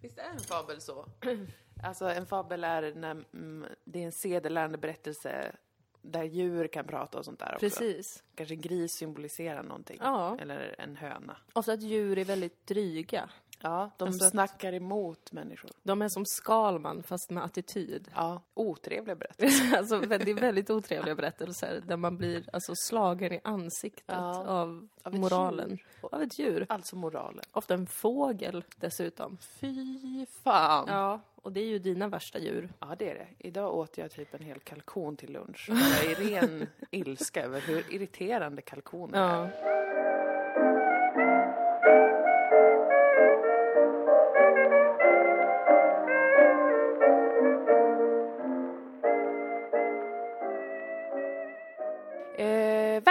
Visst 0.00 0.18
är 0.18 0.30
en 0.30 0.38
fabel 0.38 0.80
så? 0.80 1.06
Alltså 1.82 2.04
en 2.04 2.26
fabel 2.26 2.64
är 2.64 2.94
när 2.94 3.10
mm, 3.10 3.66
det 3.84 4.02
är 4.02 4.04
en 4.06 4.12
sedelärande 4.12 4.78
berättelse 4.78 5.52
där 6.02 6.24
djur 6.24 6.68
kan 6.68 6.86
prata 6.86 7.18
och 7.18 7.24
sånt 7.24 7.38
där 7.38 7.54
också. 7.54 7.58
Precis. 7.58 8.22
Kanske 8.34 8.54
en 8.54 8.60
gris 8.60 8.92
symboliserar 8.92 9.62
någonting. 9.62 9.98
Ja. 10.00 10.38
Eller 10.40 10.74
en 10.78 10.96
höna. 10.96 11.36
Ofta 11.52 11.72
att 11.72 11.82
djur 11.82 12.18
är 12.18 12.24
väldigt 12.24 12.66
dryga. 12.66 13.30
Ja, 13.62 13.90
de 13.96 14.04
Alltså 14.08 14.30
snackar 14.30 14.72
emot 14.72 15.32
människor. 15.32 15.70
De 15.82 16.02
är 16.02 16.08
som 16.08 16.24
Skalman 16.26 17.02
fast 17.02 17.30
med 17.30 17.44
attityd. 17.44 18.08
Ja, 18.14 18.42
otrevliga 18.54 19.16
berättelser. 19.16 19.76
alltså, 19.78 19.98
det 20.00 20.30
är 20.30 20.34
väldigt 20.40 20.70
otrevliga 20.70 21.14
berättelser 21.14 21.82
där 21.86 21.96
man 21.96 22.16
blir 22.16 22.44
alltså, 22.52 22.72
slagen 22.76 23.32
i 23.32 23.40
ansiktet 23.44 24.04
Ja. 24.18 24.44
av, 24.48 24.88
Av 25.02 25.14
moralen. 25.14 25.70
djur. 25.70 25.86
Av 26.00 26.22
ett 26.22 26.38
djur. 26.38 26.66
Alltså 26.68 26.96
moralen. 26.96 27.44
Ofta 27.52 27.74
en 27.74 27.86
fågel 27.86 28.64
dessutom. 28.76 29.38
Fy 29.60 30.26
fan! 30.44 30.84
Ja. 30.88 30.94
Ja, 30.94 31.20
och 31.42 31.52
det 31.52 31.60
är 31.60 31.66
ju 31.66 31.78
dina 31.78 32.08
värsta 32.08 32.38
djur. 32.38 32.72
det 32.98 33.10
är 33.10 33.14
det. 33.14 33.26
Idag 33.38 33.74
åt 33.74 33.98
jag 33.98 34.10
typ 34.10 34.34
en 34.34 34.42
hel 34.42 34.58
kalkon 34.60 35.16
till 35.16 35.32
lunch. 35.32 35.66
Jag 35.68 36.04
är 36.04 36.20
i 36.20 36.30
ren 36.34 36.66
ilska 36.90 37.42
över 37.42 37.60
hur 37.60 37.94
irriterande 37.94 38.62
kalkoner 38.62 39.18
är. 39.18 39.34
Ja. 39.34 39.44
Eh, 39.44 39.97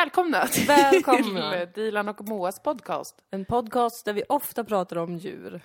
välkomna 0.07 0.47
till 0.47 0.67
Välkomna. 0.67 1.65
Dilan 1.65 2.09
och 2.09 2.27
Moas 2.27 2.59
podcast. 2.59 3.15
En 3.31 3.45
podcast 3.45 4.05
där 4.05 4.13
vi 4.13 4.23
ofta 4.29 4.63
pratar 4.63 4.97
om 4.97 5.17
djur 5.17 5.61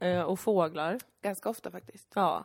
eh, 0.00 0.20
och 0.20 0.40
fåglar. 0.40 0.98
Ganska 1.22 1.48
ofta 1.48 1.70
faktiskt. 1.70 2.08
Ja. 2.14 2.44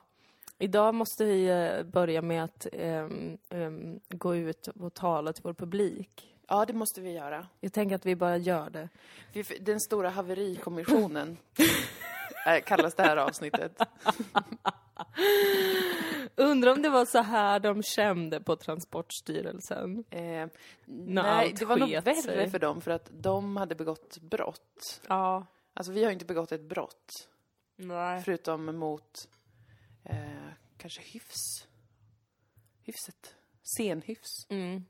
Idag 0.59 0.95
måste 0.95 1.25
vi 1.25 1.47
eh, 1.47 1.83
börja 1.83 2.21
med 2.21 2.43
att 2.43 2.67
ehm, 2.73 3.37
ehm, 3.49 3.99
gå 4.09 4.35
ut 4.35 4.67
och 4.67 4.93
tala 4.93 5.33
till 5.33 5.43
vår 5.43 5.53
publik. 5.53 6.35
Ja, 6.47 6.65
det 6.65 6.73
måste 6.73 7.01
vi 7.01 7.11
göra. 7.11 7.47
Jag 7.59 7.73
tänker 7.73 7.95
att 7.95 8.05
vi 8.05 8.15
bara 8.15 8.37
gör 8.37 8.69
det. 8.69 8.89
Den 9.59 9.79
stora 9.79 10.09
haverikommissionen 10.09 11.37
eh, 12.47 12.63
kallas 12.63 12.95
det 12.95 13.03
här 13.03 13.17
avsnittet. 13.17 13.81
Undrar 16.35 16.71
om 16.71 16.81
det 16.81 16.89
var 16.89 17.05
så 17.05 17.19
här 17.19 17.59
de 17.59 17.83
kände 17.83 18.41
på 18.41 18.55
Transportstyrelsen. 18.55 20.03
Eh, 20.09 20.47
nej, 20.85 21.53
det 21.59 21.65
var 21.65 21.77
nog 21.77 21.89
värre 21.89 22.13
sig. 22.21 22.49
för 22.49 22.59
dem 22.59 22.81
för 22.81 22.91
att 22.91 23.09
de 23.13 23.57
hade 23.57 23.75
begått 23.75 24.17
brott. 24.21 25.01
Ja. 25.07 25.45
Alltså 25.73 25.91
vi 25.91 26.03
har 26.03 26.09
ju 26.09 26.13
inte 26.13 26.25
begått 26.25 26.51
ett 26.51 26.69
brott. 26.69 27.29
Nej. 27.75 28.21
Förutom 28.21 28.65
mot 28.65 29.29
eh, 30.03 30.15
kanske 30.77 31.01
hyfs. 31.01 31.67
Hyfset. 32.83 33.35
Senhyfs. 33.77 34.49
Mm. 34.49 34.85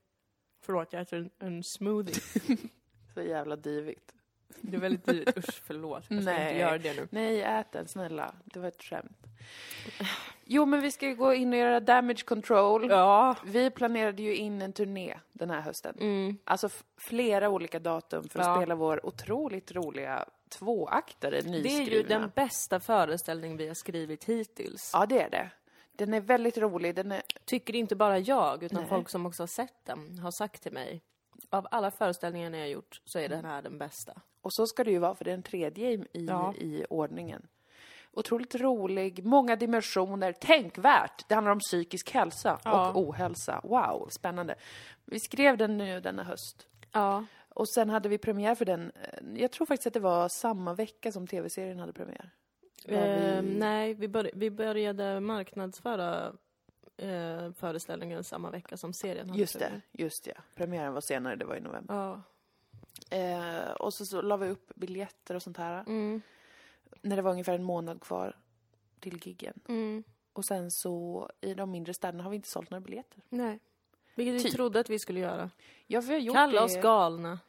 Förlåt, 0.62 0.94
jag 0.94 1.02
äter 1.02 1.20
en, 1.20 1.30
en 1.40 1.64
smoothie. 1.64 2.22
Så 3.14 3.22
jävla 3.22 3.56
divigt. 3.56 4.14
Det 4.62 4.78
är 4.78 4.82
väldigt 4.82 5.06
dyrt. 5.06 5.38
Usch, 5.38 5.62
förlåt. 5.64 6.04
Jag 6.10 6.24
ska 6.24 6.32
Nej. 6.34 6.48
inte 6.48 6.60
göra 6.62 6.78
det 6.78 6.94
nu. 6.94 7.08
Nej, 7.12 7.42
ät 7.42 7.72
den 7.72 7.88
snälla. 7.88 8.36
Det 8.46 8.60
var 8.60 8.68
ett 8.68 8.84
skämt. 8.84 9.18
Jo, 10.46 10.66
men 10.66 10.82
vi 10.82 10.92
ska 10.92 11.06
ju 11.08 11.16
gå 11.16 11.34
in 11.34 11.54
och 11.54 11.60
göra 11.60 11.80
damage 11.80 12.24
control. 12.26 12.90
Ja. 12.90 13.36
Vi 13.46 13.70
planerade 13.70 14.24
ju 14.24 14.36
in 14.36 14.62
en 14.62 14.74
turné 14.74 15.18
den 15.34 15.50
här 15.50 15.62
hösten. 15.62 15.96
Mm. 16.00 16.38
Alltså 16.44 16.70
flera 16.98 17.50
olika 17.50 17.80
datum 17.80 18.30
för 18.30 18.40
att 18.40 18.46
Ja. 18.46 18.56
spela 18.56 18.76
vår 18.76 19.06
otroligt 19.06 19.72
roliga 19.72 20.26
tvåaktare, 20.50 21.42
Det 21.42 21.50
nyskrivna. 21.50 21.82
är 21.84 21.96
ju 21.98 22.04
den 22.04 22.32
bästa 22.36 22.80
föreställning 22.80 23.58
vi 23.58 23.68
har 23.68 23.74
skrivit 23.76 24.24
hittills. 24.24 24.90
Ja, 24.94 25.06
det 25.06 25.22
är 25.22 25.30
det. 25.30 25.50
Den 25.92 26.14
är 26.14 26.22
väldigt 26.22 26.58
rolig. 26.58 26.96
Den 26.96 27.12
är... 27.12 27.22
Tycker 27.46 27.76
inte 27.76 27.96
bara 27.96 28.20
jag, 28.20 28.64
utan 28.64 28.80
Nej. 28.80 28.90
folk 28.90 29.10
som 29.10 29.26
också 29.26 29.44
har 29.44 29.48
sett 29.48 29.86
den 29.86 30.20
har 30.20 30.32
sagt 30.32 30.64
till 30.64 30.72
mig. 30.74 31.02
Av 31.50 31.68
alla 31.72 31.92
föreställningar 31.92 32.50
ni 32.50 32.60
har 32.60 32.68
gjort 32.68 33.02
så 33.06 33.20
är 33.20 33.30
den 33.30 33.46
här 33.46 33.62
den 33.62 33.78
bästa. 33.78 34.22
Och 34.42 34.54
så 34.54 34.68
ska 34.68 34.84
det 34.84 34.92
ju 34.92 35.00
vara, 35.00 35.16
för 35.16 35.26
det 35.26 35.32
är 35.32 35.36
den 35.36 35.44
tredje 35.44 35.90
i, 35.92 35.94
i, 36.14 36.26
Ja. 36.26 36.54
i 36.58 36.86
ordningen. 36.90 37.48
Otroligt 38.14 38.56
rolig, 38.56 39.26
många 39.26 39.56
dimensioner, 39.56 40.32
tänkvärt. 40.34 41.28
Det 41.30 41.36
handlar 41.36 41.52
om 41.52 41.60
psykisk 41.60 42.12
hälsa 42.12 42.60
Ja. 42.64 42.90
och 42.92 43.02
ohälsa. 43.02 43.62
Wow, 43.64 44.08
spännande. 44.12 44.56
Vi 45.06 45.20
skrev 45.20 45.58
den 45.58 45.78
nu 45.78 46.00
denna 46.00 46.24
höst. 46.24 46.68
Ja. 46.92 47.26
Och 47.50 47.70
sen 47.70 47.90
hade 47.90 48.10
vi 48.10 48.18
premiär 48.18 48.56
för 48.56 48.66
den, 48.66 48.92
eh, 49.02 49.42
jag 49.42 49.52
tror 49.52 49.66
faktiskt 49.68 49.88
att 49.88 49.94
det 49.94 50.00
var 50.00 50.30
samma 50.30 50.74
vecka 50.74 51.12
som 51.12 51.28
tv-serien 51.28 51.80
hade 51.80 51.94
premiär. 51.94 52.30
Där 52.86 53.20
vi- 53.20 53.38
Ehm, 53.38 53.46
nej, 53.46 53.94
vi, 53.94 54.08
bör, 54.08 54.32
vi 54.34 54.52
började 54.52 55.20
marknadsföra 55.20 56.32
eh, 56.98 57.52
föreställningen 57.54 58.24
samma 58.24 58.50
vecka 58.52 58.78
som 58.78 58.94
serien 58.94 59.30
hade 59.30 59.40
Just 59.42 59.54
premiär. 59.60 59.82
det, 59.92 60.04
just 60.04 60.24
det. 60.26 60.38
Premiären 60.56 60.94
var 60.94 61.02
senare, 61.02 61.36
det 61.36 61.46
var 61.46 61.56
i 61.56 61.60
november. 61.62 61.96
Ja. 61.96 62.22
Eh, 63.10 63.72
och 63.72 63.94
så, 63.94 64.06
så 64.06 64.22
la 64.22 64.38
vi 64.38 64.50
upp 64.50 64.72
biljetter 64.76 65.36
och 65.36 65.44
sånt 65.44 65.58
här. 65.58 65.84
Mm. 65.88 66.22
När 67.02 67.16
det 67.16 67.22
var 67.22 67.32
ungefär 67.32 67.54
en 67.54 67.64
månad 67.64 68.02
kvar 68.02 68.38
till 69.00 69.20
giggen. 69.28 69.60
Mm. 69.68 70.04
Och 70.34 70.46
sen 70.46 70.72
så, 70.72 71.30
i 71.42 71.54
de 71.54 71.72
mindre 71.72 71.94
städerna 71.94 72.24
har 72.24 72.30
vi 72.30 72.36
inte 72.36 72.50
sålt 72.50 72.70
några 72.70 72.82
biljetter. 72.82 73.22
Nej. 73.30 73.60
Vilket 74.16 74.36
vi 74.36 74.40
Typ. 74.44 74.52
trodde 74.52 74.80
att 74.80 74.90
vi 74.90 75.00
skulle 75.00 75.20
göra. 75.20 75.50
Ja, 75.88 76.02
vi 76.02 76.14
har 76.14 76.20
gjort 76.20 76.36
Kalla 76.36 76.60
det. 76.60 76.66
oss 76.66 76.76
galna. 76.82 77.40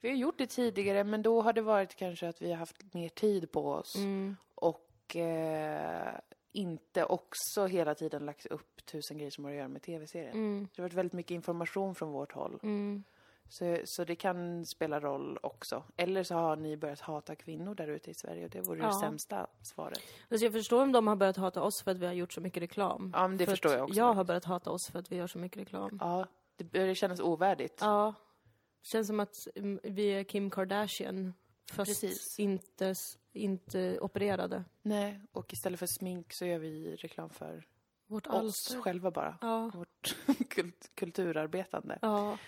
Vi 0.00 0.08
har 0.08 0.16
gjort 0.16 0.38
det 0.38 0.46
tidigare, 0.46 1.04
men 1.04 1.22
då 1.22 1.42
har 1.42 1.52
det 1.52 1.62
varit 1.62 1.94
kanske 1.94 2.28
att 2.28 2.42
vi 2.42 2.50
har 2.50 2.56
haft 2.56 2.94
mer 2.94 3.08
tid 3.08 3.52
på 3.52 3.72
oss. 3.72 3.96
Mm. 3.96 4.36
Och 4.54 5.16
eh, 5.16 6.14
inte 6.52 7.04
också 7.04 7.66
hela 7.66 7.94
tiden 7.94 8.26
lagt 8.26 8.46
upp 8.46 8.86
tusen 8.86 9.18
grejer 9.18 9.30
som 9.30 9.44
har 9.44 9.50
att 9.50 9.56
göra 9.56 9.68
med 9.68 9.82
tv-serien. 9.82 10.32
Mm. 10.32 10.68
Det 10.74 10.82
har 10.82 10.88
varit 10.88 10.94
väldigt 10.94 11.12
mycket 11.12 11.30
information 11.30 11.94
från 11.94 12.12
vårt 12.12 12.32
håll. 12.32 12.58
Mm. 12.62 13.04
Så, 13.48 13.78
så 13.84 14.04
det 14.04 14.16
kan 14.16 14.66
spela 14.66 15.00
roll 15.00 15.38
också. 15.42 15.84
Eller 15.96 16.22
så 16.22 16.34
har 16.34 16.56
ni 16.56 16.76
börjat 16.76 17.00
hata 17.00 17.34
kvinnor 17.34 17.74
där 17.74 17.88
ute 17.88 18.10
i 18.10 18.14
Sverige 18.14 18.44
och 18.44 18.50
det 18.50 18.60
vore 18.60 18.78
Ja. 18.80 18.86
det 18.86 18.92
sämsta 18.94 19.46
svaret. 19.62 20.00
Alltså 20.30 20.44
jag 20.46 20.52
förstår 20.52 20.82
om 20.82 20.92
de 20.92 21.06
har 21.06 21.16
börjat 21.16 21.36
hata 21.36 21.62
oss 21.62 21.82
för 21.82 21.90
att 21.90 21.98
vi 21.98 22.06
har 22.06 22.12
gjort 22.12 22.32
så 22.32 22.40
mycket 22.40 22.62
reklam. 22.62 23.10
Ja, 23.14 23.28
men 23.28 23.36
det 23.38 23.44
för 23.44 23.52
förstår 23.52 23.72
jag 23.72 23.82
också. 23.84 23.94
Jag 23.96 24.12
har 24.14 24.24
börjat 24.24 24.44
hata 24.44 24.70
oss 24.70 24.90
för 24.90 24.98
att 24.98 25.12
vi 25.12 25.16
gör 25.16 25.26
så 25.26 25.38
mycket 25.38 25.58
reklam. 25.62 25.98
Ja, 26.00 26.26
det 26.56 26.64
börjar 26.64 26.94
kännas 26.94 27.20
ovärdigt. 27.20 27.78
Ja. 27.80 28.14
Känns 28.82 29.06
som 29.06 29.20
att 29.20 29.34
mm, 29.54 29.80
vi 29.82 30.06
är 30.08 30.24
Kim 30.24 30.50
Kardashian. 30.50 31.34
Fast 31.72 31.88
Precis. 32.00 32.38
inte, 32.38 32.94
inte 33.32 33.98
opererade. 34.00 34.64
Nej, 34.82 35.20
och 35.32 35.52
istället 35.52 35.78
för 35.80 35.86
smink 35.86 36.32
så 36.32 36.46
gör 36.46 36.58
vi 36.58 36.96
reklam 36.96 37.30
för 37.30 37.66
Vårt 38.06 38.26
oss 38.26 38.34
alster. 38.34 38.80
själva 38.80 39.10
bara. 39.10 39.38
Ja. 39.40 39.70
Vårt 39.74 40.16
kult, 40.50 40.90
kulturarbetande. 40.94 41.98
Ja. 42.02 42.38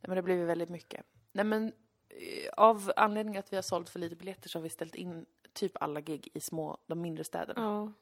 Men 0.00 0.16
det 0.16 0.22
blir 0.22 0.44
väldigt 0.44 0.68
mycket. 0.70 1.06
Nej, 1.32 1.44
men 1.44 1.72
eh, 2.08 2.52
av 2.56 2.92
anledning 2.96 3.36
att 3.36 3.52
vi 3.52 3.56
har 3.56 3.62
sålt 3.62 3.88
för 3.88 3.98
lite 3.98 4.16
biljetter 4.16 4.48
så 4.48 4.58
har 4.58 4.62
vi 4.62 4.68
ställt 4.70 4.94
in 4.94 5.26
typ 5.52 5.72
alla 5.82 6.00
gig 6.00 6.28
i 6.34 6.40
små, 6.40 6.78
de 6.86 7.00
mindre 7.00 7.24
städerna. 7.24 7.60
Ja. 7.62 7.92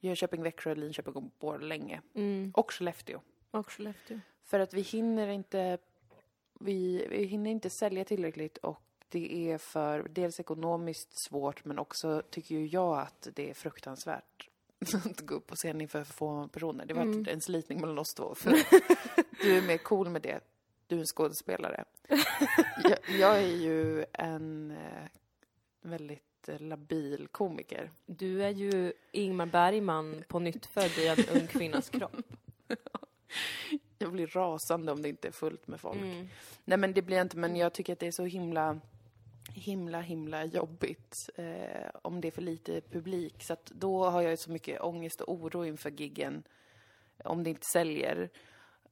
Jönköping, 0.00 0.42
Växjö, 0.42 0.74
Linköping 0.74 1.14
och 1.14 1.22
Borlänge. 1.38 2.02
Mm. 2.14 2.52
Och 2.54 2.72
Skellefteå. 2.72 3.20
Och 3.50 3.70
Skellefteå. 3.72 4.20
För 4.44 4.60
att 4.60 4.74
vi 4.74 4.80
hinner 4.80 5.28
inte, 5.28 5.78
vi, 6.60 7.06
vi 7.10 7.24
hinner 7.24 7.50
inte 7.50 7.70
sälja 7.70 8.04
tillräckligt 8.04 8.58
och 8.58 8.82
det 9.08 9.50
är 9.52 9.58
för 9.58 10.08
dels 10.08 10.40
ekonomiskt 10.40 11.24
svårt 11.28 11.64
men 11.64 11.78
också 11.78 12.22
tycker 12.30 12.54
ju 12.54 12.66
jag 12.66 12.98
att 12.98 13.28
det 13.34 13.50
är 13.50 13.54
fruktansvärt 13.54 14.48
att 15.04 15.20
gå 15.20 15.34
upp 15.34 15.46
på 15.46 15.54
scen 15.56 15.80
inför 15.80 16.04
för 16.04 16.12
få 16.14 16.48
personer. 16.48 16.86
Det 16.86 16.94
varit 16.94 17.04
Mm. 17.14 17.26
en 17.28 17.40
slitning 17.40 17.80
mellan 17.80 17.98
oss 17.98 18.14
två. 18.16 18.34
För 18.34 18.50
du 19.42 19.56
är 19.58 19.62
mer 19.62 19.78
cool 19.78 20.08
med 20.08 20.22
det. 20.22 20.40
Du 20.88 20.96
är 20.96 21.00
en 21.00 21.06
skådespelare. 21.06 21.84
jag, 22.84 22.98
jag 23.18 23.36
är 23.36 23.56
ju 23.56 24.04
en 24.12 24.70
eh, 24.70 25.08
väldigt 25.80 26.48
eh, 26.48 26.60
labil 26.60 27.28
komiker. 27.30 27.90
Du 28.06 28.44
är 28.44 28.50
ju 28.50 28.92
Ingmar 29.12 29.46
Bergman 29.46 30.24
på 30.28 30.38
nytt 30.38 30.66
född 30.66 30.98
i 30.98 31.08
en 31.08 31.28
ung 31.32 31.46
kvinnas 31.46 31.90
kropp. 31.90 32.16
Jag 33.98 34.12
blir 34.12 34.26
rasande 34.26 34.92
om 34.92 35.02
det 35.02 35.08
inte 35.08 35.28
är 35.28 35.32
fullt 35.32 35.66
med 35.66 35.80
folk. 35.80 36.00
Mm. 36.00 36.28
Nej 36.64 36.78
men 36.78 36.92
det 36.92 37.02
blir 37.02 37.16
jag 37.16 37.24
inte, 37.24 37.36
men 37.36 37.56
jag 37.56 37.72
tycker 37.72 37.92
att 37.92 37.98
det 37.98 38.06
är 38.06 38.12
så 38.12 38.24
himla, 38.24 38.80
himla, 39.54 40.00
himla 40.00 40.44
jobbigt 40.44 41.30
eh, 41.34 41.90
om 42.02 42.20
det 42.20 42.28
är 42.28 42.32
för 42.32 42.42
lite 42.42 42.80
publik. 42.80 43.42
Så 43.42 43.52
att 43.52 43.66
då 43.66 44.04
har 44.04 44.22
jag 44.22 44.30
ju 44.30 44.36
så 44.36 44.50
mycket 44.50 44.80
ångest 44.80 45.20
och 45.20 45.34
oro 45.34 45.64
inför 45.64 45.90
giggen 45.90 46.42
om 47.24 47.44
det 47.44 47.50
inte 47.50 47.66
säljer. 47.66 48.30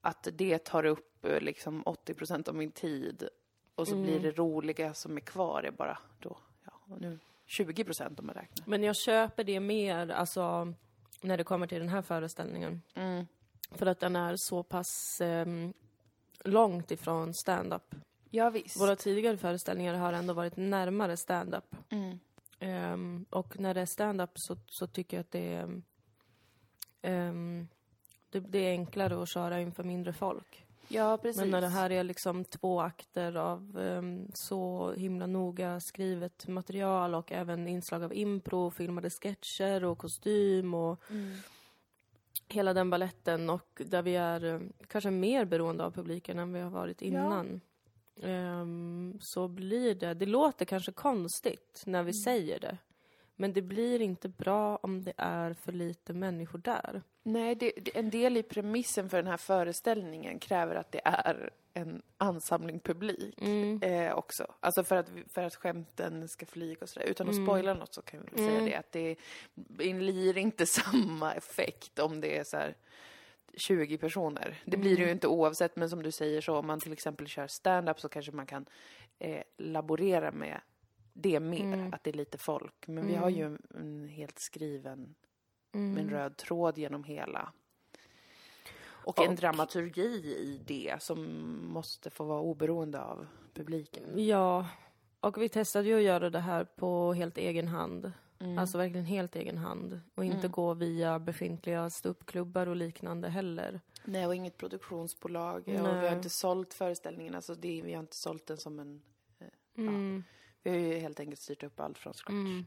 Att 0.06 0.28
det 0.32 0.58
tar 0.64 0.84
upp 0.84 1.24
eh, 1.24 1.40
liksom 1.40 1.82
80 1.86 2.14
procent 2.14 2.48
av 2.48 2.54
min 2.54 2.72
tid 2.72 3.28
och 3.74 3.88
så 3.88 3.94
Mm. 3.94 4.06
blir 4.06 4.20
det 4.20 4.30
roliga 4.38 4.94
som 4.94 5.16
är 5.16 5.20
kvar 5.20 5.62
är 5.62 5.70
bara 5.70 5.98
då, 6.20 6.38
ja, 6.64 6.96
nu 7.00 7.18
20 7.46 7.84
procent 7.84 8.20
om 8.20 8.26
man 8.26 8.34
räknar. 8.34 8.66
Men 8.66 8.82
jag 8.82 8.96
köper 8.96 9.44
det 9.44 9.60
mer, 9.60 10.08
alltså, 10.10 10.74
när 11.22 11.36
det 11.36 11.44
kommer 11.44 11.66
till 11.66 11.78
den 11.78 11.88
här 11.88 12.02
föreställningen. 12.02 12.82
Mm. 12.94 13.26
För 13.70 13.86
att 13.86 14.00
den 14.00 14.16
är 14.16 14.34
så 14.36 14.62
pass 14.62 15.20
ehm, 15.20 15.72
långt 16.44 16.90
ifrån 16.90 17.34
stand-up. 17.34 17.94
Ja 18.30 18.50
visst. 18.50 18.80
Våra 18.80 18.96
tidigare 18.96 19.36
föreställningar 19.36 19.94
har 19.94 20.12
ändå 20.12 20.34
varit 20.34 20.56
närmare 20.56 21.16
stand-up. 21.16 21.76
Mm. 21.90 22.18
Ehm, 22.58 23.26
och 23.30 23.60
när 23.60 23.74
det 23.74 23.80
är 23.80 23.86
stand-up 23.86 24.30
så, 24.34 24.56
så 24.66 24.86
tycker 24.86 25.16
jag 25.16 25.20
att 25.22 25.30
det 25.30 25.54
är, 25.54 25.82
ehm, 27.02 27.68
det, 28.30 28.58
är 28.58 28.70
enklare 28.70 29.22
att 29.22 29.28
köra 29.28 29.60
inför 29.60 29.84
mindre 29.84 30.12
folk. 30.12 30.62
Ja, 30.88 31.16
precis. 31.22 31.40
Men 31.40 31.50
när 31.50 31.60
det 31.60 31.68
här 31.68 31.90
är 31.92 32.04
liksom 32.04 32.44
två 32.44 32.80
akter 32.80 33.36
av 33.36 33.78
ehm, 33.80 34.30
så 34.34 34.92
himla 34.92 35.26
noga 35.26 35.80
skrivet 35.80 36.48
material 36.48 37.14
och 37.14 37.32
även 37.32 37.68
inslag 37.68 38.02
av 38.02 38.14
impro, 38.14 38.70
filmade 38.70 39.10
sketcher 39.10 39.84
och 39.84 39.98
kostym 39.98 40.74
och 40.74 41.02
Mm. 41.10 41.36
hela 42.48 42.74
den 42.74 42.90
balletten 42.90 43.50
och 43.50 43.82
där 43.86 44.02
vi 44.02 44.16
är 44.16 44.44
eh, 44.44 44.60
kanske 44.86 45.10
mer 45.10 45.44
beroende 45.44 45.84
av 45.84 45.90
publiken 45.90 46.38
än 46.38 46.52
vi 46.52 46.60
har 46.60 46.70
varit 46.70 47.02
Ja. 47.02 47.06
innan. 47.08 47.60
Ehm, 48.22 49.18
så 49.20 49.48
blir 49.48 49.94
det, 49.94 50.14
det 50.14 50.26
låter 50.26 50.64
kanske 50.64 50.92
konstigt 50.92 51.82
när 51.86 52.02
vi 52.02 52.12
säger 52.14 52.60
det. 52.60 52.78
Men 53.36 53.52
det 53.52 53.62
blir 53.62 54.00
inte 54.02 54.28
bra 54.28 54.76
om 54.76 55.02
det 55.04 55.12
är 55.16 55.54
för 55.54 55.72
lite 55.72 56.12
människor 56.12 56.58
där. 56.58 57.02
Nej, 57.28 57.54
det, 57.54 57.72
det, 57.76 57.96
en 57.98 58.10
del 58.10 58.36
i 58.36 58.42
premissen 58.42 59.08
för 59.08 59.16
den 59.16 59.26
här 59.26 59.36
föreställningen 59.36 60.38
kräver 60.38 60.74
att 60.74 60.92
det 60.92 61.00
är 61.04 61.50
en 61.74 62.02
ansamling 62.18 62.80
publik 62.80 63.42
eh, 63.82 64.14
också. 64.14 64.54
Alltså 64.60 64.84
för 64.84 64.96
att, 64.96 65.06
för 65.28 65.42
att 65.42 65.54
skämten 65.54 66.28
ska 66.28 66.46
flyga 66.46 66.78
och 66.80 66.88
sådär. 66.88 67.06
Utan 67.06 67.28
att 67.28 67.34
spoila 67.34 67.74
något 67.74 67.94
så 67.94 68.02
kan 68.02 68.20
vi 68.32 68.38
säga 68.38 68.60
det 68.60 68.74
att 68.74 68.92
det 68.92 69.16
blir 69.54 70.38
inte 70.38 70.66
samma 70.66 71.34
effekt 71.34 71.98
om 71.98 72.20
det 72.20 72.38
är 72.38 72.44
så 72.44 72.56
här 72.56 72.74
20 73.54 73.98
personer. 73.98 74.62
Det 74.64 74.76
blir 74.76 74.96
det 74.96 75.02
ju 75.02 75.10
inte 75.10 75.28
oavsett, 75.28 75.76
men 75.76 75.90
som 75.90 76.02
du 76.02 76.10
säger 76.10 76.40
så 76.40 76.56
om 76.56 76.66
man 76.66 76.80
till 76.80 76.92
exempel 76.92 77.26
kör 77.26 77.46
stand-up 77.46 78.00
så 78.00 78.08
kanske 78.08 78.32
man 78.32 78.46
kan 78.46 78.66
eh, 79.18 79.42
laborera 79.56 80.32
med 80.32 80.60
det 81.12 81.40
mer, 81.40 81.90
att 81.92 82.04
det 82.04 82.10
är 82.10 82.16
lite 82.16 82.38
folk. 82.38 82.86
Men 82.86 83.06
vi 83.06 83.14
har 83.14 83.28
ju 83.28 83.44
en, 83.44 83.62
en 83.74 84.08
helt 84.08 84.38
skriven 84.38 85.14
med 85.78 86.04
en 86.04 86.10
röd 86.10 86.36
tråd 86.36 86.78
genom 86.78 87.04
hela. 87.04 87.52
Och, 89.06 89.22
en 89.22 89.30
Och- 89.30 89.36
dramaturgi 89.36 90.36
i 90.38 90.60
det 90.66 91.02
som 91.02 91.26
måste 91.72 92.10
få 92.10 92.24
vara 92.24 92.40
oberoende 92.40 93.00
av 93.02 93.26
publiken. 93.54 94.04
Ja, 94.26 94.66
och 95.20 95.42
vi 95.42 95.48
testade 95.48 95.88
ju 95.88 95.96
att 95.96 96.02
göra 96.02 96.30
det 96.30 96.40
här 96.40 96.64
på 96.64 97.12
helt 97.12 97.38
egen 97.38 97.68
hand. 97.68 98.12
Mm. 98.38 98.58
Alltså 98.58 98.78
verkligen 98.78 99.06
helt 99.06 99.36
egen 99.36 99.58
hand. 99.58 100.00
Och 100.14 100.24
inte 100.24 100.48
gå 100.48 100.74
via 100.74 101.18
befintliga 101.18 101.90
ståuppklubbar 101.90 102.66
och 102.66 102.76
liknande 102.76 103.28
heller. 103.28 103.80
Nej, 104.04 104.26
och 104.26 104.34
inget 104.34 104.56
produktionsbolag. 104.56 105.62
Och 105.62 105.68
vi 105.68 105.78
Nej. 105.78 106.08
har 106.08 106.16
inte 106.16 106.30
sålt 106.30 106.74
föreställningen, 106.74 107.34
alltså 107.34 107.54
det, 107.54 107.82
vi 107.84 107.92
har 107.92 108.00
inte 108.00 108.16
sålt 108.16 108.46
den 108.46 108.56
som 108.56 108.78
en... 108.80 109.02
Mm. 109.76 110.24
Vi 110.62 110.70
har 110.70 110.76
ju 110.76 110.98
helt 110.98 111.20
enkelt 111.20 111.40
styrt 111.40 111.62
upp 111.62 111.80
allt 111.80 111.98
från 111.98 112.12
scratch. 112.12 112.30
Mm. 112.30 112.64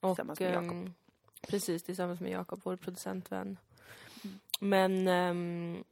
Och, 0.00 0.10
Tillsammans 0.16 0.40
med 0.40 0.54
Jakob. 0.54 0.90
Precis, 1.42 1.82
tillsammans 1.82 2.20
med 2.20 2.32
Jakob, 2.32 2.60
vår 2.64 2.76
producentvän. 2.76 3.58
Men 4.60 5.08
ehm, 5.08 5.84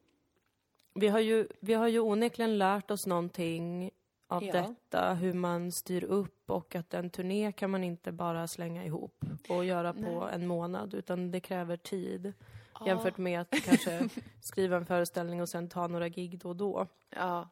vi, 0.95 1.09
har 1.09 1.21
ju, 1.21 1.49
vi 1.61 1.75
har 1.75 1.89
ju 1.89 2.01
onekligen 2.01 2.59
lärt 2.59 2.91
oss 2.91 3.07
någonting 3.07 3.91
av 4.29 4.45
Ja. 4.45 4.53
detta, 4.53 5.15
hur 5.15 5.33
man 5.33 5.73
styr 5.73 6.05
upp 6.05 6.51
och 6.51 6.75
att 6.75 6.95
en 6.95 7.11
turné 7.11 7.53
kan 7.53 7.71
man 7.71 7.85
inte 7.85 8.13
bara 8.13 8.49
slänga 8.49 8.85
ihop 8.85 9.25
och 9.49 9.65
göra 9.65 9.93
på 9.93 10.01
Nej. 10.25 10.35
en 10.35 10.47
månad, 10.47 10.95
utan 10.95 11.31
det 11.31 11.41
kräver 11.41 11.77
tid. 11.77 12.33
Ja. 12.81 12.87
Jämfört 12.87 13.19
med 13.19 13.41
att 13.41 13.51
kanske 13.65 14.09
skriva 14.41 14.77
en 14.77 14.87
föreställning 14.87 15.43
och 15.43 15.49
sen 15.49 15.69
ta 15.69 15.87
några 15.87 16.09
gig 16.09 16.39
då 16.39 16.49
och 16.49 16.57
då. 16.57 16.87
Ja, 17.11 17.49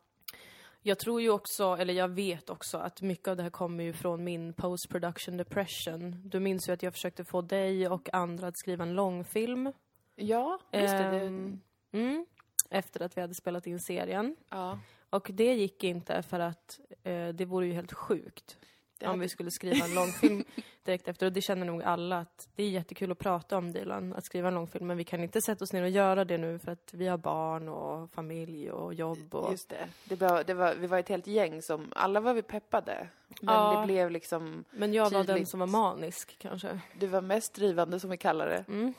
Jag 0.86 0.98
tror 0.98 1.20
ju 1.20 1.30
också, 1.30 1.76
eller 1.78 1.94
jag 1.94 2.08
vet 2.08 2.50
också, 2.50 2.78
att 2.78 3.02
mycket 3.02 3.28
av 3.28 3.36
det 3.36 3.42
här 3.42 3.50
kommer 3.50 3.84
ju 3.84 3.92
från 3.92 4.24
min 4.24 4.52
post 4.52 4.88
production 4.88 5.36
depression. 5.36 6.22
Du 6.24 6.40
minns 6.40 6.68
ju 6.68 6.72
att 6.72 6.82
jag 6.82 6.92
försökte 6.92 7.24
få 7.24 7.42
dig 7.42 7.88
och 7.88 8.14
andra 8.14 8.46
att 8.46 8.58
skriva 8.58 8.82
en 8.84 8.94
långfilm. 8.94 9.72
ja 10.14 10.58
just 10.72 10.92
det. 10.92 11.10
det 11.10 11.20
Ehm, 11.20 11.60
mm, 11.92 12.26
efter 12.70 13.02
att 13.02 13.16
vi 13.16 13.20
hade 13.20 13.34
spelat 13.34 13.66
in 13.66 13.80
serien. 13.80 14.36
ja. 14.50 14.78
Och 15.10 15.30
det 15.32 15.54
gick 15.54 15.84
inte 15.84 16.22
för 16.22 16.40
att 16.40 16.80
eh, 17.02 17.28
det 17.28 17.44
vore 17.44 17.66
ju 17.66 17.72
helt 17.72 17.92
sjukt 17.92 18.58
om 19.02 19.20
vi 19.20 19.28
skulle 19.28 19.50
skriva 19.50 19.84
en 19.84 19.94
långfilm 19.94 20.44
direkt 20.84 21.08
efter. 21.08 21.26
Och 21.26 21.32
det 21.32 21.40
känner 21.40 21.66
nog 21.66 21.82
alla 21.82 22.18
att 22.18 22.48
det 22.54 22.62
är 22.62 22.68
jättekul 22.68 23.12
att 23.12 23.18
prata 23.18 23.58
om 23.58 23.72
Dilan, 23.72 24.12
att 24.14 24.24
skriva 24.24 24.48
en 24.48 24.54
långfilm. 24.54 24.86
Men 24.86 24.96
vi 24.96 25.04
kan 25.04 25.22
inte 25.22 25.40
sätta 25.40 25.64
oss 25.64 25.72
ner 25.72 25.82
och 25.82 25.88
göra 25.88 26.24
det 26.24 26.38
nu 26.38 26.58
för 26.58 26.72
att 26.72 26.90
vi 26.94 27.06
har 27.06 27.18
barn 27.18 27.68
och 27.68 28.10
familj 28.10 28.70
och 28.70 28.94
jobb. 28.94 29.34
Och... 29.34 29.50
Just 29.52 29.68
det. 29.68 29.88
det, 30.04 30.16
var, 30.16 30.44
det 30.44 30.54
var, 30.54 30.74
vi 30.74 30.86
var 30.86 30.98
ett 30.98 31.08
helt 31.08 31.26
gäng 31.26 31.62
som, 31.62 31.92
alla 31.96 32.20
var 32.20 32.34
vi 32.34 32.42
peppade. 32.42 33.08
Men 33.40 33.54
Ja. 33.54 33.80
det 33.80 33.86
blev 33.86 34.10
liksom, 34.10 34.64
Men 34.70 34.94
jag 34.94 35.04
var 35.04 35.10
den 35.10 35.26
Tydligt. 35.26 35.48
som 35.48 35.60
var 35.60 35.66
manisk 35.66 36.36
kanske. 36.38 36.80
du 36.98 37.06
var 37.06 37.20
mest 37.20 37.54
drivande 37.54 38.00
som 38.00 38.10
vi 38.10 38.16
kallar 38.16 38.46
det. 38.46 38.64
Mm. 38.68 38.94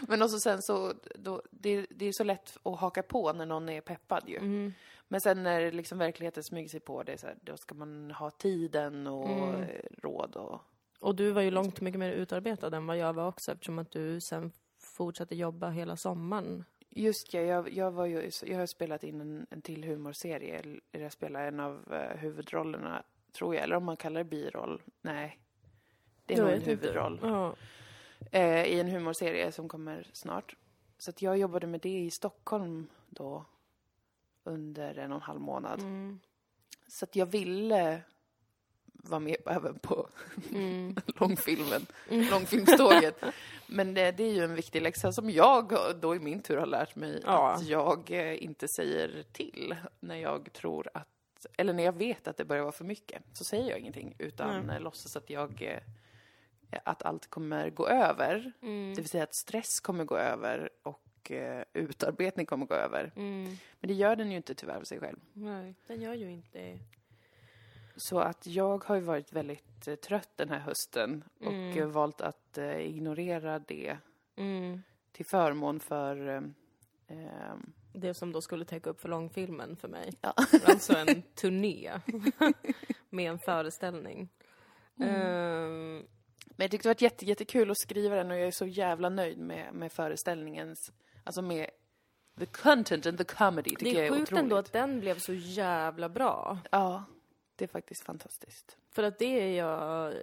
Men 0.08 0.22
också 0.22 0.38
sen 0.38 0.62
så, 0.62 0.92
då, 1.14 1.42
det, 1.50 1.86
det 1.90 2.06
är 2.06 2.12
så 2.12 2.24
lätt 2.24 2.56
att 2.62 2.80
haka 2.80 3.02
på 3.02 3.32
när 3.32 3.46
någon 3.46 3.68
är 3.68 3.80
peppad 3.80 4.22
ju. 4.26 4.36
Mm. 4.36 4.74
Men 5.08 5.20
sen 5.20 5.42
när 5.42 5.72
liksom 5.72 5.98
verkligheten 5.98 6.42
smyger 6.42 6.68
sig 6.68 6.80
på 6.80 7.02
det, 7.02 7.18
så 7.18 7.26
här, 7.26 7.36
då 7.40 7.56
ska 7.56 7.74
man 7.74 8.10
ha 8.10 8.30
tiden 8.30 9.06
och 9.06 9.28
Mm. 9.30 9.66
råd 10.02 10.36
och... 10.36 10.60
Och 11.00 11.14
du 11.14 11.30
var 11.30 11.42
ju 11.42 11.50
långt 11.50 11.80
mycket 11.80 11.98
mer 11.98 12.12
utarbetad 12.12 12.76
än 12.76 12.86
vad 12.86 12.96
jag 12.96 13.12
var 13.12 13.28
också 13.28 13.52
eftersom 13.52 13.78
att 13.78 13.90
du 13.90 14.20
sen 14.20 14.52
fortsatte 14.78 15.34
jobba 15.36 15.70
hela 15.70 15.96
sommaren. 15.96 16.64
Just 16.90 17.34
ja, 17.34 17.40
jag, 17.40 17.72
jag, 17.72 17.90
var 17.90 18.06
ju, 18.06 18.30
jag 18.42 18.58
har 18.58 18.66
spelat 18.66 19.04
in 19.04 19.20
en, 19.20 19.46
en 19.50 19.62
till 19.62 19.84
humorserie, 19.84 20.58
eller 20.58 20.80
jag 20.90 21.12
spelar 21.12 21.46
en 21.46 21.60
av 21.60 21.92
eh, 21.92 22.16
huvudrollerna, 22.16 23.02
tror 23.32 23.54
jag. 23.54 23.64
Eller 23.64 23.76
om 23.76 23.84
man 23.84 23.96
kallar 23.96 24.24
det 24.24 24.30
biroll. 24.30 24.82
Nej. 25.02 25.40
Det 26.26 26.34
är 26.34 26.38
Jag 26.38 26.44
nog 26.46 26.54
en 26.54 26.62
huvudroll. 26.62 27.18
Ja. 27.22 27.56
Eh, 28.30 28.64
I 28.64 28.80
en 28.80 28.88
humorserie 28.88 29.52
som 29.52 29.68
kommer 29.68 30.10
snart. 30.12 30.56
Så 30.98 31.10
att 31.10 31.22
jag 31.22 31.38
jobbade 31.38 31.66
med 31.66 31.80
det 31.80 31.98
i 31.98 32.10
Stockholm 32.10 32.86
då. 33.08 33.44
Under 34.44 34.98
en 34.98 35.12
och 35.12 35.16
en 35.16 35.22
halv 35.22 35.40
månad. 35.40 35.80
Mm. 35.80 36.20
Så 36.88 37.04
att 37.04 37.16
jag 37.16 37.26
ville 37.26 38.00
vara 38.92 39.20
med 39.20 39.36
även 39.46 39.78
på 39.78 40.08
Mm. 40.50 40.96
långfilmen, 41.20 41.86
långfilmståget. 42.08 43.24
Men 43.66 43.94
det, 43.94 44.10
det 44.12 44.24
är 44.24 44.32
ju 44.32 44.44
en 44.44 44.54
viktig 44.54 44.82
läxa 44.82 45.12
som 45.12 45.30
jag 45.30 45.76
då 46.00 46.14
i 46.16 46.18
min 46.18 46.42
tur 46.42 46.56
har 46.56 46.66
lärt 46.66 46.96
mig 46.96 47.20
Ja. 47.24 47.50
att 47.52 47.66
jag 47.68 48.10
eh, 48.10 48.44
inte 48.44 48.68
säger 48.68 49.24
till 49.32 49.76
när 50.00 50.16
jag 50.16 50.52
tror 50.52 50.88
att, 50.94 51.46
eller 51.56 51.72
när 51.72 51.84
jag 51.84 51.92
vet 51.96 52.28
att 52.28 52.36
det 52.36 52.44
börjar 52.44 52.62
vara 52.62 52.72
för 52.72 52.84
mycket, 52.84 53.22
så 53.32 53.44
säger 53.44 53.70
jag 53.70 53.78
ingenting 53.78 54.14
utan 54.18 54.70
eh, 54.70 54.80
låtsas 54.80 55.16
att 55.16 55.30
jag, 55.30 55.62
eh, 56.70 56.78
att 56.84 57.02
allt 57.02 57.30
kommer 57.30 57.70
gå 57.70 57.88
över. 57.88 58.52
Mm. 58.62 58.94
Det 58.94 59.00
vill 59.00 59.08
säga 59.10 59.24
att 59.24 59.34
stress 59.34 59.80
kommer 59.80 60.04
gå 60.04 60.16
över 60.16 60.70
och 60.82 61.03
eh, 61.30 61.64
utarbetning 61.72 62.46
kommer 62.46 62.66
gå 62.66 62.74
över. 62.74 63.12
Mm. 63.16 63.44
Men 63.80 63.88
det 63.88 63.94
gör 63.94 64.16
den 64.16 64.30
ju 64.30 64.36
inte 64.36 64.54
tyvärr 64.54 64.76
av 64.76 64.82
sig 64.84 65.00
själv. 65.00 65.18
Nej, 65.32 65.74
den 65.86 66.00
gör 66.00 66.14
ju 66.14 66.30
inte. 66.30 66.78
Så 67.96 68.18
att 68.18 68.46
jag 68.46 68.84
har 68.84 68.94
ju 68.94 69.00
varit 69.00 69.32
väldigt 69.32 69.88
eh, 69.88 69.94
trött 69.94 70.30
den 70.36 70.48
här 70.48 70.58
hösten 70.58 71.24
och 71.40 71.52
Mm. 71.52 71.78
eh, 71.78 71.86
valt 71.86 72.20
att 72.20 72.58
eh, 72.58 72.78
ignorera 72.80 73.58
det 73.58 73.96
Mm. 74.36 74.82
till 75.12 75.26
förmån 75.26 75.80
för 75.80 76.28
eh, 76.28 76.42
ehm, 77.08 77.72
Det 77.92 78.14
som 78.14 78.32
då 78.32 78.40
skulle 78.42 78.64
täcka 78.64 78.90
upp 78.90 79.00
för 79.00 79.08
långfilmen 79.08 79.76
för 79.76 79.88
mig. 79.88 80.12
Ja. 80.20 80.34
Alltså 80.64 80.96
en 80.96 81.22
turné 81.34 81.92
med 83.10 83.30
en 83.30 83.38
föreställning. 83.38 84.28
Ehm, 85.00 86.06
Men 86.56 86.64
jag 86.64 86.70
tyckte 86.70 86.88
det 86.88 86.94
var 86.94 87.02
jätte, 87.02 87.24
jättekul 87.26 87.70
att 87.70 87.78
skriva 87.78 88.16
den 88.16 88.30
och 88.30 88.36
jag 88.36 88.46
är 88.46 88.50
så 88.50 88.66
jävla 88.66 89.08
nöjd 89.08 89.38
med, 89.38 89.74
med 89.74 89.92
föreställningens, 89.92 90.92
alltså 91.24 91.42
med 91.42 91.70
the 92.38 92.46
content 92.46 93.06
and 93.06 93.18
the 93.18 93.24
comedy 93.24 93.70
tycker 93.70 93.84
det 93.84 93.90
jag 93.90 94.00
är 94.00 94.06
är 94.06 94.10
sjukt 94.10 94.22
otroligt. 94.22 94.42
ändå 94.42 94.56
att 94.56 94.72
den 94.72 95.00
blev 95.00 95.18
så 95.18 95.32
jävla 95.32 96.08
bra. 96.08 96.58
Ja, 96.70 97.04
det 97.56 97.64
är 97.64 97.68
faktiskt 97.68 98.04
fantastiskt. 98.04 98.76
För 98.90 99.02
att 99.02 99.18
det 99.18 99.24
är 99.42 99.58
jag... 99.58 100.14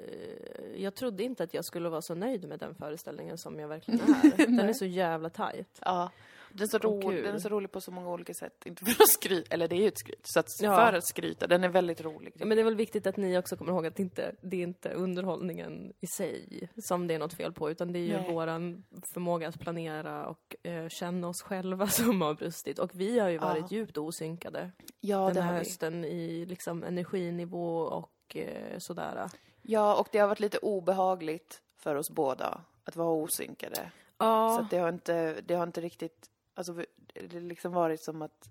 Jag 0.75 0.95
trodde 0.95 1.23
inte 1.23 1.43
att 1.43 1.53
jag 1.53 1.65
skulle 1.65 1.89
vara 1.89 2.01
så 2.01 2.15
nöjd 2.15 2.47
med 2.47 2.59
den 2.59 2.75
föreställningen 2.75 3.37
som 3.37 3.59
jag 3.59 3.67
verkligen 3.67 3.99
är. 4.23 4.37
Den 4.37 4.59
är 4.59 4.73
så 4.73 4.85
jävla 4.85 5.29
tajt. 5.29 5.79
Ja. 5.85 6.09
Den 6.53 6.63
är, 6.63 6.67
så 6.67 6.79
kul. 6.79 7.23
den 7.23 7.35
är 7.35 7.39
så 7.39 7.49
rolig 7.49 7.71
på 7.71 7.81
så 7.81 7.91
många 7.91 8.09
olika 8.09 8.33
sätt. 8.33 8.65
Inte 8.65 8.85
för 8.85 9.03
att 9.03 9.09
skryta, 9.09 9.53
eller 9.53 9.67
det 9.67 9.75
är 9.75 9.81
ju 9.81 9.87
ett 9.87 9.97
skryt. 9.99 10.19
Så 10.23 10.39
att 10.39 10.45
Ja. 10.61 10.75
för 10.75 10.93
att 10.97 11.07
skryta, 11.07 11.47
den 11.47 11.63
är 11.63 11.69
väldigt 11.69 12.01
rolig. 12.01 12.33
Ja, 12.35 12.45
men 12.45 12.55
det 12.57 12.61
är 12.61 12.65
väl 12.65 12.75
viktigt 12.75 13.07
att 13.07 13.17
ni 13.17 13.37
också 13.37 13.57
kommer 13.57 13.71
ihåg 13.71 13.85
att 13.85 13.95
det 13.95 14.01
inte 14.03 14.35
det 14.41 14.57
är 14.57 14.63
inte 14.63 14.89
underhållningen 14.89 15.93
i 15.99 16.07
sig 16.07 16.69
som 16.83 17.07
det 17.07 17.13
är 17.13 17.19
något 17.19 17.33
fel 17.33 17.53
på, 17.53 17.71
utan 17.71 17.93
det 17.93 17.99
är 17.99 18.03
ju 18.03 18.17
Nej. 18.17 18.31
våran 18.33 18.83
förmåga 19.13 19.47
att 19.47 19.59
planera 19.59 20.27
och 20.27 20.55
eh, 20.63 20.87
känna 20.89 21.27
oss 21.27 21.41
själva 21.41 21.87
som 21.87 22.21
har 22.21 22.33
brustit. 22.33 22.79
Och 22.79 22.91
vi 22.93 23.19
har 23.19 23.29
ju 23.29 23.37
varit 23.37 23.65
Ja. 23.71 23.77
djupt 23.77 23.97
osynkade 23.97 24.71
ja, 24.99 25.27
den 25.33 25.43
här 25.43 25.43
har 25.43 25.51
vi. 25.53 25.57
hösten 25.59 26.05
i 26.05 26.45
liksom 26.45 26.83
energinivå 26.83 27.77
och 27.77 28.35
eh, 28.35 28.77
sådär. 28.77 29.29
Ja, 29.61 29.95
och 29.95 30.07
det 30.11 30.17
har 30.19 30.27
varit 30.27 30.39
lite 30.39 30.57
obehagligt 30.57 31.61
för 31.77 31.95
oss 31.95 32.09
båda 32.09 32.61
att 32.83 32.95
vara 32.95 33.09
osynkade. 33.09 33.91
Ja, 34.17 34.57
Så 34.59 34.75
det 34.75 34.81
har 34.81 34.89
inte, 34.89 35.41
det 35.41 35.53
har 35.55 35.63
inte 35.63 35.81
riktigt, 35.81 36.29
alltså 36.69 36.85
det 37.13 37.33
har 37.33 37.41
liksom 37.41 37.71
varit 37.71 38.01
som 38.01 38.21
att 38.21 38.49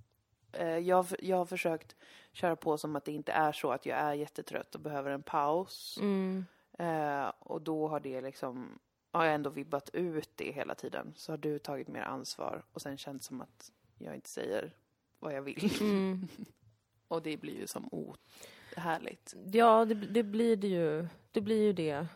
eh, 0.52 0.78
jag, 0.78 1.06
jag 1.18 1.36
har 1.36 1.46
försökt 1.46 1.96
köra 2.32 2.56
på 2.56 2.78
som 2.78 2.96
att 2.96 3.04
det 3.04 3.12
inte 3.12 3.32
är 3.32 3.52
så 3.52 3.70
att 3.70 3.86
jag 3.86 3.98
är 3.98 4.14
jättetrött 4.14 4.74
och 4.74 4.80
behöver 4.80 5.10
en 5.10 5.22
paus. 5.22 5.98
mm, 6.00 6.44
Eh, 6.80 7.32
och 7.38 7.62
då 7.62 7.88
har 7.88 8.00
det 8.00 8.20
liksom, 8.20 8.78
har 9.12 9.24
jag 9.24 9.34
ändå 9.34 9.50
vibbat 9.50 9.90
ut 9.92 10.30
det 10.34 10.52
hela 10.52 10.74
tiden. 10.74 11.12
Så 11.16 11.32
har 11.32 11.36
du 11.36 11.58
tagit 11.58 11.88
mer 11.88 12.02
ansvar 12.02 12.62
och 12.72 12.82
sen 12.82 12.98
känns 12.98 13.24
som 13.24 13.40
att 13.40 13.72
jag 13.98 14.14
inte 14.14 14.28
säger 14.28 14.72
vad 15.18 15.34
jag 15.34 15.42
vill. 15.42 15.80
Mm. 15.80 16.28
Och 17.08 17.22
det 17.22 17.36
blir 17.36 17.60
ju 17.60 17.66
som 17.66 17.88
ohärligt. 17.92 19.34
Ja, 19.52 19.84
det, 19.84 19.94
det 19.94 20.22
blir 20.22 20.56
det 20.56 20.68
ju. 20.68 21.06
Det 21.30 21.40
blir 21.40 21.62
ju 21.62 21.72
det. 21.72 22.06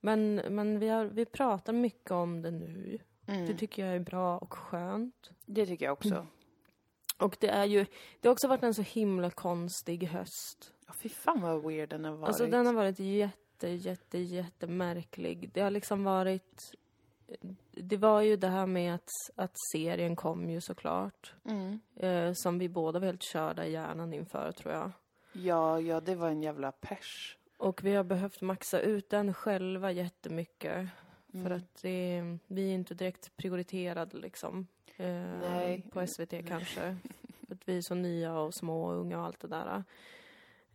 Men, 0.00 0.34
men 0.34 0.78
vi, 0.78 0.88
har, 0.88 1.04
vi 1.04 1.24
pratar 1.24 1.72
mycket 1.72 2.10
om 2.10 2.42
det 2.42 2.50
nu. 2.50 2.98
Mm. 3.26 3.46
Det 3.46 3.54
tycker 3.54 3.86
jag 3.86 3.94
är 3.94 4.00
bra 4.00 4.38
och 4.38 4.52
skönt. 4.52 5.30
Det 5.46 5.66
tycker 5.66 5.84
jag 5.84 5.92
också. 5.92 6.14
Mm. 6.14 6.26
Och 7.18 7.36
det 7.40 7.48
är 7.48 7.64
ju, 7.64 7.86
det 8.20 8.28
har 8.28 8.32
också 8.32 8.48
varit 8.48 8.62
en 8.62 8.74
så 8.74 8.82
himla 8.82 9.30
konstig 9.30 10.04
höst. 10.04 10.72
Ja, 10.86 10.92
fy 11.02 11.08
fan 11.08 11.40
vad 11.40 11.62
weird 11.62 11.88
den 11.88 12.04
har 12.04 12.12
varit. 12.12 12.28
Alltså 12.28 12.46
den 12.46 12.66
har 12.66 12.72
varit 12.72 12.98
jätte, 12.98 13.68
jätte, 13.68 14.18
jättemärklig. 14.18 15.50
Det 15.54 15.60
har 15.60 15.70
liksom 15.70 16.04
varit... 16.04 16.74
Det 17.70 17.96
var 17.96 18.20
ju 18.20 18.36
det 18.36 18.48
här 18.48 18.66
med 18.66 18.94
att, 18.94 19.08
att 19.36 19.52
serien 19.72 20.16
kom 20.16 20.50
ju 20.50 20.60
såklart. 20.60 21.34
mm. 21.44 21.80
Eh, 21.96 22.32
som 22.34 22.58
vi 22.58 22.68
båda 22.68 22.98
var 22.98 23.06
helt 23.06 23.22
körda 23.22 23.66
i 23.66 23.72
hjärnan 23.72 24.12
inför, 24.12 24.52
tror 24.52 24.74
jag. 24.74 24.92
Ja, 25.32 25.80
ja, 25.80 26.00
det 26.00 26.14
var 26.14 26.28
en 26.28 26.42
jävla 26.42 26.72
pers. 26.72 27.38
Och 27.56 27.84
vi 27.84 27.94
har 27.94 28.04
behövt 28.04 28.40
maxa 28.40 28.80
ut 28.80 29.10
den 29.10 29.34
själva 29.34 29.92
jättemycket. 29.92 30.88
För 31.32 31.38
Mm. 31.38 31.52
att 31.52 31.82
det, 31.82 32.22
vi 32.46 32.70
är 32.70 32.74
inte 32.74 32.94
direkt 32.94 33.36
prioriterade 33.36 34.16
liksom. 34.18 34.66
Eh, 34.96 35.38
Nej. 35.40 35.82
På 35.92 36.06
SVT 36.06 36.42
kanske. 36.48 36.96
för 37.46 37.52
att 37.54 37.68
vi 37.68 37.76
är 37.76 37.80
så 37.82 37.94
nya 37.94 38.38
och 38.38 38.54
små 38.54 38.84
och 38.84 38.94
unga 39.00 39.18
och 39.18 39.24
allt 39.26 39.40
det 39.40 39.48
där. 39.48 39.84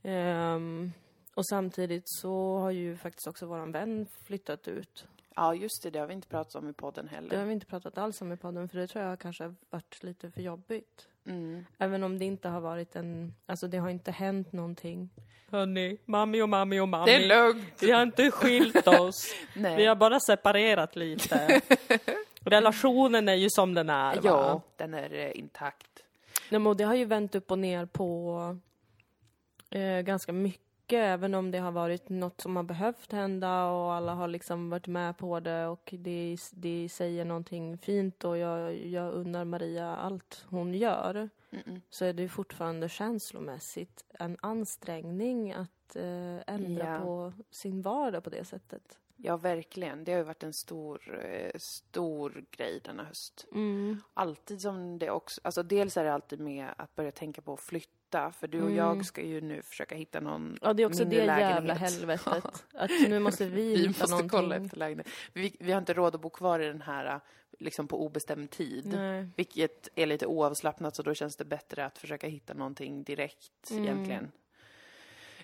Ehm, 0.03 0.91
och 1.35 1.47
samtidigt 1.47 2.03
så 2.05 2.57
har 2.57 2.71
ju 2.71 2.97
faktiskt 2.97 3.27
också 3.27 3.45
våran 3.45 3.71
vän 3.71 4.07
flyttat 4.25 4.67
ut. 4.67 5.07
Ja, 5.35 5.55
just 5.55 5.83
det. 5.83 5.89
Det 5.89 5.99
har 5.99 6.07
vi 6.07 6.13
inte 6.13 6.27
pratat 6.27 6.55
om 6.55 6.69
i 6.69 6.73
podden 6.73 7.07
heller. 7.07 7.29
Det 7.29 7.37
har 7.37 7.45
vi 7.45 7.53
inte 7.53 7.65
pratat 7.65 7.97
alls 7.97 8.21
om 8.21 8.31
i 8.31 8.37
podden 8.37 8.69
för 8.69 8.77
det 8.77 8.87
tror 8.87 9.05
jag 9.05 9.19
kanske 9.19 9.43
har 9.43 9.55
varit 9.69 10.03
lite 10.03 10.31
för 10.31 10.41
jobbigt. 10.41 11.07
Mm. 11.27 11.65
Även 11.77 12.03
om 12.03 12.19
det 12.19 12.25
inte 12.25 12.50
har 12.50 12.62
varit 12.62 12.96
en, 12.96 13.34
alltså 13.46 13.67
det 13.67 13.77
har 13.77 13.89
inte 13.89 14.12
hänt 14.12 14.51
någonting. 14.51 15.10
Hörni, 15.51 15.98
mammi 16.05 16.41
och 16.41 16.50
mammi 16.50 16.79
och 16.79 16.88
mammi. 16.88 17.12
Det 17.12 17.15
är 17.15 17.27
lugnt. 17.27 17.74
Vi 17.81 17.91
har 17.91 18.03
inte 18.03 18.31
skilt 18.31 18.88
oss. 18.88 19.34
Nej. 19.55 19.77
Vi 19.77 19.86
har 19.86 19.96
bara 19.96 20.19
separerat 20.19 20.96
lite. 20.96 21.62
Relationen 22.39 23.29
är 23.29 23.36
ju 23.36 23.50
som 23.50 23.74
den 23.74 23.89
är 23.89 24.15
va? 24.15 24.22
Ja, 24.24 24.62
den 24.75 24.93
är 24.93 25.13
eh, 25.13 25.39
intakt. 25.39 26.03
Nej, 26.50 26.60
men 26.60 26.77
det 26.77 26.84
har 26.84 26.96
ju 26.96 27.05
vänt 27.05 27.36
upp 27.36 27.51
och 27.51 27.60
ner 27.60 27.86
på 27.86 28.57
eh, 29.69 30.01
ganska 30.01 30.31
mycket. 30.31 30.66
Även 30.94 31.34
om 31.34 31.51
det 31.51 31.58
har 31.58 31.72
varit 31.72 32.10
något 32.10 32.41
som 32.41 32.56
har 32.56 32.63
behövt 32.63 33.12
hända 33.12 33.65
och 33.65 33.94
alla 33.94 34.13
har 34.13 34.27
liksom 34.27 34.70
varit 34.70 34.88
med 34.88 35.17
på 35.17 35.39
det 35.39 35.67
och 35.67 35.94
det, 35.98 36.38
det 36.51 36.89
säger 36.89 37.25
någonting 37.25 37.77
fint 37.77 38.24
och 38.24 38.38
jag, 38.38 38.86
jag 38.86 39.13
unnar 39.13 39.46
Maria 39.46 39.96
allt 39.96 40.46
hon 40.50 40.74
gör. 40.74 41.29
Mm-mm. 41.50 41.82
Så 41.89 42.06
är 42.06 42.13
det 42.13 42.29
fortfarande 42.29 42.89
känslomässigt 42.89 44.06
en 44.20 44.38
ansträngning 44.41 45.53
att 45.53 45.96
eh, 45.96 46.53
ändra 46.56 46.86
Ja. 46.94 47.00
på 47.00 47.34
sin 47.51 47.82
vardag 47.82 48.24
på 48.24 48.29
det 48.29 48.46
sättet. 48.46 49.00
Ja, 49.19 49.38
verkligen. 49.38 50.03
Det 50.03 50.12
har 50.12 50.17
ju 50.19 50.24
varit 50.25 50.43
en 50.43 50.53
stor, 50.53 51.19
eh, 51.25 51.51
stor 51.59 52.43
grej 52.51 52.81
denna 52.86 53.03
höst. 53.03 53.45
Mm. 53.53 54.01
Alltid 54.13 54.62
som 54.62 55.00
det 55.00 55.09
också, 55.12 55.41
alltså 55.43 55.63
dels 55.63 55.97
är 55.97 56.03
det 56.03 56.13
alltid 56.13 56.39
med 56.39 56.67
att 56.77 56.95
börja 56.95 57.12
tänka 57.12 57.41
på 57.41 57.53
att 57.53 57.59
flytta, 57.62 58.31
för 58.31 58.47
du 58.47 58.57
och 58.62 58.63
Mm. 58.65 58.77
jag 58.77 59.05
ska 59.05 59.21
ju 59.21 59.41
nu 59.41 59.62
försöka 59.62 59.95
hitta 59.95 60.19
någon 60.19 60.57
Ja, 60.62 60.74
det 60.74 60.83
är 60.83 60.88
också 60.88 61.05
det 61.05 61.15
jävla 61.15 61.36
lägenhet. 61.50 61.77
helvetet. 61.77 62.65
Att 62.74 62.89
nu 63.07 63.19
måste 63.19 63.45
vi, 63.45 63.51
Vi 63.71 63.77
hitta 63.77 63.89
måste 63.89 64.07
någonting. 64.09 64.29
kolla 64.29 64.55
efter 64.55 64.77
lägenhet. 64.77 65.07
Vi, 65.33 65.55
vi 65.59 65.71
har 65.71 65.79
inte 65.79 65.93
råd 65.93 66.15
att 66.15 66.21
bo 66.21 66.29
kvar 66.29 66.59
i 66.59 66.65
den 66.67 66.81
här 66.81 67.19
liksom 67.59 67.88
på 67.88 68.05
obestämd 68.05 68.50
tid. 68.51 68.86
Nej. 68.86 69.29
Vilket 69.36 69.88
är 69.95 70.05
lite 70.05 70.25
oavslappnat 70.27 70.95
så 70.95 71.03
då 71.03 71.13
känns 71.13 71.36
det 71.36 71.45
bättre 71.45 71.86
att 71.86 71.97
försöka 71.97 72.27
hitta 72.27 72.53
någonting 72.53 73.03
direkt 73.03 73.71
Mm. 73.71 73.83
egentligen. 73.83 74.31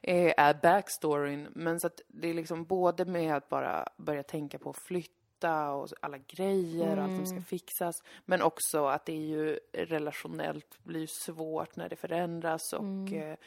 Eh, 0.03 0.33
är 0.37 0.53
backstoryn. 0.61 1.47
Men 1.55 1.79
så 1.79 1.87
att 1.87 2.01
det 2.07 2.27
är 2.27 2.33
liksom 2.33 2.63
både 2.65 3.05
med 3.05 3.35
att 3.35 3.49
bara 3.49 3.87
börja 3.97 4.23
tänka 4.23 4.59
på 4.59 4.69
att 4.69 4.77
flytta 4.87 5.71
och 5.71 5.87
alla 6.01 6.17
grejer 6.17 6.97
och 6.97 7.03
allt 7.03 7.15
som 7.15 7.25
ska 7.25 7.33
Mm. 7.35 7.43
fixas. 7.43 7.95
Men 8.25 8.41
också 8.41 8.85
att 8.85 9.05
det 9.05 9.13
är 9.13 9.25
ju 9.27 9.59
relationellt 9.73 10.83
blir 10.83 11.07
svårt 11.07 11.75
när 11.75 11.89
det 11.89 11.95
förändras 11.95 12.73
och 12.73 12.79
Mm. 12.83 13.13
eh, 13.13 13.37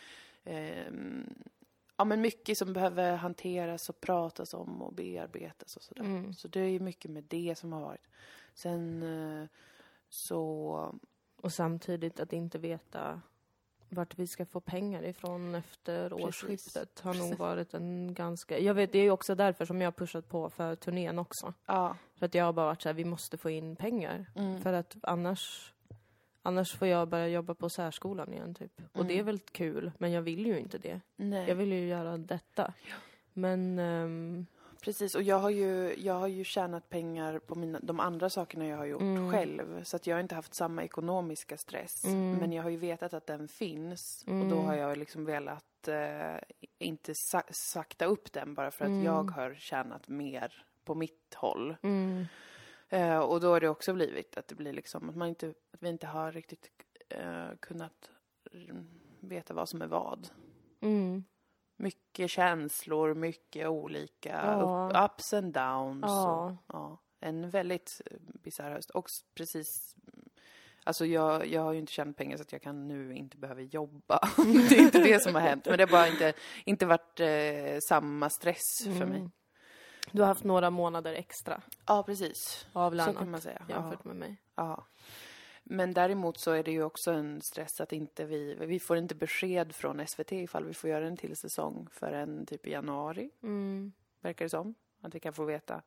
ehm, 0.45 1.35
ja 1.97 2.05
men 2.05 2.21
mycket 2.21 2.59
som 2.59 2.73
behöver 2.73 3.17
hanteras 3.17 3.89
och 3.89 4.01
pratas 4.01 4.55
om 4.55 4.83
och 4.83 4.93
bearbetas 4.95 5.77
och 5.77 5.83
sådär. 5.83 6.03
Mm. 6.05 6.33
Så 6.35 6.49
det 6.49 6.61
är 6.61 6.69
ju 6.69 6.81
mycket 6.81 7.11
med 7.11 7.25
det 7.25 7.59
som 7.59 7.73
har 7.73 7.81
varit. 7.81 8.09
Sen 8.55 9.03
eh, 9.03 9.49
så, 10.09 10.41
Och 11.41 11.53
samtidigt 11.53 12.21
att 12.21 12.33
inte 12.33 12.59
veta 12.59 13.21
vart 13.97 14.19
vi 14.19 14.27
ska 14.27 14.47
få 14.47 14.61
pengar 14.61 15.03
ifrån 15.05 15.55
efter 15.55 16.09
Precis. 16.09 16.25
årsskiftet 16.27 17.01
har 17.01 17.15
nog 17.15 17.39
varit 17.39 17.75
en 17.75 18.15
ganska... 18.15 18.59
Jag 18.59 18.75
vet, 18.75 18.93
det 18.93 18.99
är 18.99 19.03
ju 19.03 19.11
också 19.11 19.35
därför 19.35 19.65
som 19.65 19.81
jag 19.81 19.87
har 19.87 19.93
pushat 19.93 20.29
på 20.29 20.51
för 20.51 20.77
turnén 20.77 21.19
också. 21.19 21.55
ja. 21.67 21.97
För 22.19 22.27
att 22.27 22.35
jag 22.35 22.45
har 22.45 22.53
bara 22.53 22.67
varit 22.67 22.83
så 22.83 22.89
här, 22.89 22.95
vi 22.95 23.05
måste 23.05 23.37
få 23.37 23.51
in 23.51 23.77
pengar. 23.77 24.27
Mm. 24.35 24.61
För 24.61 24.73
att 24.73 24.97
annars, 25.03 25.73
annars 26.43 26.75
får 26.75 26.89
jag 26.89 27.09
börja 27.09 27.29
jobba 27.29 27.55
på 27.55 27.71
särskolan 27.71 28.33
igen 28.33 28.55
typ. 28.55 28.73
Och 28.93 28.97
Mm. 28.97 29.09
det 29.09 29.19
är 29.19 29.23
väl 29.23 29.39
kul, 29.39 29.93
men 29.99 30.13
jag 30.13 30.23
vill 30.23 30.47
ju 30.47 30.59
inte 30.59 30.79
det. 30.79 31.01
Nej. 31.17 31.49
Jag 31.49 31.55
vill 31.57 31.73
ju 31.73 31.87
göra 31.89 32.19
detta. 32.19 32.73
Men... 33.33 33.79
ehm, 33.79 34.47
Precis, 34.81 35.15
och 35.15 35.23
jag 35.23 35.39
har 35.39 35.51
ju, 35.51 35.95
jag 35.99 36.15
har 36.15 36.27
ju 36.27 36.45
tjänat 36.45 36.89
pengar 36.89 37.39
på 37.39 37.55
mina, 37.55 37.79
de 37.83 38.01
andra 38.01 38.31
sakerna 38.31 38.67
jag 38.67 38.77
har 38.77 38.85
gjort 38.85 39.01
Mm. 39.01 39.33
själv. 39.33 39.85
Så 39.85 39.97
att 39.97 40.07
jag 40.07 40.17
har 40.17 40.21
inte 40.21 40.35
haft 40.35 40.55
samma 40.55 40.85
ekonomiska 40.85 41.57
stress. 41.57 42.05
Mm. 42.05 42.33
Men 42.39 42.53
jag 42.53 42.63
har 42.63 42.71
ju 42.71 42.77
vetat 42.77 43.15
att 43.15 43.27
den 43.27 43.49
finns. 43.49 44.23
Och 44.27 44.33
Mm. 44.33 44.49
då 44.49 44.57
har 44.57 44.75
jag 44.75 44.97
liksom 44.99 45.25
velat 45.25 45.89
eh, 45.89 46.37
inte 46.79 47.13
sa 47.15 47.43
sakta 47.51 48.05
upp 48.05 48.33
den 48.33 48.55
bara 48.55 48.71
för 48.71 48.85
att 48.85 48.89
Mm. 48.91 49.05
jag 49.05 49.31
har 49.31 49.55
tjänat 49.55 50.09
mer 50.09 50.65
på 50.85 50.95
mitt 50.95 51.35
håll. 51.35 51.77
mm, 51.83 52.25
Eh, 52.89 53.19
och 53.19 53.41
då 53.41 53.49
har 53.53 53.61
det 53.61 53.69
också 53.69 53.93
blivit 53.95 54.37
att 54.37 54.49
det 54.49 54.55
blir 54.55 54.73
liksom 54.73 55.09
att 55.11 55.17
man 55.17 55.29
inte, 55.29 55.49
att 55.73 55.83
vi 55.83 55.89
inte 55.89 56.07
har 56.07 56.33
riktigt 56.33 56.71
eh, 57.09 57.49
kunnat 57.61 58.11
mm, 58.53 58.87
veta 59.21 59.55
vad 59.55 59.69
som 59.69 59.83
är 59.83 59.87
vad. 59.87 60.29
Mm, 61.79 61.85
Mycket 61.87 62.31
känslor, 62.31 63.15
mycket 63.15 63.69
olika 63.69 64.41
Ja. 64.45 64.91
upp, 64.91 65.11
ups 65.13 65.33
and 65.33 65.53
downs. 65.53 66.05
Ja. 66.07 66.45
Och, 66.45 66.57
ja, 66.77 66.99
en 67.21 67.51
väldigt 67.51 68.01
eh, 68.11 68.17
bisarr 68.21 68.71
höst. 68.71 68.91
Och 68.91 69.07
precis, 69.35 69.97
alltså 70.85 71.07
jag, 71.07 71.47
jag 71.47 71.63
har 71.63 71.73
ju 71.73 71.79
inte 71.79 71.93
tjänat 71.93 72.17
pengar 72.17 72.37
så 72.37 72.43
att 72.43 72.53
jag 72.53 72.63
kan 72.63 72.89
nu 72.89 73.15
inte 73.15 73.37
behöva 73.37 73.61
jobba. 73.61 74.21
det 74.69 74.77
är 74.77 74.81
inte 74.83 74.99
det 74.99 75.23
som 75.23 75.35
har 75.35 75.43
hänt. 75.43 75.67
Men 75.67 75.79
det 75.79 75.85
har 75.85 75.91
bara 75.91 76.09
inte, 76.09 76.33
inte 76.65 76.87
varit 76.87 77.21
eh, 77.21 77.79
samma 77.89 78.31
stress 78.31 78.79
för 78.85 79.07
mig. 79.07 79.19
mm. 79.19 79.31
Du 80.13 80.21
har 80.23 80.29
haft 80.29 80.45
några 80.45 80.71
månader 80.71 81.13
extra 81.15 81.63
Ja, 81.87 82.03
precis. 82.03 82.39
Så 82.49 82.73
kan 82.73 82.83
avlönat 82.83 83.29
man 83.29 83.41
säga. 83.41 83.63
Ja. 83.69 83.75
jämfört 83.75 84.05
med 84.05 84.17
mig. 84.17 84.43
Ja. 84.55 84.87
Men 85.69 85.93
däremot 85.95 86.39
så 86.39 86.51
är 86.53 86.63
det 86.63 86.71
ju 86.73 86.83
också 86.83 87.11
en 87.11 87.43
stress 87.43 87.81
att 87.81 87.93
inte 87.93 88.25
vi, 88.25 88.55
vi 88.55 88.81
får 88.81 88.97
inte 88.97 89.15
besked 89.15 89.75
från 89.75 90.07
SVT 90.07 90.33
ifall 90.33 90.65
vi 90.65 90.75
får 90.75 90.91
göra 90.91 91.07
en 91.07 91.17
till 91.17 91.37
säsong 91.37 91.89
förrän 91.93 92.47
typ 92.47 92.67
i 92.67 92.71
januari, 92.71 93.31
Mm. 93.43 93.93
verkar 94.21 94.45
det 94.45 94.49
som. 94.49 94.75
Att 95.01 95.15
vi 95.15 95.21
kan 95.21 95.33
få 95.33 95.45
veta. 95.45 95.83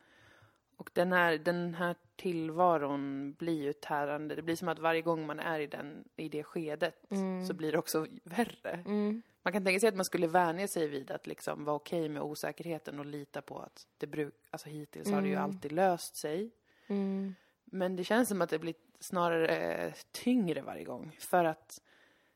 Och 0.78 0.90
den 0.94 1.12
här, 1.12 1.38
den 1.38 1.74
här 1.76 1.96
tillvaron 2.16 3.34
blir 3.34 3.64
ju 3.64 3.74
tärande. 3.74 4.36
Det 4.36 4.42
blir 4.42 4.56
som 4.56 4.68
att 4.68 4.80
varje 4.80 5.02
gång 5.02 5.26
man 5.26 5.40
är 5.40 5.60
i, 5.60 5.68
den, 5.68 6.04
i 6.16 6.30
det 6.30 6.44
skedet 6.44 7.12
Mm. 7.12 7.46
så 7.48 7.54
blir 7.54 7.72
det 7.72 7.78
också 7.78 8.08
värre. 8.24 8.84
Mm. 8.86 9.22
Man 9.44 9.54
kan 9.54 9.66
tänka 9.66 9.80
sig 9.80 9.90
att 9.90 9.96
man 9.96 10.06
skulle 10.06 10.28
vänja 10.28 10.68
sig 10.68 10.88
vid 10.88 11.12
att 11.12 11.28
liksom 11.28 11.66
vara 11.66 11.76
okej 11.76 12.10
med 12.10 12.22
osäkerheten 12.22 13.00
och 13.00 13.06
lita 13.06 13.42
på 13.42 13.60
att 13.60 13.88
det 13.98 14.08
bruk, 14.08 14.34
alltså 14.50 14.70
hittills 14.70 15.12
har 15.12 15.22
det 15.22 15.28
ju 15.28 15.34
Mm. 15.34 15.44
alltid 15.46 15.72
löst 15.72 16.16
sig. 16.16 16.52
Mm. 16.88 17.36
Men 17.66 17.96
det 17.96 18.04
känns 18.04 18.30
som 18.30 18.42
att 18.42 18.50
det 18.50 18.60
blir 18.60 18.74
snarare 19.00 19.48
eh, 19.48 19.94
tyngre 20.12 20.62
varje 20.62 20.84
gång. 20.84 21.16
För 21.20 21.46
att 21.46 21.82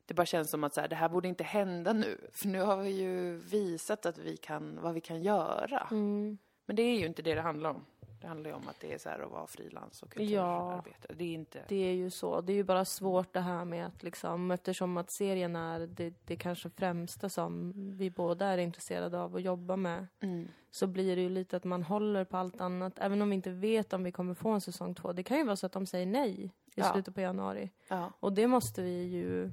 det 0.06 0.14
bara 0.14 0.26
känns 0.26 0.50
som 0.50 0.64
att 0.64 0.74
så 0.74 0.82
här, 0.82 0.88
det 0.88 0.96
här 0.96 1.10
borde 1.10 1.28
inte 1.28 1.44
hända 1.44 1.94
nu. 1.94 2.30
För 2.32 2.48
nu 2.48 2.62
har 2.62 2.78
vi 2.78 2.90
ju 2.90 3.38
visat 3.38 4.06
att 4.06 4.18
vi 4.18 4.38
kan, 4.38 4.82
vad 4.82 4.94
vi 4.94 5.02
kan 5.02 5.24
göra. 5.24 5.88
Mm. 5.92 6.38
Men 6.66 6.76
det 6.76 6.82
är 6.82 7.00
ju 7.00 7.06
inte 7.06 7.22
det 7.22 7.36
det 7.36 7.42
handlar 7.42 7.70
om. 7.70 7.86
Det 8.22 8.28
handlar 8.28 8.50
ju 8.50 8.56
om 8.56 8.68
att 8.68 8.80
det 8.80 8.94
är 8.94 8.98
så 8.98 9.10
här 9.10 9.20
att 9.20 9.32
vara 9.32 9.48
frilans 9.48 10.02
och 10.04 10.14
Ja. 10.16 10.20
kulturarbetare. 10.20 11.14
Det 11.18 11.24
är 11.24 11.34
inte... 11.34 11.62
Det 11.68 11.76
är 11.90 11.94
ju 11.94 12.10
så. 12.10 12.42
Det 12.42 12.52
är 12.54 12.56
ju 12.56 12.64
bara 12.64 12.86
svårt 12.86 13.34
det 13.34 13.40
här 13.40 13.66
med 13.66 13.86
att 13.86 14.04
liksom, 14.04 14.52
eftersom 14.52 14.98
att 14.98 15.12
serien 15.12 15.56
är 15.56 15.80
det, 15.80 16.14
det 16.26 16.36
kanske 16.36 16.70
främsta 16.70 17.30
som 17.30 17.74
vi 17.98 18.10
båda 18.10 18.46
är 18.48 18.58
intresserade 18.58 19.20
av 19.22 19.36
att 19.36 19.42
jobba 19.42 19.76
med, 19.76 20.08
Mm. 20.20 20.48
så 20.72 20.88
blir 20.88 21.16
det 21.16 21.22
ju 21.22 21.30
lite 21.30 21.58
att 21.58 21.64
man 21.64 21.84
håller 21.84 22.26
på 22.26 22.38
allt 22.38 22.62
annat, 22.62 22.94
även 23.00 23.22
om 23.22 23.30
vi 23.30 23.36
inte 23.36 23.52
vet 23.52 23.94
om 23.94 24.04
vi 24.04 24.12
kommer 24.12 24.34
få 24.34 24.50
en 24.50 24.62
säsong 24.62 24.96
två. 24.96 25.14
Det 25.14 25.24
kan 25.24 25.38
ju 25.38 25.44
vara 25.46 25.56
så 25.56 25.66
att 25.66 25.72
de 25.72 25.86
säger 25.86 26.06
nej 26.06 26.46
i 26.46 26.52
Ja. 26.76 26.92
slutet 26.94 27.16
på 27.16 27.22
januari. 27.22 27.72
Ja. 27.88 28.12
Och 28.20 28.34
det 28.34 28.48
måste 28.48 28.82
vi 28.82 29.04
ju 29.04 29.52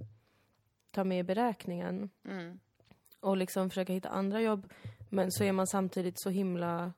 ta 0.91 1.05
med 1.05 1.19
i 1.21 1.23
beräkningen. 1.23 2.11
Mm. 2.25 2.59
och 3.21 3.37
liksom 3.37 3.71
försöka 3.71 3.93
hitta 3.93 4.09
andra 4.09 4.41
jobb. 4.41 4.73
Men 5.11 5.33
så 5.33 5.45
är 5.45 5.53
man 5.53 5.67
samtidigt 5.67 6.19
så 6.19 6.31
himla 6.31 6.93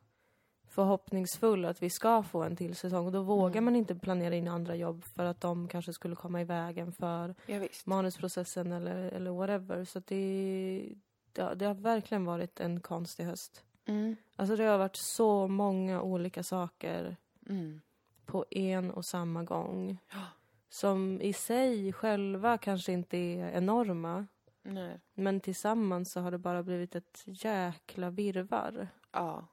förhoppningsfull 0.72 1.64
att 1.64 1.82
vi 1.82 1.90
ska 1.90 2.22
få 2.22 2.42
en 2.42 2.56
till 2.56 2.76
säsong. 2.76 3.06
Och 3.06 3.12
då 3.12 3.22
vågar 3.22 3.52
Mm. 3.52 3.64
man 3.64 3.76
inte 3.76 3.94
planera 3.94 4.34
in 4.34 4.48
andra 4.48 4.74
jobb 4.76 5.04
för 5.04 5.24
att 5.24 5.40
de 5.40 5.68
kanske 5.68 5.92
skulle 5.92 6.16
komma 6.16 6.40
i 6.40 6.44
vägen 6.44 6.92
för 6.92 7.34
Ja, 7.46 7.60
manusprocessen 7.84 8.72
eller, 8.72 8.96
eller 8.96 9.30
whatever. 9.30 9.84
Så 9.84 9.98
det, 10.06 10.94
det, 11.32 11.54
det 11.54 11.64
har 11.66 11.74
verkligen 11.74 12.24
varit 12.24 12.60
en 12.60 12.80
konstig 12.80 13.24
höst. 13.24 13.64
Mm. 13.84 14.16
Alltså 14.36 14.56
det 14.56 14.64
har 14.64 14.78
varit 14.78 14.96
så 14.96 15.48
många 15.48 16.02
olika 16.02 16.42
saker 16.42 17.16
Mm. 17.48 17.80
på 18.26 18.44
en 18.50 18.90
och 18.90 19.04
samma 19.04 19.42
gång. 19.44 19.98
Ja. 20.12 20.20
Som 20.68 21.20
i 21.20 21.32
sig 21.32 21.92
själva 21.92 22.58
kanske 22.58 22.92
inte 22.92 23.16
är 23.18 23.50
enorma. 23.50 24.26
Nej. 24.62 25.00
Men 25.14 25.40
tillsammans 25.40 26.12
så 26.12 26.20
har 26.20 26.30
det 26.30 26.38
bara 26.38 26.62
blivit 26.62 26.94
ett 26.94 27.22
jäkla 27.26 28.10
virvar. 28.10 28.88
Ja. 29.12 29.44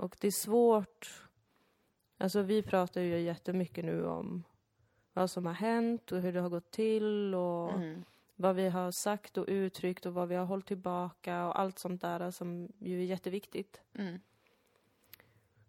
Och 0.00 0.16
det 0.20 0.26
är 0.26 0.30
svårt. 0.32 1.28
Alltså 2.18 2.42
vi 2.42 2.62
pratar 2.62 3.00
ju 3.00 3.20
jättemycket 3.20 3.84
nu 3.84 4.06
om 4.06 4.44
vad 5.12 5.30
som 5.30 5.46
har 5.46 5.52
hänt 5.52 6.12
och 6.12 6.20
hur 6.20 6.32
det 6.32 6.40
har 6.40 6.48
gått 6.48 6.70
till 6.70 7.34
och 7.34 7.72
Mm. 7.72 8.04
vad 8.36 8.56
vi 8.56 8.68
har 8.68 8.90
sagt 8.90 9.38
och 9.38 9.44
uttryckt 9.48 10.06
och 10.06 10.14
vad 10.14 10.28
vi 10.28 10.34
har 10.34 10.44
hållit 10.44 10.66
tillbaka 10.66 11.46
och 11.46 11.60
allt 11.60 11.78
sånt 11.78 12.00
där 12.00 12.30
som 12.30 12.68
ju 12.78 13.00
är 13.00 13.04
jätteviktigt. 13.04 13.80
Mm. 13.94 14.20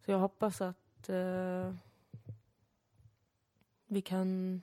Så 0.05 0.11
jag 0.11 0.19
hoppas 0.19 0.61
att 0.61 1.09
eh, 1.09 1.73
vi 3.87 4.01
kan 4.01 4.61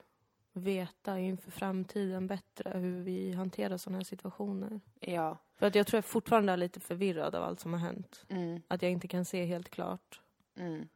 veta 0.52 1.18
inför 1.18 1.50
framtiden 1.50 2.26
bättre 2.26 2.78
hur 2.78 3.02
vi 3.02 3.32
hanterar 3.32 3.76
sådana 3.76 3.98
här 3.98 4.04
situationer. 4.04 4.80
Ja. 5.00 5.38
För 5.58 5.66
att 5.66 5.74
jag 5.74 5.86
tror 5.86 5.96
jag 5.98 6.04
fortfarande 6.04 6.52
är 6.52 6.56
lite 6.56 6.80
förvirrad 6.80 7.34
av 7.34 7.42
allt 7.44 7.60
som 7.60 7.72
har 7.72 7.80
hänt. 7.80 8.24
Mm. 8.28 8.60
Att 8.68 8.82
jag 8.82 8.90
inte 8.92 9.08
kan 9.08 9.24
se 9.24 9.44
helt 9.44 9.68
klart 9.68 10.20
Mm. 10.56 10.88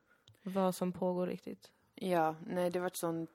vad 0.42 0.74
som 0.74 0.92
pågår 0.92 1.26
riktigt. 1.26 1.70
Ja, 1.94 2.36
nej 2.46 2.70
det 2.70 2.78
har 2.78 2.82
varit 2.84 2.96
sånt 2.96 3.30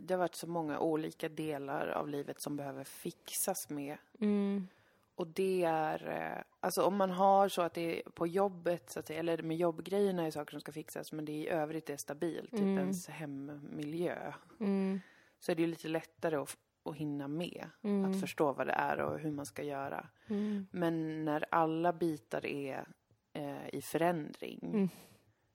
det 0.00 0.14
har 0.14 0.18
varit 0.18 0.34
så 0.34 0.46
många 0.46 0.78
olika 0.78 1.28
delar 1.28 1.88
av 1.88 2.08
livet 2.08 2.40
som 2.40 2.56
behöver 2.56 2.84
fixas 2.84 3.68
med. 3.70 3.98
Mm. 4.20 4.68
Och 5.14 5.26
det 5.26 5.62
är, 5.64 6.08
eh, 6.08 6.44
alltså 6.60 6.82
om 6.82 6.96
man 6.96 7.10
har 7.10 7.48
så 7.48 7.62
att 7.62 7.74
det 7.74 7.98
är 8.06 8.10
på 8.10 8.26
jobbet, 8.26 8.90
så 8.90 8.98
att 9.00 9.06
säga, 9.06 9.20
eller 9.20 9.42
med 9.42 9.56
jobbgrejerna 9.56 10.26
är 10.26 10.30
saker 10.30 10.50
som 10.50 10.60
ska 10.60 10.72
fixas, 10.72 11.12
men 11.12 11.24
det 11.24 11.32
i 11.32 11.48
övrigt 11.48 11.90
är 11.90 11.96
stabilt, 11.96 12.50
typ 12.50 12.60
Mm. 12.60 12.78
ens 12.78 13.08
hemmiljö, 13.08 14.32
Mm. 14.60 15.00
så 15.40 15.52
är 15.52 15.56
det 15.56 15.62
ju 15.62 15.68
lite 15.68 15.88
lättare 15.88 16.36
att, 16.36 16.56
att 16.86 16.96
hinna 16.96 17.28
med, 17.28 17.70
Mm. 17.82 18.10
att 18.10 18.20
förstå 18.20 18.52
vad 18.52 18.66
det 18.66 18.72
är 18.72 19.00
och 19.00 19.18
hur 19.18 19.30
man 19.30 19.46
ska 19.46 19.62
göra. 19.62 20.08
Mm. 20.26 20.66
Men 20.70 21.24
när 21.24 21.44
alla 21.50 21.92
bitar 21.92 22.46
är 22.46 22.86
eh, 23.32 23.68
i 23.74 23.82
förändring 23.82 24.60
Mm. 24.62 24.88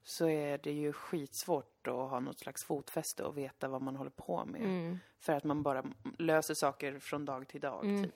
så 0.03 0.27
är 0.29 0.57
det 0.57 0.71
ju 0.71 0.93
skitsvårt 0.93 1.87
att 1.87 1.93
ha 1.93 2.19
något 2.19 2.39
slags 2.39 2.63
fotfäste 2.63 3.23
och 3.23 3.37
veta 3.37 3.67
vad 3.67 3.81
man 3.81 3.95
håller 3.95 4.11
på 4.11 4.45
med. 4.45 4.61
Mm. 4.61 4.97
För 5.19 5.33
att 5.33 5.43
man 5.43 5.63
bara 5.63 5.83
löser 6.17 6.53
saker 6.53 6.99
från 6.99 7.25
dag 7.25 7.47
till 7.47 7.61
dag, 7.61 7.85
Mm. 7.85 8.03
typ. 8.03 8.15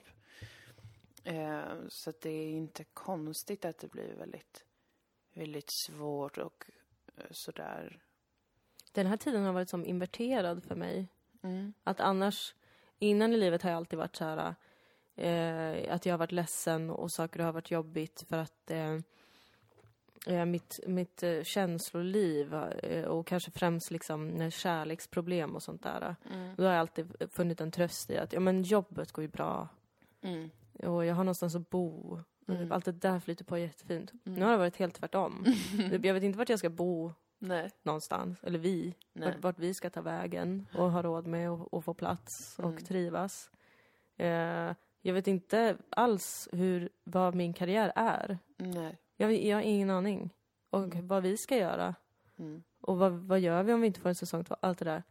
Eh, 1.24 1.62
så 1.88 2.12
det 2.22 2.30
är 2.30 2.48
inte 2.50 2.84
konstigt 2.84 3.64
att 3.64 3.78
det 3.78 3.88
blir 3.92 4.14
väldigt, 4.14 4.64
väldigt 5.34 5.70
svårt 5.70 6.38
och 6.38 6.70
eh, 7.16 7.24
sådär. 7.30 8.02
Den 8.92 9.06
här 9.06 9.16
tiden 9.16 9.44
har 9.44 9.52
varit 9.52 9.68
som 9.68 9.84
inverterad 9.86 10.64
för 10.64 10.74
mig. 10.74 11.08
Mm. 11.42 11.72
Att 11.84 12.00
annars, 12.00 12.54
innan 12.98 13.32
i 13.32 13.36
livet 13.36 13.62
har 13.62 13.70
jag 13.70 13.76
alltid 13.76 13.98
varit 13.98 14.16
så 14.16 14.24
här 14.24 14.54
eh, 15.16 15.94
att 15.94 16.06
jag 16.06 16.12
har 16.12 16.18
varit 16.18 16.32
ledsen 16.32 16.90
och 16.90 17.12
saker 17.12 17.40
har 17.40 17.52
varit 17.52 17.70
jobbigt 17.70 18.24
för 18.28 18.36
att 18.36 18.70
eh, 18.70 18.98
eh, 20.26 20.44
mitt, 20.44 20.80
mitt 20.86 21.22
eh, 21.22 21.42
känsloliv 21.42 22.54
eh, 22.54 23.04
och 23.04 23.26
kanske 23.26 23.50
främst 23.50 23.90
liksom 23.90 24.50
kärleksproblem 24.50 25.54
och 25.56 25.62
sånt 25.62 25.82
där. 25.82 26.16
Mm. 26.32 26.54
Då 26.56 26.64
har 26.64 26.70
jag 26.70 26.80
alltid 26.80 27.12
funnit 27.30 27.60
en 27.60 27.70
tröst 27.70 28.10
i 28.10 28.18
att 28.18 28.32
ja, 28.32 28.40
men 28.40 28.62
jobbet 28.62 29.12
går 29.12 29.22
ju 29.22 29.28
bra 29.28 29.68
Mm. 30.22 30.50
och 30.82 31.04
jag 31.04 31.14
har 31.14 31.24
någonstans 31.24 31.54
att 31.54 31.70
bo. 31.70 32.18
Mm. 32.48 32.72
Allt 32.72 32.84
det 32.84 32.92
där 32.92 33.20
flyter 33.20 33.44
på 33.44 33.58
jättefint. 33.58 34.12
Mm. 34.12 34.38
Nu 34.38 34.44
har 34.44 34.52
det 34.52 34.58
varit 34.58 34.76
helt 34.76 34.94
tvärtom. 34.94 35.44
Jag 36.02 36.14
vet 36.14 36.22
inte 36.22 36.38
vart 36.38 36.48
jag 36.48 36.58
ska 36.58 36.70
bo 36.70 37.12
Nej. 37.48 37.70
någonstans, 37.82 38.38
eller 38.42 38.58
vi. 38.58 38.94
Nej. 39.12 39.28
Vart, 39.28 39.42
vart 39.42 39.58
vi 39.58 39.74
ska 39.74 39.90
ta 39.90 40.00
vägen 40.00 40.66
och 40.74 40.90
ha 40.90 41.02
råd 41.02 41.26
med 41.26 41.50
och, 41.50 41.74
och 41.74 41.84
få 41.84 41.94
plats 41.94 42.58
och 42.58 42.64
Mm. 42.70 42.84
trivas. 42.84 43.50
Eh, 44.16 44.72
jag 45.02 45.14
vet 45.14 45.26
inte 45.26 45.76
alls 45.90 46.48
hur, 46.52 46.88
vad 47.04 47.34
min 47.34 47.52
karriär 47.52 47.92
är. 47.96 48.38
Nej. 48.56 48.98
Jag, 49.16 49.32
jag 49.32 49.56
har 49.56 49.62
ingen 49.62 49.90
aning. 49.90 50.30
Och 50.70 50.84
Mm. 50.84 51.08
vad 51.08 51.22
vi 51.22 51.36
ska 51.36 51.56
göra. 51.56 51.94
Mm. 52.38 52.62
Och 52.80 52.98
vad, 52.98 53.12
vad 53.12 53.40
gör 53.40 53.62
vi 53.62 53.72
om 53.72 53.80
vi 53.80 53.86
inte 53.86 54.00
får 54.00 54.08
en 54.08 54.14
säsong 54.14 54.44
två? 54.44 54.56
Allt 54.60 54.78
det 54.78 54.84
där. 54.84 55.02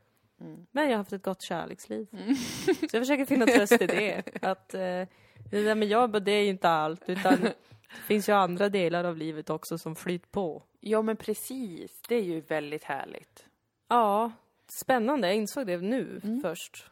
Mm. 0.41 0.65
Men 0.71 0.83
jag 0.83 0.91
har 0.91 0.97
haft 0.97 1.13
ett 1.13 1.23
gott 1.23 1.41
kärleksliv. 1.41 2.07
Mm. 2.13 2.35
Så 2.65 2.95
jag 2.97 3.01
försöker 3.01 3.25
finna 3.25 3.45
tröst 3.45 3.81
i 3.81 3.87
det. 3.87 4.23
Att 4.41 4.73
eh, 4.73 4.79
det 4.79 5.63
där 5.63 5.75
med 5.75 5.87
jobb, 5.87 6.23
det 6.23 6.31
är 6.31 6.43
ju 6.43 6.49
inte 6.49 6.69
allt. 6.69 7.09
Utan 7.09 7.37
det 7.89 8.01
finns 8.07 8.29
ju 8.29 8.33
andra 8.33 8.69
delar 8.69 9.03
av 9.03 9.17
livet 9.17 9.49
också 9.49 9.77
som 9.77 9.95
flyter 9.95 10.27
på. 10.27 10.63
Ja, 10.79 11.01
men 11.01 11.17
precis. 11.17 12.01
Det 12.07 12.15
är 12.15 12.23
ju 12.23 12.41
väldigt 12.41 12.83
härligt. 12.83 13.45
Ja, 13.87 14.31
spännande. 14.67 15.27
Jag 15.27 15.35
insåg 15.35 15.67
det 15.67 15.77
nu 15.77 16.21
Mm. 16.23 16.41
först. 16.41 16.91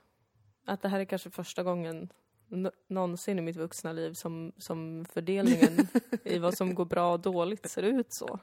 Att 0.66 0.82
det 0.82 0.90
här 0.90 1.00
är 1.00 1.06
kanske 1.06 1.30
första 1.30 1.64
gången 1.64 2.10
någonsin 2.88 3.40
i 3.40 3.42
mitt 3.42 3.56
vuxna 3.56 3.92
liv 3.94 4.14
som, 4.14 4.52
som 4.58 5.06
fördelningen 5.14 5.88
i 6.24 6.38
vad 6.40 6.58
som 6.58 6.76
går 6.76 6.86
bra 6.86 7.14
och 7.14 7.20
dåligt 7.20 7.70
ser 7.70 7.84
ut 7.84 8.14
så. 8.14 8.40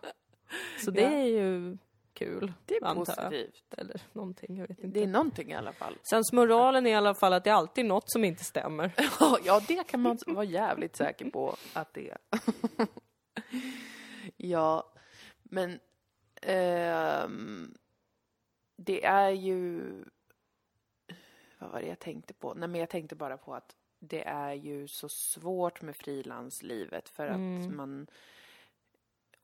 Så 0.85 0.91
det 0.91 1.01
Ja. 1.01 1.09
är 1.09 1.25
ju 1.27 1.79
kul, 2.25 2.53
Det 2.67 2.77
är 2.77 2.81
jag. 2.83 2.95
positivt. 2.97 3.75
Eller 3.77 4.01
någonting, 4.13 4.57
jag 4.57 4.69
vet 4.69 4.79
inte. 4.79 4.99
Det 4.99 5.03
är 5.03 5.07
någonting 5.07 5.51
i 5.51 5.55
alla 5.55 5.73
fall. 5.73 5.95
Sen 6.11 6.23
moralen 6.33 6.87
är 6.87 6.91
i 6.91 6.95
alla 6.95 7.15
fall 7.15 7.33
att 7.33 7.45
det 7.45 7.51
är 7.51 7.55
alltid 7.55 7.85
något 7.87 8.11
som 8.13 8.25
inte 8.25 8.45
stämmer. 8.45 8.93
ja, 9.45 9.61
det 9.69 9.87
kan 9.89 10.01
man 10.03 10.19
vara 10.27 10.45
jävligt 10.45 10.97
säker 10.97 11.31
på 11.31 11.57
att 11.73 11.95
det 11.95 12.11
är. 12.11 12.19
ja, 14.37 14.93
men 15.43 15.79
ehm, 16.43 17.75
det 18.77 19.05
är 19.05 19.31
ju... 19.31 19.83
Vad 21.59 21.71
var 21.71 21.81
det 21.81 21.87
jag 21.87 21.99
tänkte 21.99 22.35
på? 22.35 22.55
Nej, 22.55 22.69
men 22.69 22.81
jag 22.81 22.89
tänkte 22.91 23.15
bara 23.17 23.37
på 23.37 23.55
att 23.55 23.77
det 23.99 24.25
är 24.27 24.53
ju 24.53 24.89
så 24.89 25.09
svårt 25.09 25.83
med 25.83 25.97
frilanslivet 25.97 27.09
för 27.09 27.27
att 27.27 27.37
Mm. 27.37 27.77
man... 27.77 28.07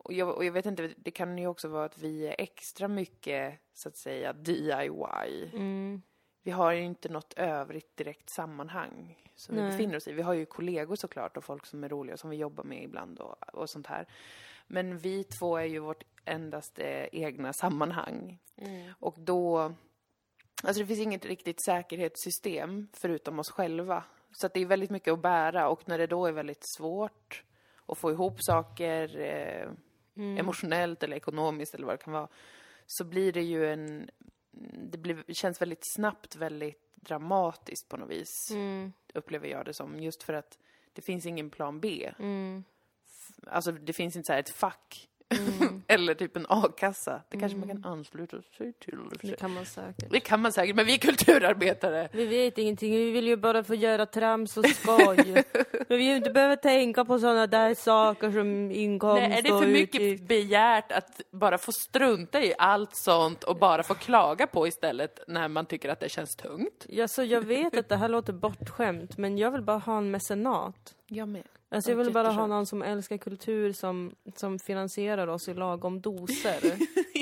Och 0.07 0.13
jag, 0.13 0.37
och 0.37 0.45
jag 0.45 0.53
vet 0.53 0.67
inte, 0.67 0.95
det 0.97 1.11
kan 1.11 1.39
ju 1.39 1.47
också 1.47 1.69
vara 1.69 1.85
att 1.85 1.99
vi 1.99 2.27
är 2.27 2.35
extra 2.39 2.89
mycket, 2.89 3.61
så 3.75 3.89
att 3.89 3.97
säga, 3.97 4.33
DIY. 4.33 5.51
Mm. 5.53 6.03
Vi 6.43 6.51
har 6.51 6.73
ju 6.73 6.83
inte 6.83 7.09
något 7.09 7.35
övrigt 7.37 7.97
direkt 7.97 8.31
sammanhang 8.31 9.19
som 9.35 9.55
vi 9.55 9.61
Nej. 9.61 9.71
befinner 9.71 9.97
oss 9.97 10.09
i. 10.09 10.13
Vi 10.13 10.23
har 10.23 10.35
ju 10.35 10.47
kollegor 10.47 10.97
såklart 10.97 11.37
och 11.37 11.45
folk 11.45 11.67
som 11.67 11.85
är 11.85 11.89
roliga 11.89 12.17
som 12.17 12.31
vi 12.31 12.37
jobbar 12.37 12.65
med 12.65 12.83
ibland 12.83 13.19
och, 13.19 13.55
och 13.55 13.71
sånt 13.71 13.87
här. 13.87 14.07
Men 14.67 14.99
vi 14.99 15.25
två 15.25 15.57
är 15.57 15.65
ju 15.65 15.79
vårt 15.79 16.05
endaste 16.25 17.09
egna 17.13 17.53
sammanhang. 17.53 18.39
Och 19.01 19.15
då... 19.19 19.75
Alltså 20.63 20.83
det 20.83 20.87
finns 20.87 21.01
inget 21.01 21.25
riktigt 21.25 21.65
säkerhetssystem 21.65 22.89
förutom 22.93 23.39
oss 23.39 23.51
själva. 23.51 24.05
Så 24.33 24.47
att 24.47 24.55
det 24.55 24.61
är 24.61 24.67
väldigt 24.67 24.91
mycket 24.91 25.13
att 25.13 25.23
bära 25.23 25.69
och 25.69 25.89
när 25.89 25.99
det 25.99 26.07
då 26.07 26.27
är 26.27 26.33
väldigt 26.33 26.77
svårt 26.77 27.45
att 27.87 27.99
få 27.99 28.11
ihop 28.11 28.37
saker 28.43 29.21
eh, 29.21 29.71
Mm. 30.17 30.39
emotionellt 30.39 31.03
eller 31.03 31.17
ekonomiskt 31.17 31.75
eller 31.75 31.87
vad 31.87 31.99
det 31.99 32.03
kan 32.05 32.13
vara, 32.13 32.29
så 32.87 33.05
blir 33.05 33.33
det 33.33 33.43
ju 33.43 33.73
en... 33.73 34.11
Det 34.91 34.99
blir, 34.99 35.25
känns 35.33 35.61
väldigt 35.61 35.95
snabbt 35.97 36.37
väldigt 36.37 36.95
dramatiskt 36.95 37.89
på 37.89 37.97
något 37.97 38.11
vis, 38.11 38.51
Mm. 38.51 38.93
upplever 39.15 39.49
jag 39.49 39.65
det 39.65 39.75
som. 39.75 40.01
Just 40.01 40.23
för 40.23 40.33
att 40.33 40.59
det 40.93 41.03
finns 41.03 41.27
ingen 41.27 41.51
plan 41.51 41.81
B. 41.81 42.13
Mm. 42.19 42.65
Alltså 43.47 43.73
det 43.73 43.93
finns 43.93 44.17
inte 44.17 44.27
så 44.27 44.33
här 44.33 44.41
ett 44.41 44.51
fack. 44.51 45.09
Mm. 45.35 45.83
eller 45.89 46.15
typ 46.15 46.37
en 46.37 46.47
a-kassa. 46.49 47.23
Det 47.29 47.39
kanske 47.39 47.59
man 47.59 47.69
kan 47.69 47.85
ansluta 47.85 48.37
sig 48.59 48.73
till. 48.73 48.99
Det 49.23 49.37
kan 49.37 49.55
man 49.55 49.67
säkert. 49.67 50.11
Det 50.11 50.21
kan 50.21 50.41
man 50.43 50.53
säkert, 50.53 50.77
men 50.77 50.87
vi 50.87 50.95
är 50.95 50.99
kulturarbetare. 50.99 52.09
Vi 52.13 52.27
vet 52.27 52.59
ingenting, 52.59 52.93
vi 52.93 53.11
vill 53.11 53.27
ju 53.27 53.37
bara 53.37 53.65
få 53.65 53.75
göra 53.75 54.07
trams 54.07 54.57
och 54.57 54.67
skoj. 54.67 55.45
Men 55.89 55.99
vi 55.99 56.17
inte 56.17 56.31
behöva 56.31 56.57
tänka 56.57 57.05
på 57.05 57.19
sådana 57.19 57.47
där 57.47 57.75
saker 57.75 58.31
som 58.31 58.71
inkomst 58.71 59.23
Nej, 59.23 59.39
är 59.39 59.43
det 59.43 59.49
för 59.49 59.67
mycket 59.67 60.01
utgift. 60.01 60.29
begärt 60.29 60.93
att 60.93 61.21
bara 61.31 61.59
få 61.59 61.73
strunta 61.73 62.41
i 62.43 62.55
allt 62.59 62.97
sånt 62.97 63.45
och 63.45 63.57
bara 63.57 63.83
få 63.83 63.95
klaga 63.95 64.47
på 64.47 64.67
istället 64.67 65.21
när 65.29 65.49
man 65.49 65.67
tycker 65.67 65.89
att 65.89 66.01
det 66.01 66.09
känns 66.09 66.37
tungt? 66.37 66.87
Ja, 66.89 67.09
så 67.09 67.23
jag 67.23 67.41
vet 67.41 67.79
att 67.79 67.89
det 67.89 67.97
här 67.97 68.09
låter 68.09 68.33
bortskämt, 68.33 69.17
men 69.19 69.39
jag 69.39 69.51
vill 69.51 69.63
bara 69.63 69.79
ha 69.79 69.99
en 69.99 70.11
mecenat. 70.11 70.95
Jag 71.07 71.29
med. 71.29 71.43
Alltså 71.69 71.91
jag 71.91 71.99
Ja, 72.01 72.03
vill 72.05 72.13
bara 72.13 72.29
ha 72.31 72.47
någon 72.47 72.67
som 72.67 72.83
älskar 72.83 73.17
kultur 73.19 73.73
som, 73.73 74.15
som 74.37 74.59
finansierar 74.59 75.27
oss 75.27 75.49
i 75.49 75.55
lagom 75.55 76.01
doser. 76.01 76.61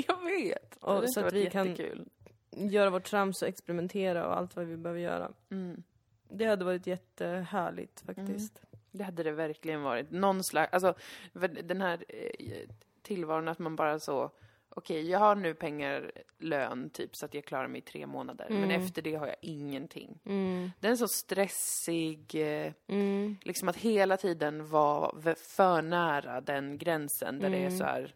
Jag 0.08 0.24
vet. 0.24 0.76
Och 0.80 1.00
det 1.00 1.08
så 1.08 1.20
att 1.26 1.32
vi 1.32 1.50
kan- 1.50 1.66
jättekul. 1.66 2.04
göra 2.50 2.90
vårt 2.90 3.04
trams 3.04 3.42
och 3.42 3.48
experimentera 3.48 4.26
och 4.26 4.36
allt 4.38 4.56
vad 4.56 4.66
vi 4.66 4.76
behöver 4.76 5.00
göra. 5.00 5.30
Mm. 5.50 5.82
Det 6.28 6.44
hade 6.44 6.64
varit 6.64 6.86
jättehärligt 6.86 8.00
faktiskt. 8.00 8.62
Det 8.90 9.04
hade 9.04 9.22
det 9.22 9.32
verkligen 9.32 9.82
varit. 9.82 10.10
Någon 10.10 10.44
slags, 10.44 10.72
alltså 10.72 10.94
den 11.62 11.80
här 11.80 12.04
eh, 12.08 12.68
tillvaron 13.02 13.48
att 13.48 13.58
man 13.58 13.76
bara 13.76 13.98
så, 13.98 14.30
okej, 14.76 15.10
jag 15.10 15.18
har 15.18 15.34
nu 15.34 15.54
pengar, 15.54 16.12
lön, 16.38 16.90
typ, 16.90 17.16
så 17.16 17.26
att 17.26 17.34
jag 17.34 17.44
klarar 17.44 17.68
mig 17.68 17.78
i 17.78 17.82
tre 17.82 18.06
månader. 18.06 18.46
Men 18.50 18.70
efter 18.70 19.02
det 19.02 19.14
har 19.14 19.26
jag 19.26 19.36
ingenting. 19.40 20.18
Mm. 20.26 20.70
Den 20.80 20.92
är 20.92 20.96
så 20.96 21.08
stressig, 21.08 22.34
eh, 22.34 22.72
Mm. 22.86 23.36
liksom 23.42 23.68
att 23.68 23.76
hela 23.76 24.16
tiden 24.16 24.66
vara 24.68 25.34
för 25.36 25.82
nära 25.82 26.40
den 26.40 26.78
gränsen 26.78 27.38
där 27.38 27.50
det 27.50 27.56
är 27.64 27.70
så 27.70 27.84
här, 27.84 28.14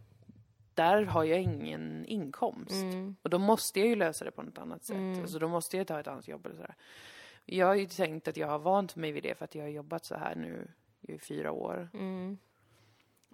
där 0.74 1.02
har 1.04 1.24
jag 1.24 1.40
ingen 1.40 2.06
inkomst. 2.06 2.72
Mm. 2.82 3.16
Och 3.22 3.30
då 3.30 3.38
måste 3.38 3.78
jag 3.80 3.88
ju 3.88 3.96
lösa 3.96 4.24
det 4.24 4.30
på 4.30 4.42
något 4.42 4.58
annat 4.58 4.84
sätt. 4.84 4.96
Alltså 5.22 5.38
då 5.38 5.48
måste 5.48 5.76
jag 5.76 5.86
ta 5.86 6.00
ett 6.00 6.08
annat 6.08 6.28
jobb 6.28 6.46
eller 6.46 6.56
sådär. 6.56 6.74
Jag 7.44 7.66
har 7.66 7.74
ju 7.74 7.86
tänkt 7.86 8.28
att 8.28 8.36
jag 8.36 8.46
har 8.48 8.58
vant 8.58 8.96
mig 8.96 9.12
vid 9.12 9.22
det 9.22 9.34
för 9.38 9.44
att 9.44 9.54
jag 9.54 9.62
har 9.62 9.68
jobbat 9.68 10.04
så 10.04 10.16
här 10.16 10.34
nu 10.34 10.68
i 11.00 11.18
fyra 11.18 11.52
år. 11.52 11.90
Mm. 11.94 12.38